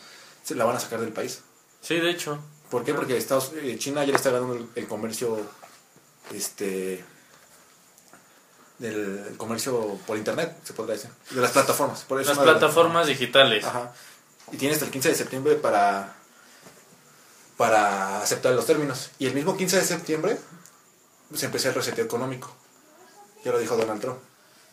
se 0.44 0.56
la 0.56 0.66
van 0.66 0.76
a 0.76 0.80
sacar 0.80 1.02
del 1.02 1.12
país. 1.12 1.42
Sí, 1.82 1.96
de 1.96 2.12
hecho. 2.12 2.40
¿Por 2.70 2.84
qué? 2.84 2.94
Porque 2.94 3.18
Estados, 3.18 3.52
eh, 3.56 3.78
China 3.80 4.04
ya 4.04 4.12
le 4.12 4.18
está 4.18 4.32
ganando 4.32 4.56
el, 4.56 4.68
el 4.76 4.88
comercio, 4.88 5.40
este, 6.34 7.04
del 8.80 9.26
el 9.30 9.38
comercio 9.38 9.98
por 10.06 10.18
internet, 10.18 10.56
se 10.64 10.74
podría 10.74 10.96
decir, 10.96 11.10
de 11.32 11.42
las 11.42 11.52
plataformas. 11.52 12.04
Por 12.04 12.22
eso 12.22 12.32
Las 12.32 12.40
de 12.40 12.44
plataformas 12.44 13.08
digitales. 13.08 13.64
Ajá. 13.66 13.94
Y 14.52 14.58
tiene 14.58 14.74
hasta 14.74 14.86
el 14.86 14.92
15 14.92 15.10
de 15.10 15.16
septiembre 15.16 15.56
para, 15.56 16.16
para 17.58 18.22
aceptar 18.22 18.54
los 18.54 18.66
términos. 18.66 19.12
Y 19.18 19.28
el 19.28 19.34
mismo 19.34 19.58
15 19.58 19.78
de 19.78 19.84
septiembre 19.84 20.38
se 21.34 21.46
empezó 21.48 21.70
el 21.70 21.76
reseteo 21.76 22.06
económico. 22.06 22.54
Ya 23.44 23.52
lo 23.52 23.60
dijo 23.60 23.76
Donald 23.76 24.02
Trump. 24.02 24.20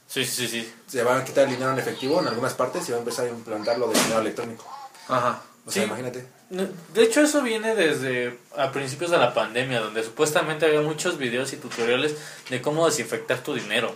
Sí, 0.06 0.24
sí, 0.26 0.46
sí. 0.46 0.70
Se 0.86 1.02
van 1.02 1.20
a 1.20 1.24
quitar 1.24 1.44
el 1.44 1.50
dinero 1.50 1.72
en 1.72 1.78
efectivo 1.78 2.20
en 2.20 2.28
algunas 2.28 2.54
partes 2.54 2.86
y 2.88 2.92
va 2.92 2.98
a 2.98 3.00
empezar 3.00 3.26
a 3.26 3.30
implantar 3.30 3.78
lo 3.78 3.88
del 3.88 4.02
dinero 4.02 4.20
electrónico. 4.20 4.66
Ajá. 5.08 5.42
O 5.64 5.70
sea, 5.70 5.83
Sí. 5.83 5.88
imagínate. 5.88 6.27
De 6.51 7.03
hecho, 7.03 7.22
eso 7.22 7.40
viene 7.42 7.75
desde 7.75 8.38
a 8.57 8.72
principios 8.72 9.11
de 9.11 9.16
la 9.18 9.33
pandemia, 9.33 9.81
donde 9.81 10.03
supuestamente 10.03 10.66
había 10.66 10.81
muchos 10.83 11.16
videos 11.18 11.53
y 11.53 11.57
tutoriales 11.57 12.16
de 12.51 12.61
cómo 12.61 12.85
desinfectar 12.87 13.38
tu 13.42 13.55
dinero. 13.55 13.94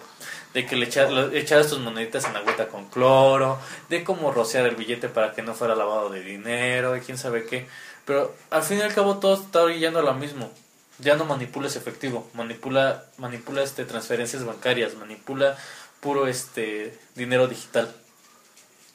De 0.54 0.64
que 0.64 0.74
le 0.76 0.86
echar- 0.88 1.10
le 1.10 1.38
echaras 1.38 1.66
tus 1.68 1.80
moneditas 1.80 2.24
en 2.24 2.34
agüita 2.36 2.68
con 2.68 2.88
cloro, 2.88 3.58
de 3.90 4.02
cómo 4.04 4.30
rociar 4.32 4.64
el 4.64 4.74
billete 4.76 5.08
para 5.10 5.32
que 5.34 5.42
no 5.42 5.54
fuera 5.54 5.74
lavado 5.74 6.08
de 6.08 6.22
dinero, 6.22 6.92
de 6.92 7.00
quién 7.00 7.18
sabe 7.18 7.44
qué. 7.44 7.66
Pero 8.06 8.34
al 8.50 8.62
fin 8.62 8.78
y 8.78 8.82
al 8.82 8.94
cabo 8.94 9.18
todo 9.18 9.34
está 9.34 9.62
orillando 9.62 9.98
a 9.98 10.02
lo 10.02 10.14
mismo. 10.14 10.50
Ya 10.98 11.16
no 11.16 11.26
manipulas 11.26 11.76
efectivo, 11.76 12.30
manipula, 12.32 13.04
manipula 13.18 13.62
este, 13.62 13.84
transferencias 13.84 14.44
bancarias, 14.46 14.94
manipula 14.94 15.58
puro 16.00 16.26
este 16.26 16.96
dinero 17.16 17.48
digital. 17.48 17.92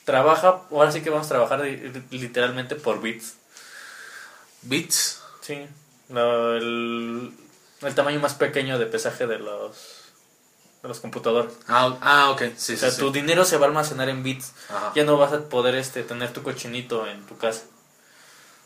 Trabaja, 0.05 0.61
ahora 0.71 0.91
sí 0.91 1.01
que 1.01 1.09
vamos 1.09 1.27
a 1.27 1.29
trabajar 1.29 1.61
literalmente 2.11 2.75
por 2.75 3.01
bits. 3.01 3.35
Bits. 4.63 5.21
Sí, 5.41 5.65
el, 6.09 7.33
el 7.81 7.95
tamaño 7.95 8.19
más 8.19 8.35
pequeño 8.35 8.77
de 8.77 8.85
pesaje 8.85 9.27
de 9.27 9.39
los 9.39 9.75
de 10.83 10.87
los 10.87 10.99
computadores. 10.99 11.53
Ah, 11.67 11.95
ah, 12.01 12.29
ok. 12.31 12.41
Sí, 12.57 12.73
o 12.73 12.77
sea, 12.77 12.89
sí, 12.89 12.95
sí. 12.95 13.01
tu 13.01 13.11
dinero 13.11 13.45
se 13.45 13.57
va 13.57 13.65
a 13.65 13.69
almacenar 13.69 14.09
en 14.09 14.23
bits. 14.23 14.53
Ajá. 14.69 14.91
Ya 14.95 15.03
no 15.03 15.17
vas 15.17 15.31
a 15.31 15.39
poder 15.47 15.75
este 15.75 16.01
tener 16.03 16.33
tu 16.33 16.41
cochinito 16.41 17.05
en 17.07 17.23
tu 17.27 17.37
casa. 17.37 17.63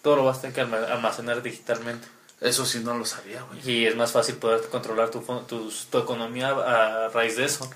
Todo 0.02 0.16
lo 0.18 0.24
vas 0.26 0.38
a 0.38 0.42
tener 0.42 0.56
que 0.56 0.62
alma- 0.62 0.86
almacenar 0.94 1.42
digitalmente. 1.42 2.08
Eso 2.40 2.66
sí 2.66 2.80
no 2.80 2.98
lo 2.98 3.06
sabía, 3.06 3.42
güey. 3.44 3.60
Y 3.70 3.86
es 3.86 3.96
más 3.96 4.12
fácil 4.14 4.36
poder 4.36 4.62
controlar 4.70 5.10
tu, 5.10 5.22
tu, 5.48 5.70
tu 5.90 5.98
economía 5.98 6.50
a 6.52 7.10
raíz 7.10 7.36
de 7.38 7.46
eso. 7.46 7.70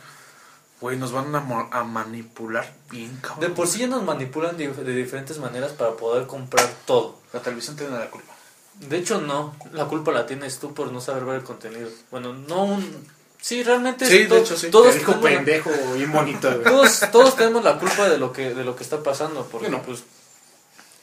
Güey, 0.82 0.98
nos 0.98 1.12
van 1.12 1.36
a, 1.36 1.84
manipular 1.84 2.74
bien, 2.89 3.18
cabrón. 3.22 3.39
De 3.42 3.50
por 3.50 3.68
sí 3.68 3.80
ya 3.80 3.88
nos 3.88 4.04
manipulan 4.04 4.56
de, 4.56 4.70
de 4.70 4.94
diferentes 4.96 5.38
maneras 5.38 5.74
para 5.74 5.92
poder 5.92 6.26
comprar 6.26 6.68
todo. 6.86 7.20
La 7.34 7.42
televisión 7.42 7.76
tiene 7.76 7.98
la 7.98 8.10
culpa. 8.10 8.34
De 8.80 8.98
hecho, 8.98 9.20
no. 9.20 9.56
La 9.74 9.86
culpa 9.86 10.12
la 10.12 10.26
tienes 10.26 10.58
tú 10.60 10.74
por 10.74 10.92
no 10.94 11.02
saber 11.02 11.26
ver 11.26 11.36
el 11.36 11.44
contenido. 11.44 11.89
Bueno, 12.12 12.34
no 12.34 12.63
un... 12.63 13.08
Sí, 13.42 13.62
realmente... 13.63 14.06
Sí, 14.06 14.20
de 14.20 14.26
to- 14.28 14.38
hecho, 14.38 14.58
sí. 14.58 14.70
Todos 14.70 14.94
tenemos 14.94 15.18
pendejo 15.18 15.70
bien 15.96 16.12
bonito, 16.13 16.50
güey. 16.50 16.63
todos, 16.63 17.02
todos 17.12 17.36
tenemos 17.36 17.63
la 17.63 17.78
culpa 17.78 18.08
de 18.10 18.18
lo 18.18 18.32
que 18.34 18.54
de 18.54 18.63
lo 18.63 18.76
que 18.76 18.84
está 18.84 19.02
pasando 19.04 19.46
porque 19.46 19.68
Yo 19.68 19.72
no. 19.78 19.82
pues 19.82 20.04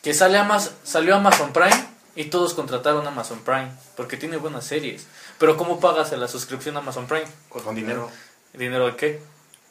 que 0.03 0.13
sale 0.15 0.39
Amazon, 0.39 0.73
salió 0.85 1.17
Amazon 1.17 1.53
Prime 1.53 1.87
y 2.15 2.25
todos 2.27 2.53
contrataron 2.55 3.07
Amazon 3.07 3.41
Prime 3.41 3.73
porque 3.97 4.17
tiene 4.19 4.37
buenas 4.37 4.67
series 4.67 5.07
pero 5.39 5.57
cómo 5.57 5.81
pagas 5.81 6.13
la 6.13 6.29
suscripción 6.29 6.77
a 6.77 6.81
Amazon 6.81 7.07
Prime 7.07 7.27
Con 7.49 7.75
dinero. 7.75 8.11
dinero 8.53 8.87
de 8.87 8.97
qué 8.97 9.23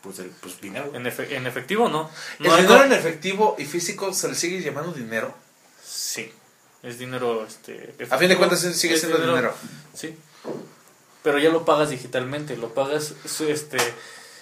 Pues, 0.05 0.19
el, 0.19 0.29
pues 0.29 0.61
dinero. 0.61 0.91
en, 0.93 1.03
efe- 1.05 1.31
en 1.31 1.45
efectivo 1.47 1.89
no, 1.89 2.09
¿El 2.39 2.47
no 2.47 2.53
hay 2.55 2.61
dinero 2.63 2.83
en 2.85 2.93
efectivo 2.93 3.55
y 3.59 3.65
físico 3.65 4.13
se 4.13 4.29
le 4.29 4.35
sigue 4.35 4.61
llamando 4.61 4.93
dinero? 4.93 5.33
sí 5.83 6.31
es 6.83 6.97
dinero 6.99 7.45
este 7.45 7.93
A 8.09 8.17
fin 8.17 8.29
de 8.29 8.37
cuentas 8.37 8.59
sigue 8.61 8.97
siendo 8.97 9.17
dinero. 9.17 9.53
sí 9.93 10.15
pero 11.23 11.39
ya 11.39 11.49
lo 11.49 11.65
pagas 11.65 11.89
digitalmente 11.89 12.55
lo 12.55 12.73
pagas 12.73 13.13
este 13.41 13.77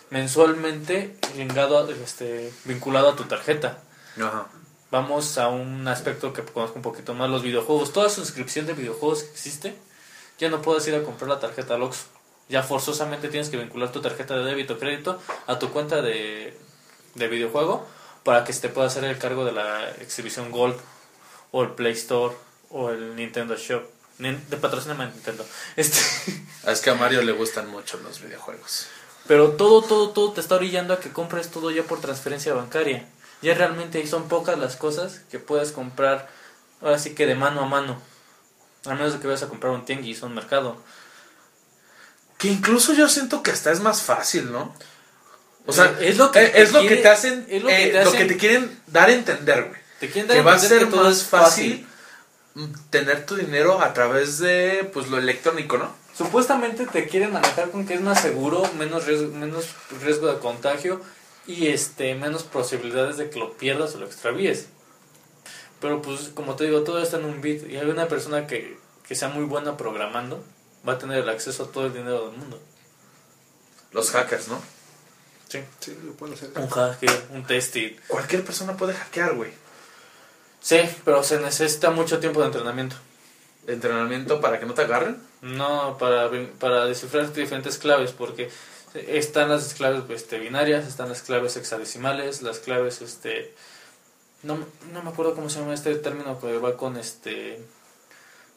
mensualmente 0.09 1.15
ligado 1.37 1.77
a- 1.79 1.91
este 1.91 2.51
vinculado 2.65 3.09
a 3.09 3.15
tu 3.15 3.23
tarjeta 3.23 3.79
Ajá. 4.17 4.47
Vamos 4.91 5.39
a 5.39 5.47
un 5.47 5.87
aspecto 5.87 6.33
que 6.33 6.43
conozco 6.43 6.75
un 6.75 6.83
poquito 6.83 7.15
más, 7.15 7.27
los 7.27 7.41
videojuegos. 7.41 7.91
Toda 7.93 8.09
suscripción 8.09 8.67
de 8.67 8.73
videojuegos 8.73 9.23
que 9.23 9.31
existe, 9.31 9.73
ya 10.37 10.49
no 10.51 10.61
puedes 10.61 10.87
ir 10.87 10.93
a 10.93 11.01
comprar 11.01 11.29
la 11.31 11.39
tarjeta 11.39 11.73
al 11.73 11.81
Oxxo. 11.81 12.03
Ya 12.49 12.61
forzosamente 12.63 13.29
tienes 13.29 13.49
que 13.49 13.57
vincular 13.57 13.91
tu 13.91 14.01
tarjeta 14.01 14.37
de 14.37 14.43
débito 14.43 14.75
o 14.75 14.79
crédito 14.79 15.19
a 15.47 15.59
tu 15.59 15.69
cuenta 15.71 16.01
de, 16.01 16.57
de 17.15 17.27
videojuego 17.27 17.87
para 18.23 18.43
que 18.43 18.53
se 18.53 18.61
te 18.61 18.69
pueda 18.69 18.87
hacer 18.87 19.03
el 19.03 19.17
cargo 19.17 19.45
de 19.45 19.51
la 19.51 19.89
exhibición 20.01 20.51
Gold 20.51 20.75
o 21.51 21.63
el 21.63 21.71
Play 21.71 21.93
Store 21.93 22.35
o 22.69 22.89
el 22.89 23.15
Nintendo 23.15 23.55
Shop. 23.55 23.83
De 24.17 24.57
patrocinio 24.57 24.95
Nintendo. 24.97 25.45
Este, 25.75 25.99
Es 26.65 26.81
que 26.81 26.91
a 26.91 26.95
Mario 26.95 27.23
le 27.23 27.31
gustan 27.31 27.69
mucho 27.69 27.97
los 27.97 28.21
videojuegos. 28.21 28.87
pero 29.27 29.51
todo, 29.51 29.81
todo, 29.81 30.09
todo 30.11 30.31
te 30.33 30.41
está 30.41 30.55
orillando 30.55 30.93
a 30.93 30.99
que 30.99 31.11
compres 31.11 31.49
todo 31.49 31.71
ya 31.71 31.83
por 31.83 31.99
transferencia 31.99 32.53
bancaria. 32.53 33.07
Ya 33.41 33.53
realmente 33.53 34.05
son 34.07 34.29
pocas 34.29 34.57
las 34.57 34.77
cosas 34.77 35.21
que 35.29 35.39
puedes 35.39 35.71
comprar, 35.71 36.29
ahora 36.81 36.99
sí 36.99 37.15
que 37.15 37.25
de 37.25 37.35
mano 37.35 37.61
a 37.61 37.65
mano. 37.65 37.97
A 38.85 38.93
menos 38.93 39.13
de 39.13 39.19
que 39.19 39.27
vayas 39.27 39.43
a 39.43 39.49
comprar 39.49 39.73
un 39.73 39.83
tianguis 39.83 40.23
o 40.23 40.27
un 40.27 40.35
mercado. 40.35 40.77
Que 42.43 42.49
incluso 42.49 42.93
yo 42.93 43.07
siento 43.07 43.41
que 43.41 43.51
hasta 43.51 43.71
es 43.71 43.79
más 43.79 44.01
fácil, 44.01 44.51
¿no? 44.51 44.75
O 45.65 45.71
sea, 45.71 45.85
Eh, 45.99 46.09
es 46.09 46.17
lo 46.17 46.29
que 46.29 46.43
eh, 46.43 46.51
es 46.55 46.73
lo 46.73 46.81
quiere- 46.81 46.97
que 46.97 47.01
te 47.03 47.07
hacen, 47.07 47.45
es 47.49 47.61
lo 47.63 47.69
que 47.69 47.83
eh, 47.85 47.87
te 47.91 48.03
lo 48.03 48.09
hacen- 48.09 48.17
que 48.19 48.25
te 48.33 48.37
quieren 48.37 48.79
dar 48.87 49.07
a 49.09 49.13
entender, 49.13 49.63
güey. 49.69 49.79
Te 50.01 50.09
quieren 50.09 50.27
dar 50.27 50.35
Que 50.35 50.41
a 50.41 50.43
va 50.43 50.53
a 50.55 50.59
ser 50.59 50.79
que 50.79 50.85
todo 50.87 51.03
más 51.05 51.17
es 51.17 51.23
fácil 51.23 51.87
tener 52.89 53.25
tu 53.25 53.35
dinero 53.35 53.81
a 53.81 53.93
través 53.93 54.39
de, 54.39 54.89
pues, 54.93 55.07
lo 55.07 55.17
electrónico, 55.17 55.77
¿no? 55.77 55.95
Supuestamente 56.15 56.85
te 56.85 57.07
quieren 57.07 57.31
manejar 57.31 57.71
con 57.71 57.87
que 57.87 57.93
es 57.95 58.01
más 58.01 58.21
seguro, 58.21 58.69
menos 58.77 59.05
riesgo, 59.05 59.29
menos 59.33 59.65
riesgo 60.03 60.27
de 60.27 60.37
contagio 60.39 61.01
y 61.47 61.67
este 61.67 62.13
menos 62.15 62.43
posibilidades 62.43 63.17
de 63.17 63.29
que 63.29 63.39
lo 63.39 63.53
pierdas 63.53 63.95
o 63.95 63.99
lo 63.99 64.05
extravíes. 64.05 64.67
Pero 65.79 66.01
pues 66.01 66.29
como 66.35 66.55
te 66.57 66.65
digo, 66.65 66.81
todo 66.83 67.01
está 67.01 67.17
en 67.17 67.25
un 67.25 67.41
bit 67.41 67.67
y 67.69 67.77
hay 67.77 67.87
una 67.89 68.07
persona 68.09 68.47
que, 68.47 68.77
que 69.07 69.15
sea 69.15 69.29
muy 69.29 69.45
buena 69.45 69.75
programando 69.77 70.43
va 70.87 70.93
a 70.93 70.97
tener 70.97 71.19
el 71.19 71.29
acceso 71.29 71.63
a 71.63 71.71
todo 71.71 71.85
el 71.85 71.93
dinero 71.93 72.29
del 72.29 72.37
mundo. 72.37 72.61
Los 73.91 74.11
hackers, 74.11 74.47
¿no? 74.47 74.61
Sí. 75.49 75.59
Sí, 75.79 75.97
lo 76.03 76.13
puedo 76.13 76.33
hacer. 76.33 76.49
Un 76.55 76.67
hacker, 76.67 77.27
un 77.31 77.45
testing. 77.45 77.95
Cualquier 78.07 78.43
persona 78.43 78.75
puede 78.75 78.93
hackear, 78.93 79.35
güey. 79.35 79.51
Sí, 80.61 80.79
pero 81.05 81.23
se 81.23 81.39
necesita 81.39 81.91
mucho 81.91 82.19
tiempo 82.19 82.39
de 82.39 82.47
entrenamiento. 82.47 82.95
Entrenamiento 83.67 84.41
para 84.41 84.59
que 84.59 84.65
no 84.65 84.73
te 84.73 84.81
agarren. 84.81 85.21
No, 85.41 85.97
para, 85.97 86.31
para 86.59 86.85
descifrar 86.85 87.31
diferentes 87.33 87.77
claves, 87.77 88.11
porque 88.11 88.49
están 88.95 89.49
las 89.49 89.73
claves 89.73 90.03
este, 90.09 90.39
binarias, 90.39 90.87
están 90.87 91.09
las 91.09 91.21
claves 91.21 91.57
hexadecimales, 91.57 92.41
las 92.41 92.59
claves, 92.59 93.01
este, 93.01 93.53
no, 94.43 94.57
no 94.91 95.03
me 95.03 95.09
acuerdo 95.09 95.35
cómo 95.35 95.49
se 95.49 95.59
llama 95.59 95.73
este 95.73 95.95
término 95.95 96.39
que 96.39 96.57
va 96.59 96.77
con 96.77 96.97
este, 96.97 97.59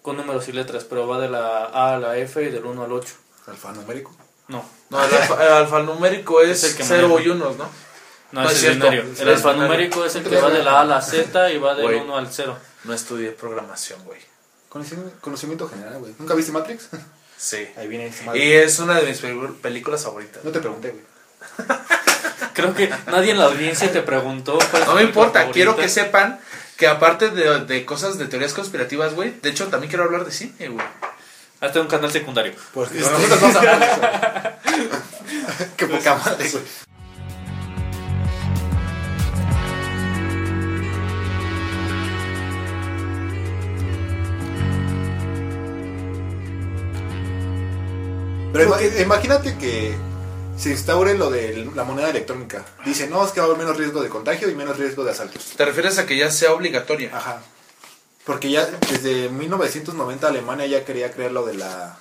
con 0.07 0.17
números 0.17 0.47
y 0.47 0.53
letras, 0.53 0.85
pero 0.85 1.09
va 1.09 1.19
de 1.21 1.29
la 1.29 1.65
A 1.67 1.95
a 1.95 1.99
la 1.99 2.17
F 2.17 2.41
y 2.41 2.49
del 2.51 2.65
1 2.65 2.83
al 2.85 2.93
8. 2.93 3.15
Alfanumérico. 3.49 4.15
No, 4.49 4.65
No, 4.91 5.05
el, 5.05 5.13
alfa- 5.13 5.45
el 5.45 5.53
alfanumérico 5.53 6.41
es, 6.43 6.63
Es 6.63 6.71
el 6.71 6.77
que 6.77 6.85
0 6.85 7.09
maneja. 7.09 7.29
y 7.29 7.31
1, 7.33 7.45
¿no? 7.45 7.55
no, 7.57 7.69
No 8.43 8.49
es 8.49 8.57
es 8.59 8.65
el 8.65 8.75
binario. 8.75 9.03
El 9.03 9.17
el 9.21 9.29
alfanumérico 9.31 10.05
es 10.05 10.15
el 10.15 10.23
que 10.23 10.41
va 10.41 10.49
de 10.51 10.63
la 10.63 10.79
A 10.79 10.81
a 10.83 10.85
la 10.85 11.03
Z 11.03 11.51
y 11.53 11.59
va 11.59 11.75
del 11.75 11.87
Güey. 11.87 12.01
1 12.01 12.17
al 12.17 12.29
0. 12.33 12.57
No 12.85 12.95
estudié 12.95 13.33
programación, 13.33 14.03
güey. 14.05 14.21
Conocimiento, 14.69 15.13
conocimiento 15.21 15.69
general, 15.69 15.99
güey. 15.99 16.15
¿Nunca 16.19 16.35
viste 16.35 16.53
Matrix? 16.53 16.89
Sí. 17.39 17.69
Ahí 17.77 17.87
viene 17.87 18.07
ese 18.07 18.23
Y 18.23 18.27
Matrix. 18.27 18.47
es 18.73 18.79
una 18.79 18.95
de 18.99 19.07
mis 19.09 19.21
películas 19.61 20.03
favoritas. 20.05 20.43
No 20.43 20.51
te 20.53 20.61
pregunté, 20.61 20.91
güey. 20.91 21.05
Creo 22.55 22.75
que 22.75 22.89
nadie 23.09 23.33
en 23.33 23.39
la 23.39 23.45
audiencia 23.45 23.93
te 23.93 24.01
preguntó. 24.01 24.59
No 24.87 24.95
me 24.95 25.03
importa, 25.03 25.41
favorita. 25.41 25.53
quiero 25.53 25.77
que 25.77 25.89
sepan 25.91 26.41
que 26.77 26.87
aparte 26.87 27.31
de, 27.31 27.61
de 27.65 27.85
cosas 27.85 28.19
de 28.19 28.27
teorías 28.27 28.53
conspirativas, 28.53 29.15
güey, 29.15 29.35
de 29.43 29.51
hecho 29.51 29.69
también 29.69 29.89
quiero 29.89 30.05
hablar 30.05 30.25
de 30.25 30.33
cine, 30.33 30.69
güey. 30.69 30.87
Hazte 31.61 31.81
un 31.81 31.87
canal 31.89 32.11
secundario. 32.13 32.53
Pues 32.75 32.91
con 32.91 33.01
nosotros 33.01 33.41
vamos 33.41 33.57
a 33.57 33.59
hablar 33.61 33.79
de 33.81 33.87
eso. 33.87 34.89
güey. 34.89 35.71
Qué 35.77 35.87
poca 35.87 36.15
madre, 36.17 36.51
güey. 36.51 36.65
Pero 48.53 48.65
ima- 48.65 49.01
imagínate 49.03 49.57
que 49.59 49.95
se 50.57 50.71
instaure 50.71 51.15
lo 51.17 51.31
de 51.31 51.71
la 51.75 51.85
moneda 51.85 52.11
electrónica. 52.11 52.65
Dice, 52.85 53.07
no, 53.09 53.25
es 53.25 53.33
que 53.33 53.41
va 53.41 53.47
a 53.47 53.49
haber 53.51 53.59
menos 53.59 53.77
riesgo 53.77 54.03
de 54.03 54.09
contagio 54.09 54.49
y 54.49 54.55
menos 54.55 54.79
riesgo 54.79 55.05
de 55.05 55.11
asaltos. 55.13 55.45
¿Te 55.57 55.65
refieres 55.65 55.99
a 55.99 56.07
que 56.07 56.17
ya 56.17 56.31
sea 56.31 56.53
obligatoria? 56.53 57.17
Ajá. 57.17 57.43
Porque 58.25 58.51
ya 58.51 58.67
desde 58.91 59.29
1990 59.29 60.27
Alemania 60.27 60.67
ya 60.67 60.85
quería 60.85 61.13
crear 61.13 61.31
lo 61.33 61.45
de 61.47 61.55
la, 61.55 61.97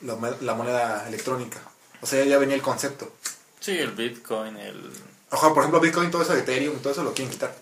la, 0.00 0.14
mo- 0.16 0.36
la 0.40 0.54
moneda 0.54 1.06
electrónica. 1.06 1.58
O 2.00 2.06
sea, 2.06 2.24
ya 2.24 2.38
venía 2.38 2.56
el 2.56 2.62
concepto. 2.62 3.12
Sí, 3.60 3.78
el 3.78 3.92
Bitcoin, 3.92 4.56
el... 4.56 4.90
Ojo, 5.30 5.54
por 5.54 5.62
ejemplo, 5.62 5.80
Bitcoin, 5.80 6.10
todo 6.10 6.22
eso 6.22 6.32
de 6.34 6.40
Ethereum, 6.40 6.78
todo 6.80 6.92
eso 6.92 7.04
lo 7.04 7.14
quieren 7.14 7.30
quitar. 7.32 7.54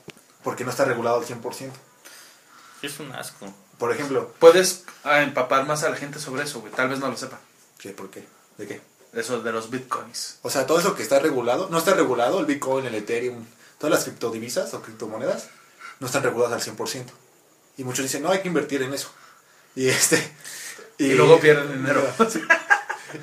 Porque 0.43 0.64
no 0.64 0.71
está 0.71 0.85
regulado 0.87 1.19
al 1.19 1.27
100%. 1.27 1.71
Es 2.83 2.99
un 3.01 3.12
asco. 3.12 3.53
Por 3.79 3.93
ejemplo, 3.93 4.33
Puedes 4.38 4.85
ah, 5.05 5.23
empapar 5.23 5.66
más 5.66 5.83
a 5.83 5.90
la 5.90 5.97
gente 5.97 6.19
sobre 6.19 6.45
eso, 6.45 6.61
güey. 6.61 6.73
Tal 6.73 6.88
vez 6.88 6.99
no 7.01 7.09
lo 7.09 7.16
sepa. 7.16 7.38
¿qué, 7.79 7.90
¿por 7.90 8.11
qué? 8.11 8.25
¿De 8.57 8.66
qué? 8.66 8.81
Eso 9.12 9.40
de 9.42 9.53
los 9.53 9.70
bitcoins. 9.70 10.38
O 10.42 10.51
sea, 10.51 10.66
todo 10.66 10.79
eso 10.79 10.94
que 10.94 11.03
está 11.03 11.18
regulado, 11.18 11.68
no 11.70 11.79
está 11.79 11.94
regulado, 11.94 12.38
el 12.38 12.46
Bitcoin, 12.46 12.87
el 12.87 12.94
Ethereum, 12.94 13.44
todas 13.79 13.92
las 13.92 14.05
criptodivisas 14.05 14.73
o 14.75 14.83
criptomonedas, 14.83 15.49
no 15.99 16.07
están 16.07 16.23
reguladas 16.23 16.66
al 16.66 16.77
100%. 16.77 17.05
Y 17.77 17.85
muchos 17.85 18.05
dicen, 18.05 18.23
no, 18.23 18.31
hay 18.31 18.40
que 18.40 18.49
invertir 18.49 18.83
en 18.83 18.94
eso. 18.94 19.11
Y 19.75 19.88
este... 19.88 20.33
Y 20.99 21.14
luego 21.14 21.40
pierden 21.40 21.73
dinero. 21.73 22.03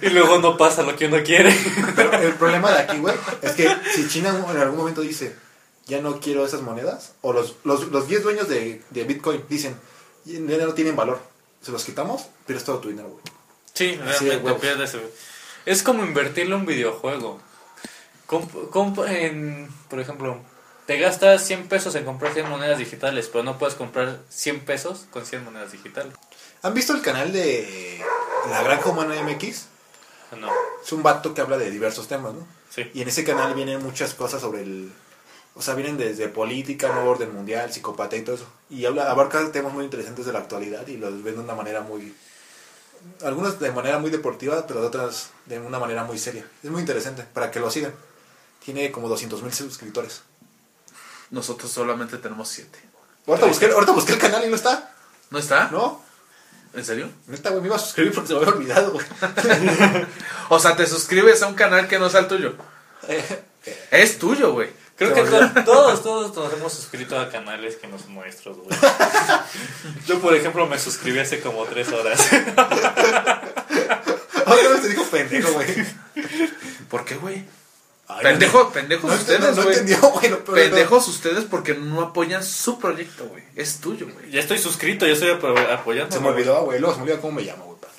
Y 0.01 0.09
luego 0.09 0.39
no 0.39 0.57
pasa 0.57 0.83
lo 0.83 0.95
que 0.95 1.05
uno 1.05 1.23
quiere. 1.23 1.55
Pero 1.95 2.11
el 2.13 2.33
problema 2.33 2.71
de 2.71 2.79
aquí, 2.79 2.97
güey, 2.97 3.15
es 3.41 3.53
que 3.53 3.73
si 3.95 4.07
China 4.09 4.45
en 4.49 4.57
algún 4.57 4.77
momento 4.77 5.01
dice, 5.01 5.35
ya 5.85 6.01
no 6.01 6.19
quiero 6.19 6.45
esas 6.45 6.61
monedas, 6.61 7.13
o 7.21 7.31
los, 7.33 7.55
los, 7.63 7.87
los 7.87 8.07
10 8.07 8.23
dueños 8.23 8.49
de, 8.49 8.81
de 8.89 9.03
Bitcoin 9.05 9.45
dicen, 9.47 9.79
ya 10.25 10.39
no 10.39 10.73
tienen 10.73 10.95
valor, 10.95 11.21
se 11.61 11.71
los 11.71 11.85
quitamos, 11.85 12.25
pero 12.45 12.59
es 12.59 12.65
todo 12.65 12.79
tu 12.79 12.89
dinero, 12.89 13.09
güey. 13.09 13.23
Sí, 13.73 13.97
Así 14.03 14.25
realmente 14.25 14.45
huevos. 14.45 14.61
pierdes. 14.61 14.91
güey. 14.91 15.05
Es 15.67 15.83
como 15.83 16.03
invertirle 16.05 16.55
un 16.55 16.65
videojuego. 16.65 17.39
Comp- 18.27 18.69
comp- 18.71 19.07
en, 19.07 19.69
por 19.89 19.99
ejemplo, 19.99 20.39
te 20.85 20.97
gastas 20.97 21.45
100 21.45 21.67
pesos 21.67 21.93
en 21.95 22.05
comprar 22.05 22.33
100 22.33 22.49
monedas 22.49 22.77
digitales, 22.77 23.29
pero 23.31 23.43
no 23.43 23.57
puedes 23.57 23.75
comprar 23.75 24.19
100 24.29 24.61
pesos 24.61 25.05
con 25.11 25.25
100 25.25 25.43
monedas 25.43 25.71
digitales. 25.73 26.13
¿Han 26.63 26.73
visto 26.73 26.93
el 26.93 27.01
canal 27.01 27.31
de 27.33 28.01
La 28.49 28.63
Granja 28.63 28.89
Humana 28.89 29.15
MX? 29.21 29.65
No, 30.39 30.49
Es 30.83 30.91
un 30.91 31.03
vato 31.03 31.33
que 31.33 31.41
habla 31.41 31.57
de 31.57 31.69
diversos 31.71 32.07
temas, 32.07 32.33
¿no? 32.33 32.47
sí. 32.69 32.89
Y 32.93 33.01
en 33.01 33.07
ese 33.07 33.23
canal 33.23 33.53
vienen 33.53 33.81
muchas 33.83 34.13
cosas 34.13 34.41
sobre 34.41 34.61
el 34.61 34.91
O 35.55 35.61
sea, 35.61 35.73
vienen 35.73 35.97
desde 35.97 36.27
política, 36.27 36.89
nuevo 36.93 37.09
orden 37.11 37.33
mundial, 37.33 37.71
psicopatía 37.71 38.19
y 38.19 38.23
todo 38.23 38.35
eso. 38.35 38.47
Y 38.69 38.85
habla, 38.85 39.09
abarca 39.11 39.51
temas 39.51 39.73
muy 39.73 39.83
interesantes 39.85 40.25
de 40.25 40.31
la 40.33 40.39
actualidad 40.39 40.85
y 40.87 40.97
los 40.97 41.23
ven 41.23 41.35
de 41.35 41.41
una 41.41 41.55
manera 41.55 41.81
muy... 41.81 42.13
Algunos 43.23 43.59
de 43.59 43.71
manera 43.71 43.99
muy 43.99 44.11
deportiva, 44.11 44.65
pero 44.67 44.85
otras 44.85 45.29
de 45.45 45.59
una 45.59 45.79
manera 45.79 46.03
muy 46.03 46.17
seria. 46.19 46.45
Es 46.63 46.69
muy 46.69 46.81
interesante, 46.81 47.23
para 47.33 47.51
que 47.51 47.59
lo 47.59 47.71
sigan. 47.71 47.93
Tiene 48.63 48.91
como 48.91 49.07
200 49.09 49.41
mil 49.43 49.53
suscriptores. 49.53 50.21
Nosotros 51.31 51.71
solamente 51.71 52.17
tenemos 52.17 52.47
siete. 52.49 52.79
Ahorita 53.25 53.47
busqué, 53.47 53.65
ahorita 53.71 53.91
busqué 53.91 54.13
el 54.13 54.19
canal 54.19 54.45
y 54.45 54.49
no 54.49 54.55
está. 54.55 54.93
¿No 55.29 55.39
está? 55.39 55.69
¿No? 55.71 56.01
¿En 56.73 56.85
serio? 56.85 57.09
Neta, 57.27 57.49
güey, 57.49 57.61
me 57.61 57.67
iba 57.67 57.75
a 57.75 57.79
suscribir 57.79 58.13
porque 58.13 58.27
se 58.27 58.33
me 58.33 58.39
había 58.41 58.53
olvidado, 58.53 58.91
güey. 58.91 59.05
O 60.49 60.59
sea, 60.59 60.75
te 60.75 60.85
suscribes 60.85 61.41
a 61.41 61.47
un 61.47 61.55
canal 61.55 61.87
que 61.87 61.99
no 61.99 62.09
sea 62.09 62.21
el 62.21 62.27
tuyo. 62.27 62.53
Eh, 63.09 63.43
Es 63.91 64.17
tuyo, 64.17 64.53
güey. 64.53 64.69
Creo 64.97 65.13
que 65.13 65.21
to- 65.21 65.63
todos, 65.63 66.01
todos 66.03 66.35
nos 66.35 66.53
hemos 66.53 66.73
suscrito 66.73 67.19
a 67.19 67.29
canales 67.29 67.75
que 67.75 67.87
no 67.87 67.99
son 67.99 68.15
nuestros, 68.15 68.57
güey. 68.57 68.75
Yo, 70.07 70.19
por 70.19 70.33
ejemplo, 70.35 70.65
me 70.67 70.79
suscribí 70.79 71.19
hace 71.19 71.39
como 71.39 71.63
tres 71.65 71.89
horas. 71.91 72.19
Otra 74.45 74.69
vez 74.69 74.81
te 74.81 74.89
dijo 74.89 75.03
pendejo, 75.03 75.51
güey. 75.53 75.85
¿Por 76.89 77.05
qué, 77.05 77.15
güey? 77.15 77.45
Ay, 78.09 78.23
Pendejo, 78.23 78.71
pendejos 78.71 79.11
No, 79.11 79.17
ustedes, 79.17 79.55
no, 79.55 79.63
entendió, 79.69 79.99
güey. 79.99 80.33
pendejos 80.45 81.07
ustedes 81.09 81.43
porque 81.43 81.73
no 81.73 82.01
apoyan 82.01 82.41
su 82.43 82.79
proyecto, 82.79 83.27
güey. 83.27 83.43
Es 83.55 83.79
tuyo, 83.81 84.07
güey. 84.11 84.31
Ya 84.31 84.39
estoy 84.39 84.57
suscrito, 84.57 85.05
ya 85.05 85.11
estoy 85.13 85.29
apo- 85.31 85.53
apoyando. 85.73 86.15
Se 86.15 86.21
me 86.21 86.29
olvidó, 86.29 86.63
güey. 86.63 86.79
Luego 86.79 86.93
se 86.95 86.99
me 86.99 87.03
olvidó 87.03 87.21
cómo 87.21 87.33
me 87.33 87.41
llamo, 87.43 87.65
güey. 87.65 87.77
padre. 87.81 87.93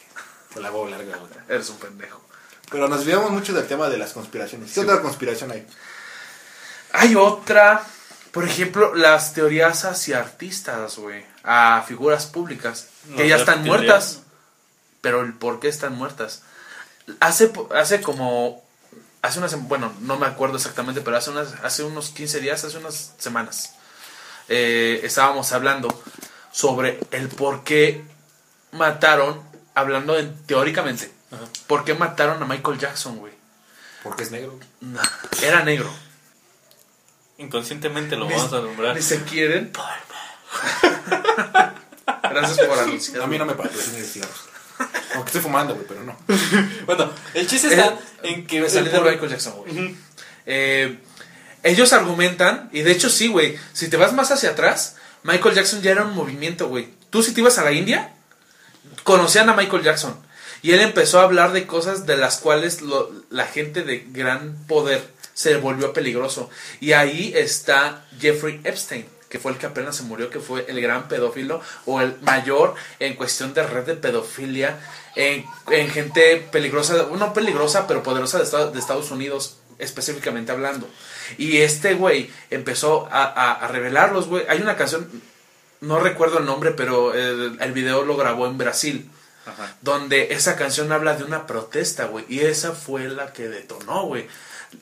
Te 0.55 0.61
la 0.61 0.69
hago 0.69 0.89
larga, 0.89 1.17
güey. 1.19 1.31
Eres 1.49 1.69
un 1.69 1.77
pendejo. 1.79 2.23
Pero 2.71 2.89
nos 2.89 3.01
olvidamos 3.03 3.31
mucho 3.33 3.53
del 3.53 3.67
tema 3.67 3.91
de 3.91 3.99
las 3.99 4.13
conspiraciones. 4.15 4.69
¿Qué 4.69 4.75
Sí. 4.75 4.81
otra 4.81 5.03
conspiración 5.03 5.51
hay? 5.53 5.67
Hay 6.93 7.15
otra, 7.15 7.85
por 8.33 8.45
ejemplo, 8.45 8.95
las 8.95 9.35
teorías 9.35 9.85
hacia 9.85 10.19
artistas, 10.19 10.97
güey. 10.99 11.25
A 11.45 11.85
figuras 11.87 12.27
públicas. 12.27 12.89
Que 13.17 13.29
ya 13.29 13.37
están 13.37 13.63
muertas. 13.65 14.21
Pero 15.01 15.23
el 15.23 15.33
por 15.35 15.61
qué 15.61 15.69
están 15.69 15.95
muertas. 15.95 16.43
Hace, 17.21 17.49
po- 17.49 17.69
hace 17.75 18.01
como... 18.03 18.63
Hace 19.23 19.39
unas... 19.39 19.55
Bueno, 19.69 19.93
no 20.01 20.19
me 20.19 20.27
acuerdo 20.27 20.57
exactamente, 20.57 21.01
pero 21.01 21.17
hace, 21.17 21.31
unas, 21.31 21.55
hace 21.63 21.83
unos 21.85 22.11
15 22.11 22.41
días, 22.41 22.65
hace 22.65 22.79
unas 22.79 23.15
semanas, 23.19 23.75
eh, 24.49 25.01
estábamos 25.03 25.53
hablando 25.53 26.03
sobre 26.53 27.01
el 27.11 27.29
por 27.29 27.65
qué 27.65 28.05
mataron, 28.73 29.43
hablando 29.75 30.19
en- 30.19 30.37
teóricamente, 30.47 31.11
Ajá. 31.33 31.43
por 31.67 31.85
qué 31.85 31.95
mataron 31.95 32.43
a 32.43 32.47
Michael 32.47 32.79
Jackson, 32.79 33.17
güey. 33.19 33.33
Porque 34.03 34.23
es 34.23 34.31
negro. 34.31 34.59
No, 34.81 35.01
era 35.43 35.65
negro. 35.65 35.91
Inconscientemente 37.39 38.17
lo 38.17 38.27
vamos 38.29 38.53
a 38.53 38.61
nombrar. 38.61 38.95
Ni 38.97 39.03
se 39.03 39.23
quieren. 39.23 39.73
Gracias 42.31 42.59
por 42.67 42.79
anunciar. 42.79 43.23
A 43.23 43.27
mí 43.27 43.39
no 43.39 43.47
me 43.47 43.55
patrocinan 43.55 44.03
cigarros. 44.05 44.45
Aunque 45.15 45.29
estoy 45.29 45.41
fumando, 45.41 45.75
güey, 45.75 45.87
pero 45.87 46.03
no. 46.05 46.17
Bueno, 46.87 47.11
el 47.35 47.47
chiste 47.47 47.69
está 47.69 47.97
en 48.23 48.47
que. 48.47 48.61
Me 48.61 48.71
salí 48.71 48.89
de 48.91 48.99
por- 48.99 49.11
Michael 49.11 49.31
Jackson, 49.31 49.55
güey. 49.57 49.97
Eh, 50.47 50.99
ellos 51.63 51.93
argumentan, 51.93 52.69
y 52.73 52.83
de 52.83 52.93
hecho 52.93 53.09
sí, 53.09 53.29
güey. 53.29 53.59
Si 53.73 53.89
te 53.89 53.97
vas 53.97 54.13
más 54.13 54.31
hacia 54.31 54.51
atrás, 54.51 54.97
Michael 55.23 55.55
Jackson 55.55 55.83
ya 55.83 55.91
era 55.91 56.05
un 56.05 56.15
movimiento, 56.15 56.69
güey. 56.69 56.89
Tú 57.11 57.23
si 57.23 57.33
te 57.35 57.41
ibas 57.41 57.59
a 57.59 57.65
la 57.65 57.73
India, 57.73 58.15
conocían 59.03 59.49
a 59.49 59.55
Michael 59.55 59.83
Jackson. 59.83 60.17
Y 60.63 60.73
él 60.73 60.81
empezó 60.81 61.21
a 61.21 61.25
hablar 61.25 61.53
de 61.53 61.67
cosas 61.67 62.07
de 62.07 62.17
las 62.17 62.39
cuales 62.39 62.83
lo- 62.83 63.11
la 63.31 63.47
gente 63.47 63.83
de 63.83 64.05
gran 64.11 64.57
poder 64.67 65.07
se 65.39 65.57
volvió 65.57 65.93
peligroso. 65.93 66.51
Y 66.81 66.93
ahí 66.95 67.33
está 67.37 68.05
Jeffrey 68.21 68.61
Epstein, 68.65 69.07
que 69.29 69.39
fue 69.39 69.53
el 69.53 69.59
que 69.59 69.67
apenas 69.67 69.95
se 69.97 70.03
murió, 70.03 70.31
que 70.31 70.41
fue 70.41 70.65
el 70.69 70.81
gran 70.81 71.07
pedófilo 71.07 71.61
o 71.87 72.01
el 72.01 72.17
mayor 72.23 72.75
en 72.99 73.15
cuestión 73.15 73.55
de 73.55 73.63
red 73.63 73.85
de 73.85 73.95
pedofilia 73.95 74.81
en, 75.15 75.45
en 75.71 75.91
gente 75.91 76.45
peligrosa, 76.51 77.07
no 77.17 77.33
peligrosa, 77.33 77.87
pero 77.87 78.03
poderosa 78.03 78.39
de, 78.39 78.45
Estados- 78.45 78.73
de 78.73 78.81
Estados 78.81 79.13
Unidos, 79.13 79.59
específicamente 79.79 80.51
hablando. 80.51 80.89
Y 81.37 81.59
este 81.59 81.95
güey 81.95 82.31
empezó 82.51 83.07
a, 83.13 83.23
a, 83.23 83.53
a 83.53 83.69
revelarlos, 83.69 84.27
güey. 84.27 84.45
Hay 84.49 84.61
una 84.61 84.75
canción, 84.77 85.09
no 85.81 86.01
recuerdo 86.01 86.39
el 86.39 86.47
nombre, 86.47 86.73
pero 86.73 87.15
el, 87.15 87.59
el 87.61 87.73
video 87.73 88.05
lo 88.05 88.17
grabó 88.17 88.49
en 88.49 88.59
Brasil 88.59 89.09
Ajá. 89.47 89.77
donde 89.83 90.33
esa 90.35 90.57
canción 90.57 90.91
habla 90.91 91.15
de 91.15 91.23
una 91.23 91.47
protesta, 91.47 92.07
güey, 92.07 92.25
y 92.29 92.41
esa 92.41 92.73
fue 92.73 93.05
la 93.09 93.33
que 93.33 93.49
detonó, 93.49 94.03
güey, 94.07 94.27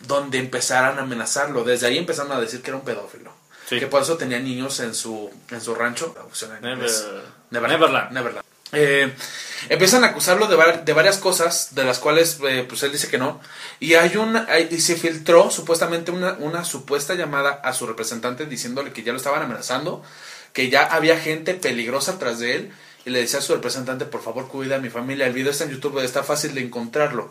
donde 0.07 0.39
empezaron 0.39 0.99
a 0.99 1.03
amenazarlo, 1.03 1.65
desde 1.65 1.87
ahí 1.87 1.99
empezaron 1.99 2.33
a 2.33 2.41
decir 2.41 2.63
que 2.63 2.71
era 2.71 2.79
un 2.79 2.85
pedófilo, 2.85 3.33
Sí. 3.69 3.79
que 3.79 3.87
por 3.87 4.03
eso 4.03 4.17
tenía 4.17 4.39
niños 4.39 4.81
en 4.81 4.95
su 4.95 5.31
en 5.51 5.61
su 5.61 5.75
rancho, 5.75 6.15
Never- 6.61 6.73
inglés. 6.75 7.07
Neverland. 7.51 8.13
Neverland. 8.13 8.45
Eh, 8.73 9.13
empiezan 9.69 10.03
a 10.03 10.09
acusarlo 10.09 10.49
de, 10.49 10.57
var- 10.57 10.85
de 10.85 10.93
varias 10.93 11.19
cosas, 11.19 11.75
de 11.77 11.85
las 11.85 11.99
cuales 12.01 12.39
eh, 12.49 12.65
pues 12.69 12.83
él 12.83 12.91
dice 12.93 13.09
que 13.09 13.17
no. 13.19 13.41
Y 13.79 13.95
hay 13.95 14.17
una, 14.17 14.45
hay- 14.49 14.69
y 14.71 14.81
se 14.81 14.97
filtró 14.97 15.51
supuestamente 15.51 16.11
una, 16.11 16.33
una 16.41 16.65
supuesta 16.65 17.15
llamada 17.15 17.61
a 17.63 17.73
su 17.73 17.87
representante 17.87 18.45
diciéndole 18.47 18.93
que 18.93 19.03
ya 19.05 19.13
lo 19.13 19.19
estaban 19.19 19.41
amenazando, 19.43 20.03
que 20.53 20.69
ya 20.69 20.85
había 20.85 21.19
gente 21.19 21.55
peligrosa 21.55 22.19
tras 22.19 22.39
de 22.41 22.57
él. 22.57 22.73
Y 23.05 23.11
le 23.11 23.21
decía 23.21 23.39
a 23.39 23.43
su 23.43 23.55
representante, 23.55 24.05
por 24.05 24.21
favor, 24.21 24.49
cuida 24.49 24.77
a 24.77 24.79
mi 24.81 24.91
familia. 24.91 25.27
El 25.29 25.33
video 25.33 25.53
está 25.53 25.63
en 25.63 25.71
YouTube, 25.71 26.01
está 26.05 26.25
fácil 26.25 26.53
de 26.57 26.63
encontrarlo. 26.63 27.31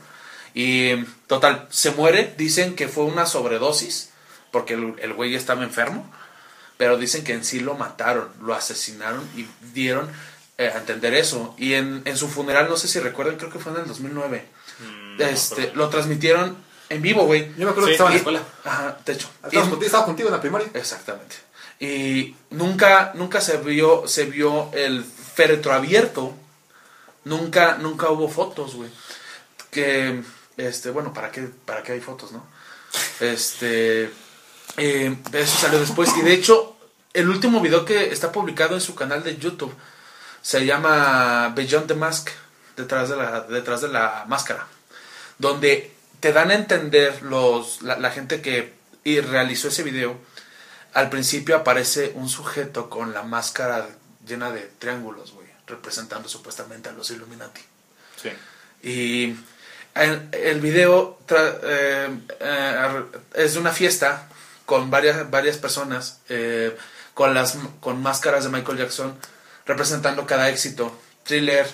Y 0.55 0.95
total, 1.27 1.67
se 1.69 1.91
muere. 1.91 2.33
Dicen 2.37 2.75
que 2.75 2.87
fue 2.87 3.03
una 3.03 3.27
sobredosis, 3.27 4.09
porque 4.51 4.73
el, 4.73 4.95
el 4.99 5.13
güey 5.13 5.35
estaba 5.35 5.63
enfermo. 5.63 6.09
Pero 6.77 6.97
dicen 6.97 7.23
que 7.23 7.33
en 7.33 7.45
sí 7.45 7.59
lo 7.59 7.75
mataron, 7.75 8.29
lo 8.41 8.53
asesinaron 8.55 9.23
y 9.35 9.45
dieron 9.73 10.09
eh, 10.57 10.71
a 10.73 10.77
entender 10.79 11.13
eso. 11.13 11.53
Y 11.57 11.73
en, 11.73 12.01
en 12.05 12.17
su 12.17 12.27
funeral, 12.27 12.67
no 12.69 12.77
sé 12.77 12.87
si 12.87 12.99
recuerdan, 12.99 13.35
creo 13.37 13.49
que 13.51 13.59
fue 13.59 13.73
en 13.73 13.79
el 13.81 13.87
2009. 13.87 14.45
Mm, 14.79 15.17
no, 15.17 15.25
este, 15.25 15.71
lo 15.75 15.89
transmitieron 15.89 16.57
en 16.89 17.01
vivo, 17.01 17.25
güey. 17.25 17.49
Yo 17.57 17.65
me 17.65 17.71
acuerdo 17.71 17.83
Sí, 17.83 17.87
que 17.87 17.91
estaba 17.93 18.09
en 18.09 18.13
la 18.13 18.17
escuela. 18.17 18.43
Ajá, 18.63 18.97
de 19.05 19.13
hecho. 19.13 19.29
Estaba 19.43 19.53
Y- 19.65 19.69
contigo, 19.69 19.85
estaba 19.85 20.05
contigo 20.05 20.29
en 20.29 20.35
la 20.35 20.41
primaria. 20.41 20.67
Exactamente. 20.73 21.35
Y 21.79 22.35
nunca, 22.49 23.11
nunca 23.15 23.41
se 23.41 23.57
vio, 23.57 24.07
se 24.07 24.25
vio 24.25 24.71
el 24.73 25.03
féretro 25.03 25.73
abierto. 25.73 26.33
Nunca, 27.23 27.77
nunca 27.77 28.09
hubo 28.09 28.29
fotos, 28.29 28.75
güey. 28.75 28.89
Que, 29.71 30.21
este, 30.57 30.89
bueno, 30.89 31.13
¿para 31.13 31.31
qué, 31.31 31.49
para 31.65 31.83
qué 31.83 31.93
hay 31.93 32.01
fotos, 32.01 32.31
no? 32.31 32.45
Este, 33.19 34.11
eh, 34.77 35.17
eso 35.33 35.57
salió 35.57 35.79
después. 35.79 36.09
Y 36.17 36.21
de 36.21 36.33
hecho, 36.33 36.77
el 37.13 37.29
último 37.29 37.61
video 37.61 37.85
que 37.85 38.11
está 38.11 38.31
publicado 38.31 38.75
en 38.75 38.81
su 38.81 38.95
canal 38.95 39.23
de 39.23 39.37
YouTube 39.37 39.73
se 40.41 40.65
llama 40.65 41.49
Beyond 41.55 41.87
the 41.87 41.95
Mask, 41.95 42.29
detrás 42.77 43.09
de 43.09 43.15
la, 43.15 43.41
detrás 43.41 43.81
de 43.81 43.89
la 43.89 44.25
máscara. 44.27 44.67
Donde 45.37 45.93
te 46.19 46.31
dan 46.31 46.51
a 46.51 46.55
entender 46.55 47.23
los, 47.23 47.81
la, 47.81 47.97
la 47.97 48.11
gente 48.11 48.41
que 48.41 48.75
y 49.05 49.21
realizó 49.21 49.69
ese 49.69 49.83
video. 49.83 50.19
Al 50.93 51.09
principio 51.09 51.55
aparece 51.55 52.11
un 52.15 52.27
sujeto 52.27 52.89
con 52.89 53.13
la 53.13 53.23
máscara 53.23 53.87
llena 54.27 54.51
de 54.51 54.61
triángulos, 54.79 55.31
güey, 55.31 55.47
representando 55.67 56.27
supuestamente 56.27 56.89
a 56.89 56.91
los 56.91 57.11
Illuminati. 57.11 57.61
Sí. 58.21 58.29
Y 58.83 59.35
el, 59.95 60.59
video 60.59 61.19
eh, 61.29 62.09
eh, 62.39 63.03
es 63.33 63.53
de 63.53 63.59
una 63.59 63.71
fiesta 63.71 64.27
con 64.65 64.89
varias, 64.89 65.29
varias 65.31 65.57
personas 65.57 66.19
eh, 66.27 66.75
con, 67.13 67.33
las, 67.33 67.57
con 67.79 68.01
máscaras 68.01 68.43
de 68.43 68.49
Michael 68.49 68.79
Jackson 68.79 69.17
representando 69.65 70.25
cada 70.27 70.49
éxito, 70.49 70.95
thriller, 71.23 71.65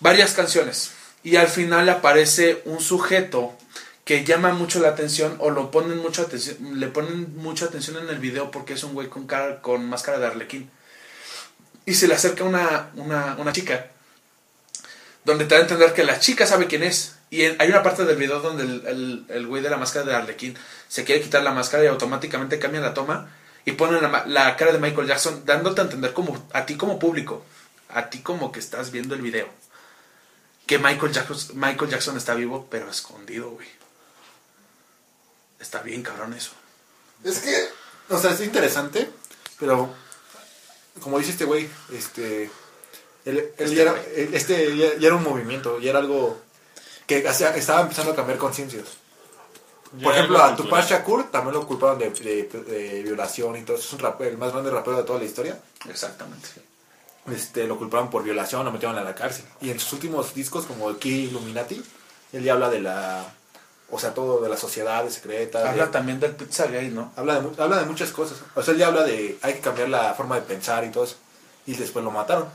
varias 0.00 0.32
canciones. 0.32 0.92
Y 1.22 1.36
al 1.36 1.48
final 1.48 1.88
aparece 1.88 2.62
un 2.64 2.80
sujeto 2.80 3.54
que 4.04 4.24
llama 4.24 4.52
mucho 4.52 4.80
la 4.80 4.88
atención 4.88 5.36
o 5.38 5.50
lo 5.50 5.70
ponen 5.70 5.98
mucho 5.98 6.22
atención, 6.22 6.80
le 6.80 6.88
ponen 6.88 7.36
mucha 7.36 7.66
atención 7.66 7.96
en 7.98 8.08
el 8.08 8.18
video 8.18 8.50
porque 8.50 8.72
es 8.72 8.82
un 8.82 8.94
güey 8.94 9.08
con, 9.08 9.26
cara, 9.26 9.60
con 9.60 9.88
máscara 9.88 10.18
de 10.18 10.26
arlequín. 10.26 10.70
Y 11.86 11.94
se 11.94 12.08
le 12.08 12.14
acerca 12.14 12.44
una, 12.44 12.90
una, 12.96 13.36
una 13.38 13.52
chica 13.52 13.86
donde 15.24 15.44
te 15.44 15.54
da 15.54 15.60
a 15.60 15.62
entender 15.62 15.92
que 15.92 16.04
la 16.04 16.18
chica 16.18 16.46
sabe 16.46 16.66
quién 16.66 16.82
es. 16.82 17.19
Y 17.30 17.44
en- 17.44 17.56
hay 17.60 17.68
una 17.68 17.82
parte 17.82 18.04
del 18.04 18.16
video 18.16 18.40
donde 18.40 18.64
el, 18.64 18.86
el- 18.86 19.24
el 19.28 19.46
güey 19.46 19.62
de 19.62 19.70
la 19.70 19.76
máscara 19.76 20.04
de 20.04 20.14
Arlequín 20.14 20.56
se 20.88 21.04
quiere 21.04 21.22
quitar 21.22 21.42
la 21.42 21.52
máscara 21.52 21.84
y 21.84 21.86
automáticamente 21.86 22.58
cambia 22.58 22.80
la 22.80 22.92
toma 22.94 23.30
y 23.64 23.72
ponen 23.72 24.02
la, 24.02 24.24
la 24.26 24.56
cara 24.56 24.72
de 24.72 24.78
Michael 24.78 25.06
Jackson, 25.06 25.42
dándote 25.46 25.80
a 25.80 25.84
entender 25.84 26.12
como 26.12 26.48
a 26.52 26.66
ti 26.66 26.76
como 26.76 26.98
público, 26.98 27.44
a 27.88 28.10
ti 28.10 28.20
como 28.20 28.50
que 28.50 28.58
estás 28.58 28.90
viendo 28.90 29.14
el 29.14 29.22
video, 29.22 29.48
que 30.66 30.78
Michael 30.78 31.12
Jackson, 31.12 31.38
Michael 31.60 31.90
Jackson 31.90 32.16
está 32.16 32.34
vivo, 32.34 32.66
pero 32.70 32.90
escondido, 32.90 33.50
güey. 33.50 33.68
Está 35.60 35.82
bien, 35.82 36.02
cabrón, 36.02 36.32
eso. 36.34 36.52
Es 37.22 37.40
que, 37.40 37.54
o 38.08 38.18
sea, 38.18 38.32
es 38.32 38.40
interesante, 38.40 39.10
pero 39.58 39.94
como 41.00 41.18
dice 41.18 41.32
este 41.32 41.44
güey, 41.44 41.68
este, 41.92 42.44
él, 43.24 43.38
él 43.38 43.52
Este 43.58 43.74
ya, 43.74 43.82
era, 43.82 44.02
este 44.32 44.76
ya, 44.76 44.96
ya 44.98 45.06
era 45.08 45.16
un 45.16 45.22
movimiento, 45.22 45.78
ya 45.80 45.90
era 45.90 45.98
algo 45.98 46.40
que 47.20 47.28
hacía- 47.28 47.54
estaba 47.56 47.80
empezando 47.80 48.12
a 48.12 48.16
cambiar 48.16 48.38
conciencias. 48.38 48.84
Por 50.02 50.12
ejemplo, 50.12 50.40
a 50.40 50.54
Tupac. 50.54 50.86
Shakur 50.88 51.30
también 51.32 51.54
lo 51.54 51.66
culparon 51.66 51.98
de, 51.98 52.10
de- 52.10 52.44
de 52.44 53.02
violación 53.02 53.56
y 53.56 53.62
todo. 53.62 53.76
eso. 53.76 53.86
Es 53.88 53.92
un 53.94 53.98
rapero, 53.98 54.30
el 54.30 54.38
más 54.38 54.52
grande 54.52 54.70
rapero 54.70 54.96
de 54.98 55.02
toda 55.02 55.18
la 55.18 55.24
historia. 55.24 55.58
Exactamente. 55.88 56.48
Este, 57.32 57.66
lo 57.66 57.76
culparon 57.76 58.08
por 58.08 58.22
violación, 58.22 58.64
lo 58.64 58.70
metieron 58.72 58.96
a 58.96 59.02
la 59.02 59.14
cárcel. 59.14 59.44
Y 59.60 59.70
en 59.70 59.80
sus 59.80 59.94
últimos 59.94 60.32
discos, 60.34 60.64
como 60.66 60.96
Key 60.98 61.24
Illuminati, 61.24 61.82
él 62.32 62.42
ya 62.44 62.52
habla 62.52 62.70
de 62.70 62.80
la. 62.80 63.34
O 63.90 63.98
sea, 63.98 64.14
todo 64.14 64.40
de 64.40 64.48
la 64.48 64.56
sociedad 64.56 65.02
de 65.02 65.10
secreta. 65.10 65.68
Habla 65.68 65.86
de- 65.86 65.92
también 65.92 66.20
del 66.20 66.36
pizza 66.36 66.66
gay, 66.66 66.88
¿no? 66.90 67.12
habla, 67.16 67.34
de, 67.34 67.40
mu- 67.40 67.54
habla 67.58 67.78
de 67.80 67.86
muchas 67.86 68.12
cosas. 68.12 68.38
O 68.54 68.62
sea, 68.62 68.72
él 68.74 68.78
ya 68.78 68.86
habla 68.86 69.02
de. 69.02 69.38
Hay 69.42 69.54
que 69.54 69.60
cambiar 69.60 69.88
la 69.88 70.14
forma 70.14 70.36
de 70.36 70.42
pensar 70.42 70.84
y 70.84 70.90
todo 70.90 71.02
eso. 71.04 71.16
Y 71.66 71.74
después 71.74 72.04
lo 72.04 72.12
mataron. 72.12 72.48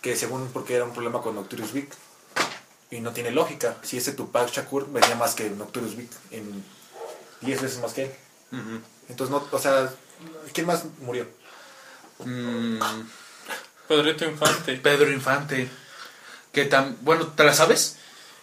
Que 0.00 0.14
según 0.14 0.48
porque 0.52 0.76
era 0.76 0.84
un 0.84 0.92
problema 0.92 1.20
con 1.20 1.34
Nocturus 1.34 1.72
Big. 1.72 1.88
Y 2.96 3.00
no 3.00 3.12
tiene 3.12 3.30
lógica. 3.30 3.76
Si 3.82 3.98
ese 3.98 4.12
Tupac 4.12 4.50
Shakur 4.50 4.90
venía 4.90 5.14
más 5.16 5.34
que 5.34 5.50
Nocturus 5.50 5.96
Big 5.96 6.08
en 6.30 6.64
10 7.42 7.62
veces 7.62 7.78
más 7.80 7.92
que 7.92 8.04
él. 8.04 8.10
Entonces, 9.08 9.30
no, 9.30 9.46
o 9.50 9.58
sea, 9.58 9.92
¿quién 10.54 10.66
más 10.66 10.84
murió? 11.00 11.26
Mm, 12.24 12.80
Pedrito 13.86 14.24
Infante. 14.24 14.76
Pedro 14.76 15.12
Infante. 15.12 15.68
Que 16.52 16.64
tan. 16.64 16.96
Bueno, 17.02 17.26
¿te 17.26 17.44
la 17.44 17.52
sabes? 17.52 17.98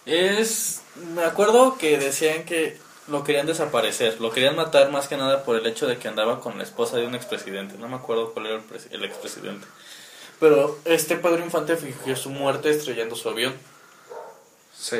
Es. 0.06 0.82
Me 1.14 1.24
acuerdo 1.24 1.76
que 1.76 1.98
decían 1.98 2.44
que 2.44 2.78
lo 3.08 3.24
querían 3.24 3.46
desaparecer. 3.46 4.20
Lo 4.20 4.30
querían 4.30 4.54
matar 4.54 4.92
más 4.92 5.08
que 5.08 5.16
nada 5.16 5.42
por 5.42 5.56
el 5.56 5.66
hecho 5.66 5.88
de 5.88 5.98
que 5.98 6.06
andaba 6.06 6.40
con 6.40 6.58
la 6.58 6.62
esposa 6.62 6.96
de 6.96 7.06
un 7.08 7.16
expresidente. 7.16 7.76
No 7.76 7.88
me 7.88 7.96
acuerdo 7.96 8.32
cuál 8.32 8.46
era 8.46 8.56
el, 8.56 8.62
el 8.92 9.04
expresidente. 9.04 9.66
Pero 10.38 10.78
este 10.84 11.16
Pedro 11.16 11.44
Infante 11.44 11.76
fingió 11.76 12.14
su 12.14 12.30
muerte 12.30 12.70
estrellando 12.70 13.16
su 13.16 13.28
avión. 13.28 13.54
Sí. 14.84 14.98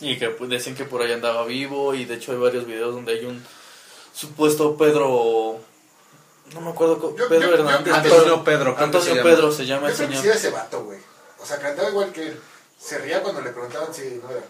Y 0.00 0.18
que 0.18 0.28
pues, 0.28 0.50
decían 0.50 0.76
que 0.76 0.84
por 0.84 1.00
ahí 1.02 1.12
andaba 1.12 1.44
vivo. 1.46 1.94
Y 1.94 2.04
de 2.04 2.14
hecho 2.16 2.32
hay 2.32 2.38
varios 2.38 2.66
videos 2.66 2.94
donde 2.94 3.12
hay 3.14 3.24
un 3.24 3.42
supuesto 4.12 4.76
Pedro. 4.76 5.58
No 6.54 6.60
me 6.60 6.70
acuerdo. 6.70 7.16
Yo- 7.16 7.28
Pedro 7.28 7.42
yo- 7.42 7.48
yo 7.48 7.54
Hernández. 7.54 7.84
que- 7.94 8.00
Antonio 8.10 8.44
Pedro. 8.44 8.76
Antonio 8.78 9.14
se. 9.14 9.22
Pedro 9.22 9.52
se 9.52 9.66
llama 9.66 9.88
Yo 9.88 9.88
el 9.88 9.94
creo 9.96 10.08
que 10.08 10.16
señor. 10.16 10.34
sí 10.34 10.38
ese 10.38 10.50
vato, 10.50 10.84
güey. 10.84 10.98
O 11.40 11.46
sea, 11.46 11.58
cantaba 11.58 11.88
igual 11.88 12.12
que 12.12 12.28
él. 12.28 12.40
Se 12.78 12.98
ría 12.98 13.22
cuando 13.22 13.40
le 13.40 13.50
preguntaban 13.50 13.92
si 13.94 14.02
no 14.22 14.30
era. 14.30 14.42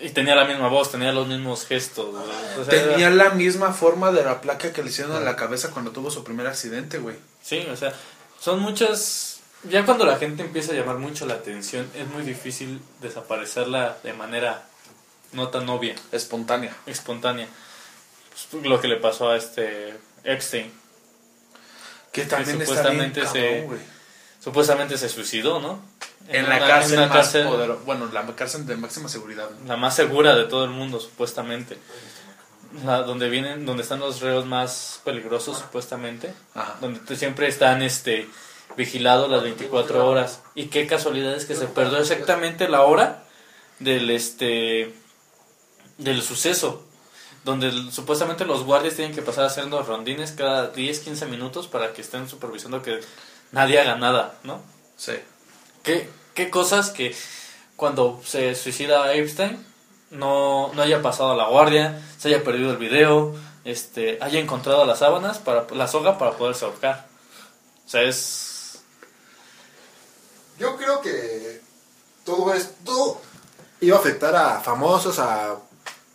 Y 0.00 0.10
tenía 0.10 0.34
la 0.34 0.44
misma 0.44 0.68
voz, 0.68 0.90
tenía 0.90 1.12
los 1.12 1.26
mismos 1.26 1.66
gestos. 1.66 2.10
güey. 2.10 2.24
O 2.60 2.64
sea, 2.64 2.68
Tenía 2.70 3.06
era- 3.08 3.10
la 3.16 3.30
misma 3.30 3.72
forma 3.72 4.10
de 4.12 4.24
la 4.24 4.40
placa 4.40 4.72
que 4.72 4.82
le 4.82 4.90
hicieron 4.90 5.16
en 5.16 5.24
la 5.24 5.36
cabeza 5.36 5.70
cuando 5.70 5.90
tuvo 5.92 6.10
su 6.10 6.22
primer 6.24 6.46
accidente, 6.48 6.98
güey. 6.98 7.16
Sí, 7.42 7.66
o 7.70 7.76
sea, 7.76 7.94
son 8.40 8.58
muchas... 8.60 9.33
Ya 9.68 9.84
cuando 9.84 10.04
la 10.04 10.16
gente 10.16 10.42
empieza 10.42 10.72
a 10.72 10.74
llamar 10.74 10.98
mucho 10.98 11.26
la 11.26 11.34
atención, 11.34 11.90
es 11.94 12.06
muy 12.08 12.22
difícil 12.22 12.80
desaparecerla 13.00 13.96
de 14.02 14.12
manera 14.12 14.64
no 15.32 15.48
tan 15.48 15.68
obvia, 15.68 15.94
Espontánea. 16.12 16.76
espontánea. 16.86 17.48
Pues, 18.50 18.62
lo 18.64 18.80
que 18.80 18.88
le 18.88 18.96
pasó 18.96 19.30
a 19.30 19.36
este 19.36 19.94
Epstein. 20.24 20.72
Que 22.12 22.24
también 22.26 22.60
está 22.62 22.64
bien 22.64 22.66
supuestamente 22.66 23.20
cabrón, 23.22 23.42
se- 23.42 23.62
güey. 23.62 23.80
Supuestamente 24.42 24.98
se 24.98 25.08
suicidó, 25.08 25.60
¿no? 25.60 25.80
En 26.28 26.48
la 26.48 26.56
una- 26.56 26.66
cárcel 26.66 26.98
una 26.98 27.06
más 27.08 27.16
cárcel, 27.16 27.46
Bueno, 27.84 28.06
la 28.12 28.26
cárcel 28.36 28.66
de 28.66 28.76
máxima 28.76 29.08
seguridad. 29.08 29.48
¿no? 29.50 29.68
la 29.68 29.76
más 29.76 29.96
segura 29.96 30.34
de 30.36 30.44
todo 30.44 30.64
el 30.64 30.70
mundo, 30.70 31.00
supuestamente. 31.00 31.78
La- 32.84 33.02
donde 33.02 33.28
vienen, 33.30 33.64
donde 33.66 33.82
están 33.82 34.00
los 34.00 34.20
reos 34.20 34.46
más 34.46 35.00
peligrosos, 35.04 35.58
supuestamente. 35.58 36.34
Ajá. 36.54 36.76
donde 36.80 37.16
siempre 37.16 37.48
están 37.48 37.82
este 37.82 38.28
vigilados 38.76 39.30
las 39.30 39.42
24 39.42 40.06
horas 40.06 40.42
y 40.54 40.66
qué 40.66 40.86
casualidad 40.86 41.34
es 41.34 41.44
que 41.46 41.54
se 41.54 41.66
perdió 41.66 41.98
exactamente 41.98 42.68
la 42.68 42.82
hora 42.82 43.24
del 43.78 44.10
este 44.10 44.94
del 45.98 46.22
suceso 46.22 46.82
donde 47.44 47.70
supuestamente 47.92 48.46
los 48.46 48.64
guardias 48.64 48.94
tienen 48.94 49.14
que 49.14 49.22
pasar 49.22 49.44
haciendo 49.44 49.82
rondines 49.82 50.32
cada 50.32 50.68
10 50.68 51.00
15 51.00 51.26
minutos 51.26 51.68
para 51.68 51.92
que 51.92 52.02
estén 52.02 52.28
supervisando 52.28 52.82
que 52.82 53.00
nadie 53.52 53.80
haga 53.80 53.96
nada 53.96 54.38
no 54.42 54.60
Sí. 54.96 55.14
qué, 55.82 56.08
qué 56.34 56.50
cosas 56.50 56.90
que 56.90 57.14
cuando 57.76 58.20
se 58.24 58.54
suicida 58.54 59.12
Epstein 59.14 59.58
no, 60.14 60.72
no 60.74 60.82
haya 60.82 61.02
pasado 61.02 61.32
a 61.32 61.36
la 61.36 61.48
guardia, 61.48 62.00
se 62.18 62.28
haya 62.28 62.44
perdido 62.44 62.70
el 62.70 62.76
video, 62.76 63.34
este, 63.64 64.18
haya 64.20 64.40
encontrado 64.40 64.84
las 64.84 65.00
sábanas, 65.00 65.38
para 65.38 65.66
la 65.74 65.88
soga 65.88 66.18
para 66.18 66.32
poderse 66.32 66.64
ahorcar. 66.64 67.06
O 67.86 67.88
sea, 67.88 68.02
es... 68.02 68.43
Yo 70.58 70.76
creo 70.76 71.00
que 71.00 71.60
todo 72.24 72.52
esto. 72.54 73.20
Iba 73.80 73.96
a 73.96 74.00
afectar 74.00 74.34
a 74.34 74.60
famosos, 74.60 75.18
a, 75.18 75.56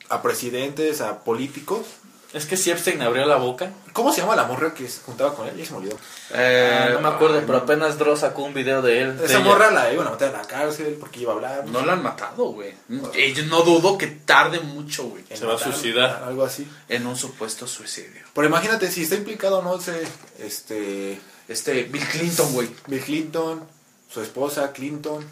a 0.10 0.22
presidentes, 0.22 1.02
a 1.02 1.20
políticos. 1.20 1.86
Es 2.32 2.46
que 2.46 2.58
si 2.58 2.70
Epstein 2.70 3.02
abrió 3.02 3.26
la 3.26 3.38
boca, 3.38 3.72
¿Cómo 3.92 4.14
se 4.14 4.22
llama 4.22 4.36
la 4.36 4.44
morra 4.46 4.74
que 4.74 4.88
se 4.88 5.02
juntaba 5.02 5.34
con 5.36 5.48
él? 5.48 5.58
Ya 5.58 5.66
se 5.66 5.72
me 5.72 5.78
olvidó. 5.80 5.98
Eh, 6.32 6.80
ah, 6.80 6.90
no 6.94 7.02
me 7.02 7.10
acuerdo, 7.10 7.42
pero 7.46 7.58
apenas 7.58 7.98
Dross 7.98 8.20
sacó 8.20 8.44
un 8.44 8.54
video 8.54 8.82
de 8.84 9.02
él. 9.02 9.18
de 9.18 9.26
Esa 9.26 9.38
ella. 9.40 9.44
morra 9.46 9.72
la 9.72 9.92
iban 9.92 10.08
a 10.08 10.12
meter 10.12 10.30
a 10.34 10.38
la 10.42 10.48
cárcel 10.48 10.96
porque 11.00 11.22
iba 11.22 11.34
a 11.34 11.36
hablar. 11.36 11.66
No 11.68 11.84
la 11.84 11.94
han 11.94 12.04
matado, 12.04 12.46
güey. 12.52 12.74
Y 13.16 13.34
yo 13.34 13.44
no 13.48 13.62
dudo 13.64 13.98
que 13.98 14.08
tarde 14.08 14.60
mucho, 14.60 15.06
güey. 15.06 15.24
Se 15.34 15.44
va 15.46 15.56
a 15.56 15.58
suicidar. 15.58 16.24
Algo 16.24 16.44
así. 16.46 16.68
En 16.88 17.08
un 17.08 17.16
supuesto 17.18 17.66
suicidio. 17.68 18.22
Pero 18.34 18.48
imagínate, 18.48 18.92
si 18.92 19.04
está 19.04 19.16
implicado, 19.16 19.62
no 19.64 19.82
sé, 19.82 20.08
este, 20.40 21.20
Este, 21.48 21.84
Bill 21.84 22.06
Clinton, 22.08 22.54
güey. 22.54 22.70
Bill 22.88 23.02
Clinton, 23.04 23.64
su 24.12 24.22
esposa 24.22 24.72
Clinton, 24.72 25.26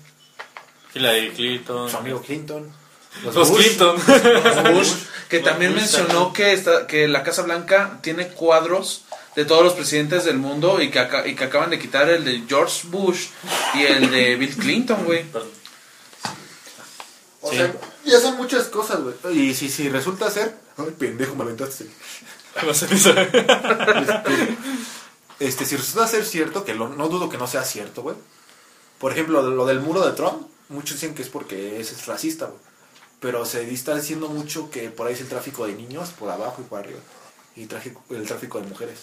Hillary 0.93 1.32
Clinton. 1.32 1.89
su 1.89 1.97
amigo 1.97 2.21
Clinton, 2.21 2.71
Los 3.23 3.49
Bush. 3.49 3.57
Clinton. 3.65 3.95
Bush, 4.73 4.93
que 5.30 5.38
Los 5.39 5.45
también 5.49 5.71
Bush 5.73 5.82
mencionó 5.82 6.07
también. 6.07 6.34
que, 6.34 6.53
está, 6.53 6.88
que 6.88 7.07
la 7.07 7.23
Casa 7.23 7.41
Blanca 7.43 7.99
tiene 8.01 8.28
cuadros 8.30 9.03
de 9.36 9.45
todos 9.45 9.63
los 9.63 9.73
presidentes 9.73 10.25
del 10.25 10.38
mundo 10.38 10.82
y 10.82 10.89
que, 10.89 11.05
y 11.25 11.36
que 11.36 11.43
acaban 11.43 11.69
de 11.69 11.78
quitar 11.80 12.09
el 12.09 12.23
de 12.25 12.43
George 12.47 12.88
Bush 12.88 13.28
y 13.75 13.84
el 13.84 14.09
de 14.09 14.36
Bill 14.39 14.55
Clinton, 14.55 15.03
güey. 15.05 15.25
O 17.41 17.51
Sí. 17.51 17.57
sea, 17.57 17.71
ya 18.03 18.19
son 18.19 18.36
muchas 18.38 18.65
cosas, 18.65 18.99
güey. 19.01 19.15
Y 19.39 19.53
si, 19.53 19.69
si 19.69 19.89
resulta 19.89 20.30
ser... 20.32 20.55
Ay, 20.78 20.93
pendejo, 20.97 21.36
me 21.36 21.43
aventaste. 21.43 21.86
No 22.65 22.73
sé 22.73 22.88
ni 22.91 22.97
saber. 22.99 23.30
Este, 25.39 25.65
si 25.65 25.75
resulta 25.78 26.07
ser 26.07 26.25
cierto, 26.25 26.65
que 26.65 26.73
lo- 26.73 26.89
no 26.89 27.07
dudo 27.09 27.30
que 27.30 27.38
no 27.38 27.45
sea 27.47 27.63
cierto, 27.63 28.01
güey. 28.01 28.15
Por 28.99 29.11
ejemplo, 29.11 29.41
lo 29.41 29.65
del 29.65 29.79
muro 29.79 30.05
de 30.05 30.11
Trump, 30.13 30.47
muchos 30.69 30.93
dicen 30.99 31.13
que 31.15 31.21
es 31.21 31.29
porque 31.29 31.79
es, 31.79 31.91
es 31.91 32.05
racista, 32.07 32.45
güey. 32.45 32.59
Pero 33.19 33.45
se 33.45 33.71
está 33.73 33.95
diciendo 33.95 34.27
mucho 34.29 34.69
que 34.69 34.89
por 34.89 35.07
ahí 35.07 35.13
es 35.13 35.21
el 35.21 35.27
tráfico 35.27 35.65
de 35.65 35.73
niños, 35.73 36.09
por 36.17 36.29
abajo 36.29 36.61
y 36.61 36.65
por 36.65 36.79
arriba. 36.79 36.99
Y 37.55 37.65
tráfico, 37.65 38.03
el 38.11 38.25
tráfico 38.27 38.59
de 38.61 38.67
mujeres. 38.67 38.99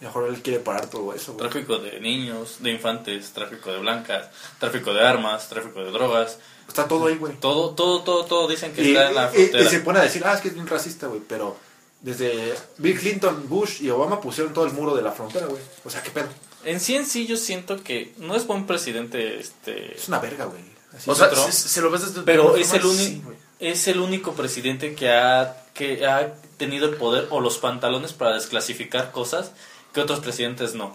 Mejor 0.00 0.28
él 0.28 0.42
quiere 0.42 0.58
parar 0.58 0.86
todo 0.90 1.14
eso, 1.14 1.32
güey. 1.34 1.48
Tráfico 1.48 1.78
de 1.78 2.00
niños, 2.00 2.56
de 2.60 2.72
infantes, 2.72 3.30
tráfico 3.32 3.70
de 3.70 3.78
blancas, 3.78 4.28
tráfico 4.58 4.92
de 4.92 5.00
armas, 5.00 5.48
tráfico 5.48 5.78
de 5.82 5.90
drogas. 5.92 6.38
Está 6.68 6.88
todo 6.88 7.06
ahí, 7.06 7.16
güey. 7.16 7.34
Todo, 7.38 7.70
todo, 7.70 8.02
todo, 8.02 8.24
todo 8.24 8.48
dicen 8.48 8.72
que 8.74 8.82
Y, 8.82 8.88
está 8.88 9.08
en 9.08 9.14
la 9.14 9.24
y- 9.32 9.40
y 9.40 9.46
frontera. 9.46 9.70
se 9.70 9.80
pone 9.80 9.98
a 10.00 10.02
decir, 10.02 10.22
ah, 10.26 10.34
es 10.34 10.40
que 10.40 10.48
es 10.48 10.54
bien 10.54 10.66
racista, 10.66 11.06
güey. 11.06 11.20
Pero 11.26 11.56
desde 12.00 12.52
Bill 12.78 12.98
Clinton, 12.98 13.44
Bush 13.48 13.80
y 13.82 13.90
Obama 13.90 14.20
pusieron 14.20 14.52
todo 14.52 14.66
el 14.66 14.72
muro 14.72 14.94
de 14.96 15.02
la 15.02 15.12
frontera, 15.12 15.46
güey. 15.46 15.62
O 15.84 15.90
sea, 15.90 16.02
qué 16.02 16.10
pedo. 16.10 16.28
En 16.64 16.80
sí 16.80 16.94
en 16.96 17.06
sí 17.06 17.26
yo 17.26 17.36
siento 17.36 17.82
que 17.82 18.12
no 18.18 18.34
es 18.36 18.46
buen 18.46 18.66
presidente 18.66 19.38
este 19.40 19.96
Es 19.96 20.08
una 20.08 20.18
verga, 20.20 20.44
güey. 20.46 20.62
O 21.06 21.14
sea, 21.14 21.30
Trump. 21.30 21.50
si 21.50 21.80
lo 21.80 21.90
ves 21.90 22.02
desde 22.02 22.22
pero 22.22 22.56
es 22.56 22.72
el 22.74 22.84
único 22.84 23.30
sí, 23.30 23.36
es 23.60 23.88
el 23.88 23.98
único 24.00 24.32
presidente 24.34 24.94
que 24.94 25.10
ha 25.10 25.56
que 25.74 26.06
ha 26.06 26.34
tenido 26.58 26.86
el 26.88 26.96
poder 26.96 27.26
o 27.30 27.40
los 27.40 27.58
pantalones 27.58 28.12
para 28.12 28.34
desclasificar 28.34 29.10
cosas 29.10 29.52
que 29.94 30.00
otros 30.00 30.20
presidentes 30.20 30.74
no. 30.74 30.94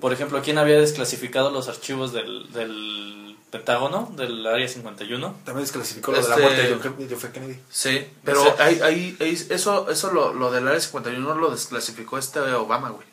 Por 0.00 0.12
ejemplo, 0.12 0.42
¿quién 0.42 0.58
había 0.58 0.78
desclasificado 0.78 1.50
los 1.50 1.68
archivos 1.68 2.12
del, 2.12 2.52
del 2.52 3.36
Pentágono, 3.50 4.12
del 4.16 4.46
Área 4.46 4.66
51? 4.68 5.36
También 5.44 5.64
desclasificó 5.64 6.12
lo 6.12 6.20
de 6.22 6.28
la 6.28 6.34
Este- 6.34 6.42
muerte 6.42 6.62
de 6.62 7.08
John. 7.20 7.32
Kennedy. 7.32 7.60
Sí, 7.70 8.06
pero 8.24 8.54
ahí, 8.58 8.80
ahí, 8.82 9.16
ahí- 9.20 9.46
eso, 9.50 9.88
eso 9.90 10.10
lo, 10.12 10.32
lo 10.34 10.50
del 10.50 10.66
área 10.68 10.80
51 10.80 11.34
lo 11.36 11.50
desclasificó 11.50 12.18
este 12.18 12.40
Obama, 12.40 12.90
güey. 12.90 13.06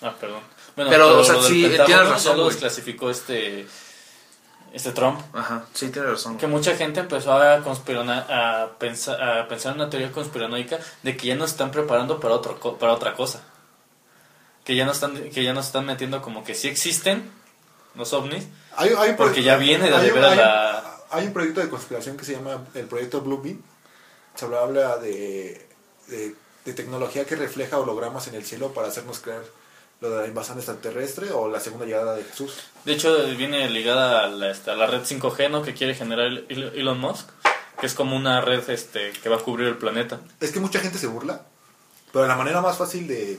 Ah, 0.00 0.14
perdón. 0.20 0.40
Bueno, 0.76 0.90
Pero, 0.90 1.18
o 1.20 1.24
sea, 1.24 1.40
sí, 1.42 1.62
tienes 1.68 1.86
ya 1.88 2.02
razón, 2.02 2.36
lo 2.36 2.44
güey. 2.44 2.54
desclasificó 2.54 3.10
este 3.10 3.66
este 4.72 4.92
Trump. 4.92 5.20
Ajá, 5.34 5.66
sí, 5.74 5.90
tiene 5.90 6.08
razón. 6.08 6.38
Que 6.38 6.46
mucha 6.46 6.74
gente 6.76 7.00
empezó 7.00 7.34
a, 7.34 7.58
conspirona- 7.62 8.24
a, 8.30 8.78
pensar, 8.78 9.22
a 9.22 9.46
pensar 9.46 9.74
en 9.74 9.80
una 9.82 9.90
teoría 9.90 10.10
conspiranoica 10.10 10.78
de 11.02 11.14
que 11.16 11.26
ya 11.26 11.34
nos 11.34 11.50
están 11.50 11.70
preparando 11.70 12.18
para, 12.20 12.34
otro, 12.34 12.58
co- 12.58 12.78
para 12.78 12.94
otra 12.94 13.12
cosa. 13.14 13.42
Que 14.64 14.74
ya, 14.74 14.86
no 14.86 14.92
están, 14.92 15.28
que 15.30 15.44
ya 15.44 15.52
nos 15.52 15.66
están 15.66 15.84
metiendo 15.84 16.22
como 16.22 16.42
que 16.42 16.54
sí 16.54 16.68
existen 16.68 17.30
los 17.96 18.14
ovnis, 18.14 18.46
Hay, 18.76 18.94
hay 18.96 19.12
porque 19.12 19.42
ya 19.42 19.56
viene 19.58 19.90
de 19.90 19.94
hay 19.96 20.10
ver 20.10 20.24
a 20.24 20.26
hay 20.28 20.32
un- 20.32 20.38
la... 20.38 20.88
Hay 21.10 21.26
un 21.26 21.32
proyecto 21.34 21.60
de 21.60 21.68
conspiración 21.68 22.16
que 22.16 22.24
se 22.24 22.32
llama 22.32 22.64
el 22.72 22.86
proyecto 22.86 23.20
Blue 23.20 23.42
Beam. 23.42 23.60
Se 24.34 24.46
habla, 24.46 24.60
habla 24.62 24.96
de, 24.96 25.68
de, 26.06 26.34
de 26.64 26.72
tecnología 26.72 27.26
que 27.26 27.36
refleja 27.36 27.78
hologramas 27.78 28.28
en 28.28 28.34
el 28.36 28.46
cielo 28.46 28.72
para 28.72 28.88
hacernos 28.88 29.18
creer 29.20 29.42
lo 30.02 30.10
de 30.10 30.22
la 30.22 30.28
invasión 30.28 30.58
extraterrestre 30.58 31.30
o 31.32 31.48
la 31.48 31.60
segunda 31.60 31.86
llegada 31.86 32.14
de 32.14 32.24
Jesús. 32.24 32.54
De 32.84 32.92
hecho, 32.92 33.24
viene 33.36 33.70
ligada 33.70 34.24
a 34.24 34.28
la, 34.28 34.50
este, 34.50 34.70
a 34.72 34.74
la 34.74 34.86
red 34.86 35.02
5G 35.02 35.48
¿no? 35.50 35.62
que 35.62 35.72
quiere 35.72 35.94
generar 35.94 36.26
el- 36.26 36.72
Elon 36.74 36.98
Musk. 37.00 37.28
que 37.80 37.86
es 37.86 37.94
como 37.94 38.14
una 38.16 38.40
red 38.40 38.68
este 38.68 39.12
que 39.12 39.28
va 39.28 39.36
a 39.36 39.40
cubrir 39.40 39.68
el 39.68 39.76
planeta. 39.78 40.20
Es 40.40 40.50
que 40.52 40.60
mucha 40.60 40.78
gente 40.80 40.98
se 40.98 41.06
burla, 41.06 41.42
pero 42.12 42.26
la 42.26 42.36
manera 42.36 42.60
más 42.60 42.76
fácil 42.76 43.06
de, 43.08 43.38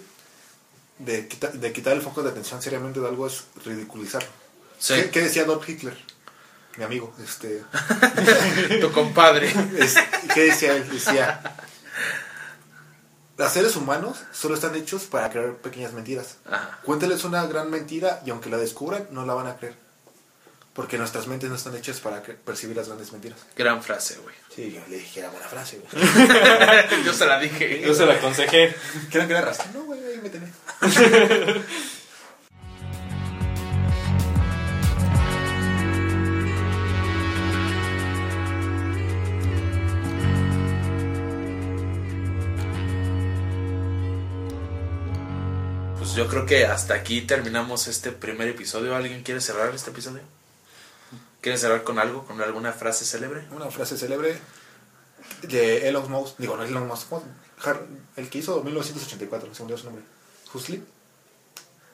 de, 0.99 1.27
quita- 1.27 1.51
de 1.51 1.71
quitar 1.73 1.93
el 1.93 2.01
foco 2.01 2.23
de 2.23 2.29
atención 2.31 2.61
seriamente 2.61 2.99
de 2.99 3.07
algo 3.07 3.27
es 3.27 3.43
ridiculizarlo. 3.65 4.29
Sí. 4.79 4.95
¿Qué, 4.95 5.09
qué 5.11 5.21
decía 5.21 5.43
Adolf 5.43 5.67
Hitler? 5.69 5.97
Mi 6.77 6.83
amigo, 6.85 7.13
este... 7.23 7.61
Tu 8.81 8.91
compadre. 8.91 9.51
Es- 9.77 9.95
¿Qué 10.33 10.41
decía 10.45 10.75
él? 10.75 10.89
Decía, 10.89 11.55
los 13.37 13.51
seres 13.51 13.75
humanos 13.75 14.17
solo 14.31 14.55
están 14.55 14.75
hechos 14.75 15.03
para 15.03 15.29
creer 15.29 15.55
pequeñas 15.57 15.93
mentiras. 15.93 16.37
Ajá. 16.45 16.79
Cuéntales 16.83 17.23
una 17.23 17.45
gran 17.47 17.69
mentira 17.69 18.21
y 18.25 18.29
aunque 18.29 18.49
la 18.49 18.57
descubran, 18.57 19.07
no 19.11 19.25
la 19.25 19.33
van 19.33 19.47
a 19.47 19.57
creer. 19.57 19.75
Porque 20.73 20.97
nuestras 20.97 21.27
mentes 21.27 21.49
no 21.49 21.55
están 21.55 21.75
hechas 21.75 21.99
para 21.99 22.23
percibir 22.23 22.75
las 22.75 22.87
grandes 22.87 23.11
mentiras. 23.11 23.39
Gran 23.55 23.83
frase, 23.83 24.17
güey. 24.23 24.33
Sí, 24.55 24.71
yo 24.71 24.81
le 24.89 24.97
dije 24.97 25.13
que 25.13 25.19
era 25.19 25.29
buena 25.29 25.47
frase, 25.47 25.79
güey. 25.79 26.03
Yo 27.05 27.13
se 27.13 27.27
la 27.27 27.39
dije. 27.39 27.81
Yo 27.81 27.93
se 27.93 28.07
la 28.07 28.13
aconsejé. 28.15 28.75
¿Creen 29.11 29.27
que 29.27 29.33
era 29.33 29.41
razón? 29.41 29.67
No, 29.71 29.83
güey, 29.83 30.03
ahí 30.03 30.19
me 30.21 30.29
tenés. 30.29 30.49
yo 46.23 46.29
creo 46.29 46.45
que 46.45 46.65
hasta 46.65 46.93
aquí 46.93 47.21
terminamos 47.21 47.87
este 47.87 48.11
primer 48.11 48.47
episodio. 48.47 48.95
¿Alguien 48.95 49.23
quiere 49.23 49.41
cerrar 49.41 49.73
este 49.75 49.91
episodio? 49.91 50.21
¿Quiere 51.41 51.57
cerrar 51.57 51.83
con 51.83 51.99
algo? 51.99 52.25
¿Con 52.25 52.41
alguna 52.41 52.71
frase 52.71 53.03
célebre? 53.05 53.45
Una 53.51 53.69
frase 53.69 53.97
célebre 53.97 54.39
de 55.41 55.89
Elon 55.89 56.09
Musk. 56.09 56.37
Digo, 56.37 56.55
no 56.55 56.63
es 56.63 56.69
Elon 56.69 56.87
Musk. 56.87 57.07
El 58.15 58.29
que 58.29 58.37
hizo 58.39 58.63
1984, 58.63 59.53
se 59.53 59.61
me 59.61 59.65
olvidó 59.65 59.77
su 59.77 59.85
nombre. 59.85 60.03
¿Huxley? 60.53 60.83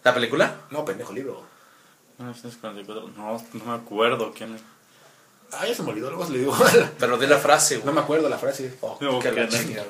¿La 0.04 0.14
película? 0.14 0.62
No, 0.70 0.86
pendejo, 0.86 1.12
libro. 1.14 1.44
1944. 2.20 3.08
No, 3.18 3.44
no 3.54 3.66
me 3.66 3.74
acuerdo 3.74 4.32
quién 4.34 4.56
es. 4.56 4.62
Ah, 5.52 5.66
ya 5.66 5.74
se 5.74 5.82
me 5.82 5.90
olvidó, 5.90 6.10
luego 6.10 6.26
se 6.28 6.34
le 6.34 6.40
digo. 6.40 6.56
Pero 7.00 7.18
de 7.18 7.26
la 7.28 7.38
frase, 7.40 7.78
no 7.78 7.84
güey. 7.84 7.96
me 7.96 8.02
acuerdo 8.02 8.30
la 8.30 8.38
frase. 8.38 8.78
Oh, 8.82 8.98
No, 9.02 9.20
que 9.20 9.32
la 9.32 9.46
no. 9.46 9.50
chingada. 9.50 9.88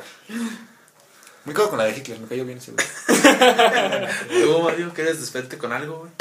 Me 1.46 1.54
quedo 1.54 1.70
con 1.70 1.78
la 1.80 1.86
de 1.86 1.98
Hitler, 1.98 2.20
me 2.20 2.28
cayó 2.28 2.46
bien 2.46 2.58
ese 2.60 2.72
güey. 2.74 2.86
¿Tú, 4.44 4.60
Mario, 4.62 4.92
quieres 4.94 5.20
despedirte 5.20 5.58
con 5.58 5.72
algo, 5.74 6.00
güey? 6.00 6.12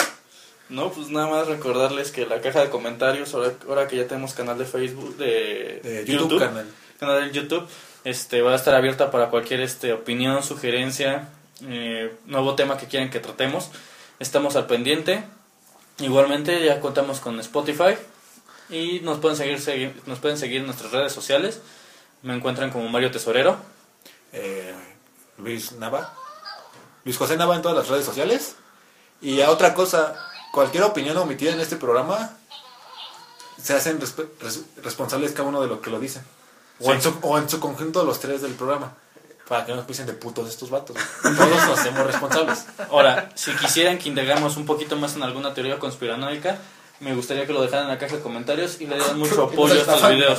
No, 0.68 0.90
pues 0.92 1.08
nada 1.08 1.26
más 1.28 1.48
recordarles 1.48 2.10
que 2.10 2.26
la 2.26 2.40
caja 2.40 2.60
de 2.60 2.68
comentarios, 2.70 3.34
ahora, 3.34 3.52
ahora 3.68 3.88
que 3.88 3.96
ya 3.96 4.06
tenemos 4.06 4.34
canal 4.34 4.58
de 4.58 4.64
Facebook, 4.66 5.16
de, 5.16 5.80
De 5.82 6.04
YouTube, 6.04 6.38
canal. 6.38 6.66
canal 7.00 7.22
en 7.24 7.32
YouTube, 7.32 7.66
este, 8.04 8.42
va 8.42 8.52
a 8.52 8.56
estar 8.56 8.74
abierta 8.74 9.10
para 9.10 9.28
cualquier 9.30 9.60
este, 9.60 9.92
opinión, 9.94 10.42
sugerencia, 10.42 11.30
eh, 11.66 12.14
nuevo 12.26 12.54
tema 12.54 12.76
que 12.76 12.86
quieran 12.86 13.10
que 13.10 13.18
tratemos. 13.20 13.70
Estamos 14.18 14.56
al 14.56 14.66
pendiente. 14.66 15.24
Igualmente 16.00 16.64
ya 16.64 16.80
contamos 16.80 17.18
con 17.20 17.40
Spotify 17.40 17.94
y 18.70 19.00
nos 19.00 19.18
pueden 19.18 19.36
seguir, 19.36 19.60
seguir- 19.60 19.94
nos 20.06 20.18
pueden 20.20 20.36
seguir 20.38 20.58
en 20.60 20.66
nuestras 20.66 20.92
redes 20.92 21.12
sociales. 21.12 21.60
Me 22.22 22.34
encuentran 22.34 22.70
como 22.70 22.88
Mario 22.88 23.10
Tesorero. 23.10 23.56
eh, 24.32 24.74
Luis 25.38 25.72
Nava. 25.72 26.12
Luis 27.04 27.16
José 27.16 27.36
Nava 27.36 27.56
en 27.56 27.62
todas 27.62 27.76
las 27.76 27.88
redes 27.88 28.04
sociales. 28.04 28.56
Y 29.20 29.40
a 29.40 29.50
otra 29.50 29.74
cosa, 29.74 30.14
cualquier 30.52 30.84
opinión 30.84 31.16
omitida 31.16 31.52
en 31.52 31.60
este 31.60 31.76
programa 31.76 32.36
se 33.62 33.74
hacen 33.74 34.00
res- 34.00 34.60
responsables 34.82 35.32
cada 35.32 35.48
uno 35.48 35.60
de 35.60 35.68
lo 35.68 35.80
que 35.80 35.90
lo 35.90 35.98
dicen. 35.98 36.22
O, 36.80 36.92
en 36.92 37.02
su, 37.02 37.12
o 37.22 37.36
en 37.38 37.48
su 37.48 37.58
conjunto 37.58 38.04
los 38.04 38.20
tres 38.20 38.42
del 38.42 38.52
programa. 38.52 38.94
Para 39.48 39.64
que 39.64 39.72
no 39.72 39.78
nos 39.78 39.86
pisen 39.86 40.06
de 40.06 40.12
putos 40.12 40.48
estos 40.48 40.68
vatos. 40.70 40.96
Todos 41.22 41.38
nos 41.66 41.78
hacemos 41.78 42.06
responsables. 42.06 42.66
Ahora, 42.90 43.30
si 43.34 43.50
quisieran 43.56 43.98
que 43.98 44.08
integramos 44.10 44.56
un 44.58 44.66
poquito 44.66 44.94
más 44.96 45.16
en 45.16 45.22
alguna 45.22 45.54
teoría 45.54 45.78
conspiranoica, 45.78 46.58
me 47.00 47.14
gustaría 47.14 47.46
que 47.46 47.52
lo 47.54 47.62
dejaran 47.62 47.84
en 47.86 47.92
la 47.92 47.98
caja 47.98 48.16
de 48.16 48.22
comentarios 48.22 48.80
y 48.80 48.86
le 48.86 48.96
dieran 48.96 49.18
mucho 49.18 49.44
apoyo 49.44 49.72
a 49.74 49.78
estos 49.78 50.08
videos. 50.10 50.38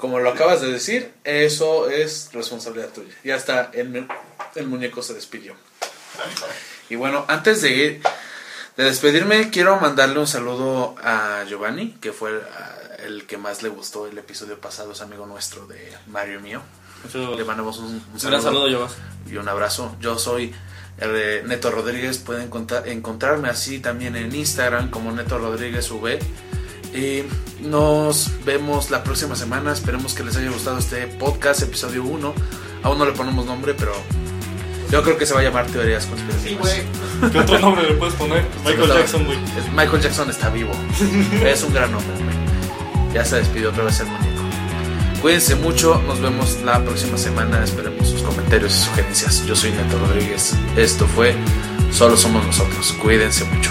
Como 0.00 0.18
lo 0.18 0.30
acabas 0.30 0.60
de 0.62 0.72
decir, 0.72 1.12
eso 1.24 1.88
es 1.90 2.30
responsabilidad 2.32 2.88
tuya. 2.88 3.14
Ya 3.22 3.36
está, 3.36 3.70
el, 3.74 4.06
el 4.54 4.66
muñeco 4.66 5.02
se 5.02 5.14
despidió. 5.14 5.54
Y 6.88 6.96
bueno, 6.96 7.24
antes 7.28 7.62
de, 7.62 7.70
ir- 7.70 8.02
de 8.76 8.84
despedirme, 8.84 9.50
quiero 9.50 9.78
mandarle 9.78 10.18
un 10.18 10.26
saludo 10.26 10.94
a 11.02 11.44
Giovanni, 11.48 11.92
que 12.00 12.12
fue 12.12 12.30
el, 12.30 12.36
a- 12.40 12.76
el 13.04 13.26
que 13.26 13.38
más 13.38 13.62
le 13.62 13.68
gustó 13.68 14.06
el 14.06 14.16
episodio 14.18 14.58
pasado, 14.60 14.92
es 14.92 15.00
amigo 15.00 15.26
nuestro 15.26 15.66
de 15.66 15.92
Mario 16.08 16.38
y 16.40 16.42
mío. 16.42 16.62
Le 17.14 17.44
mandamos 17.44 17.78
un, 17.78 17.86
un 17.86 18.04
Un 18.12 18.18
gran 18.20 18.42
saludo, 18.42 18.68
Yobas. 18.68 18.92
y 19.30 19.36
un 19.36 19.48
abrazo. 19.48 19.96
Yo 20.00 20.18
soy 20.18 20.54
el 20.98 21.46
Neto 21.48 21.70
Rodríguez. 21.70 22.18
Pueden 22.18 22.50
encontrarme 22.86 23.48
así 23.48 23.78
también 23.80 24.16
en 24.16 24.34
Instagram 24.34 24.90
como 24.90 25.10
Neto 25.12 25.38
Rodríguez 25.38 25.90
V. 25.90 26.18
Y 26.94 27.22
nos 27.64 28.30
vemos 28.44 28.90
la 28.90 29.04
próxima 29.04 29.36
semana. 29.36 29.72
Esperemos 29.72 30.14
que 30.14 30.24
les 30.24 30.36
haya 30.36 30.50
gustado 30.50 30.78
este 30.78 31.06
podcast, 31.06 31.62
episodio 31.62 32.04
1. 32.04 32.34
Aún 32.82 32.98
no 32.98 33.04
le 33.04 33.12
ponemos 33.12 33.44
nombre, 33.46 33.74
pero 33.74 33.92
yo 34.90 35.02
creo 35.02 35.16
que 35.16 35.26
se 35.26 35.34
va 35.34 35.40
a 35.40 35.42
llamar 35.44 35.66
Teorías 35.66 36.04
Sí, 36.04 36.10
Conspirativas. 36.10 36.58
güey. 37.20 37.30
¿Qué 37.32 37.38
otro 37.38 37.58
nombre 37.60 37.86
le 37.88 37.94
puedes 37.94 38.14
poner? 38.14 38.44
Michael 38.64 38.82
Está- 38.82 38.94
Jackson, 38.98 39.24
güey. 39.24 39.38
Michael 39.76 40.02
Jackson 40.02 40.30
está 40.30 40.48
vivo. 40.50 40.72
es 41.44 41.62
un 41.62 41.72
gran 41.74 41.94
hombre. 41.94 42.14
güey. 42.16 43.14
Ya 43.14 43.24
se 43.24 43.36
despidió 43.36 43.70
otra 43.70 43.84
vez 43.84 44.00
el 44.00 44.06
muñeco. 44.06 44.40
Cuídense 45.22 45.54
mucho. 45.56 46.00
Nos 46.06 46.20
vemos 46.20 46.58
la 46.64 46.82
próxima 46.82 47.16
semana. 47.18 47.62
Esperemos 47.62 48.08
sus 48.08 48.22
comentarios 48.22 48.74
y 48.74 48.84
sugerencias. 48.84 49.46
Yo 49.46 49.54
soy 49.54 49.70
Neto 49.72 49.98
Rodríguez. 49.98 50.54
Esto 50.76 51.06
fue 51.06 51.34
Solo 51.92 52.16
Somos 52.16 52.44
Nosotros. 52.46 52.92
Cuídense 53.02 53.44
mucho. 53.44 53.70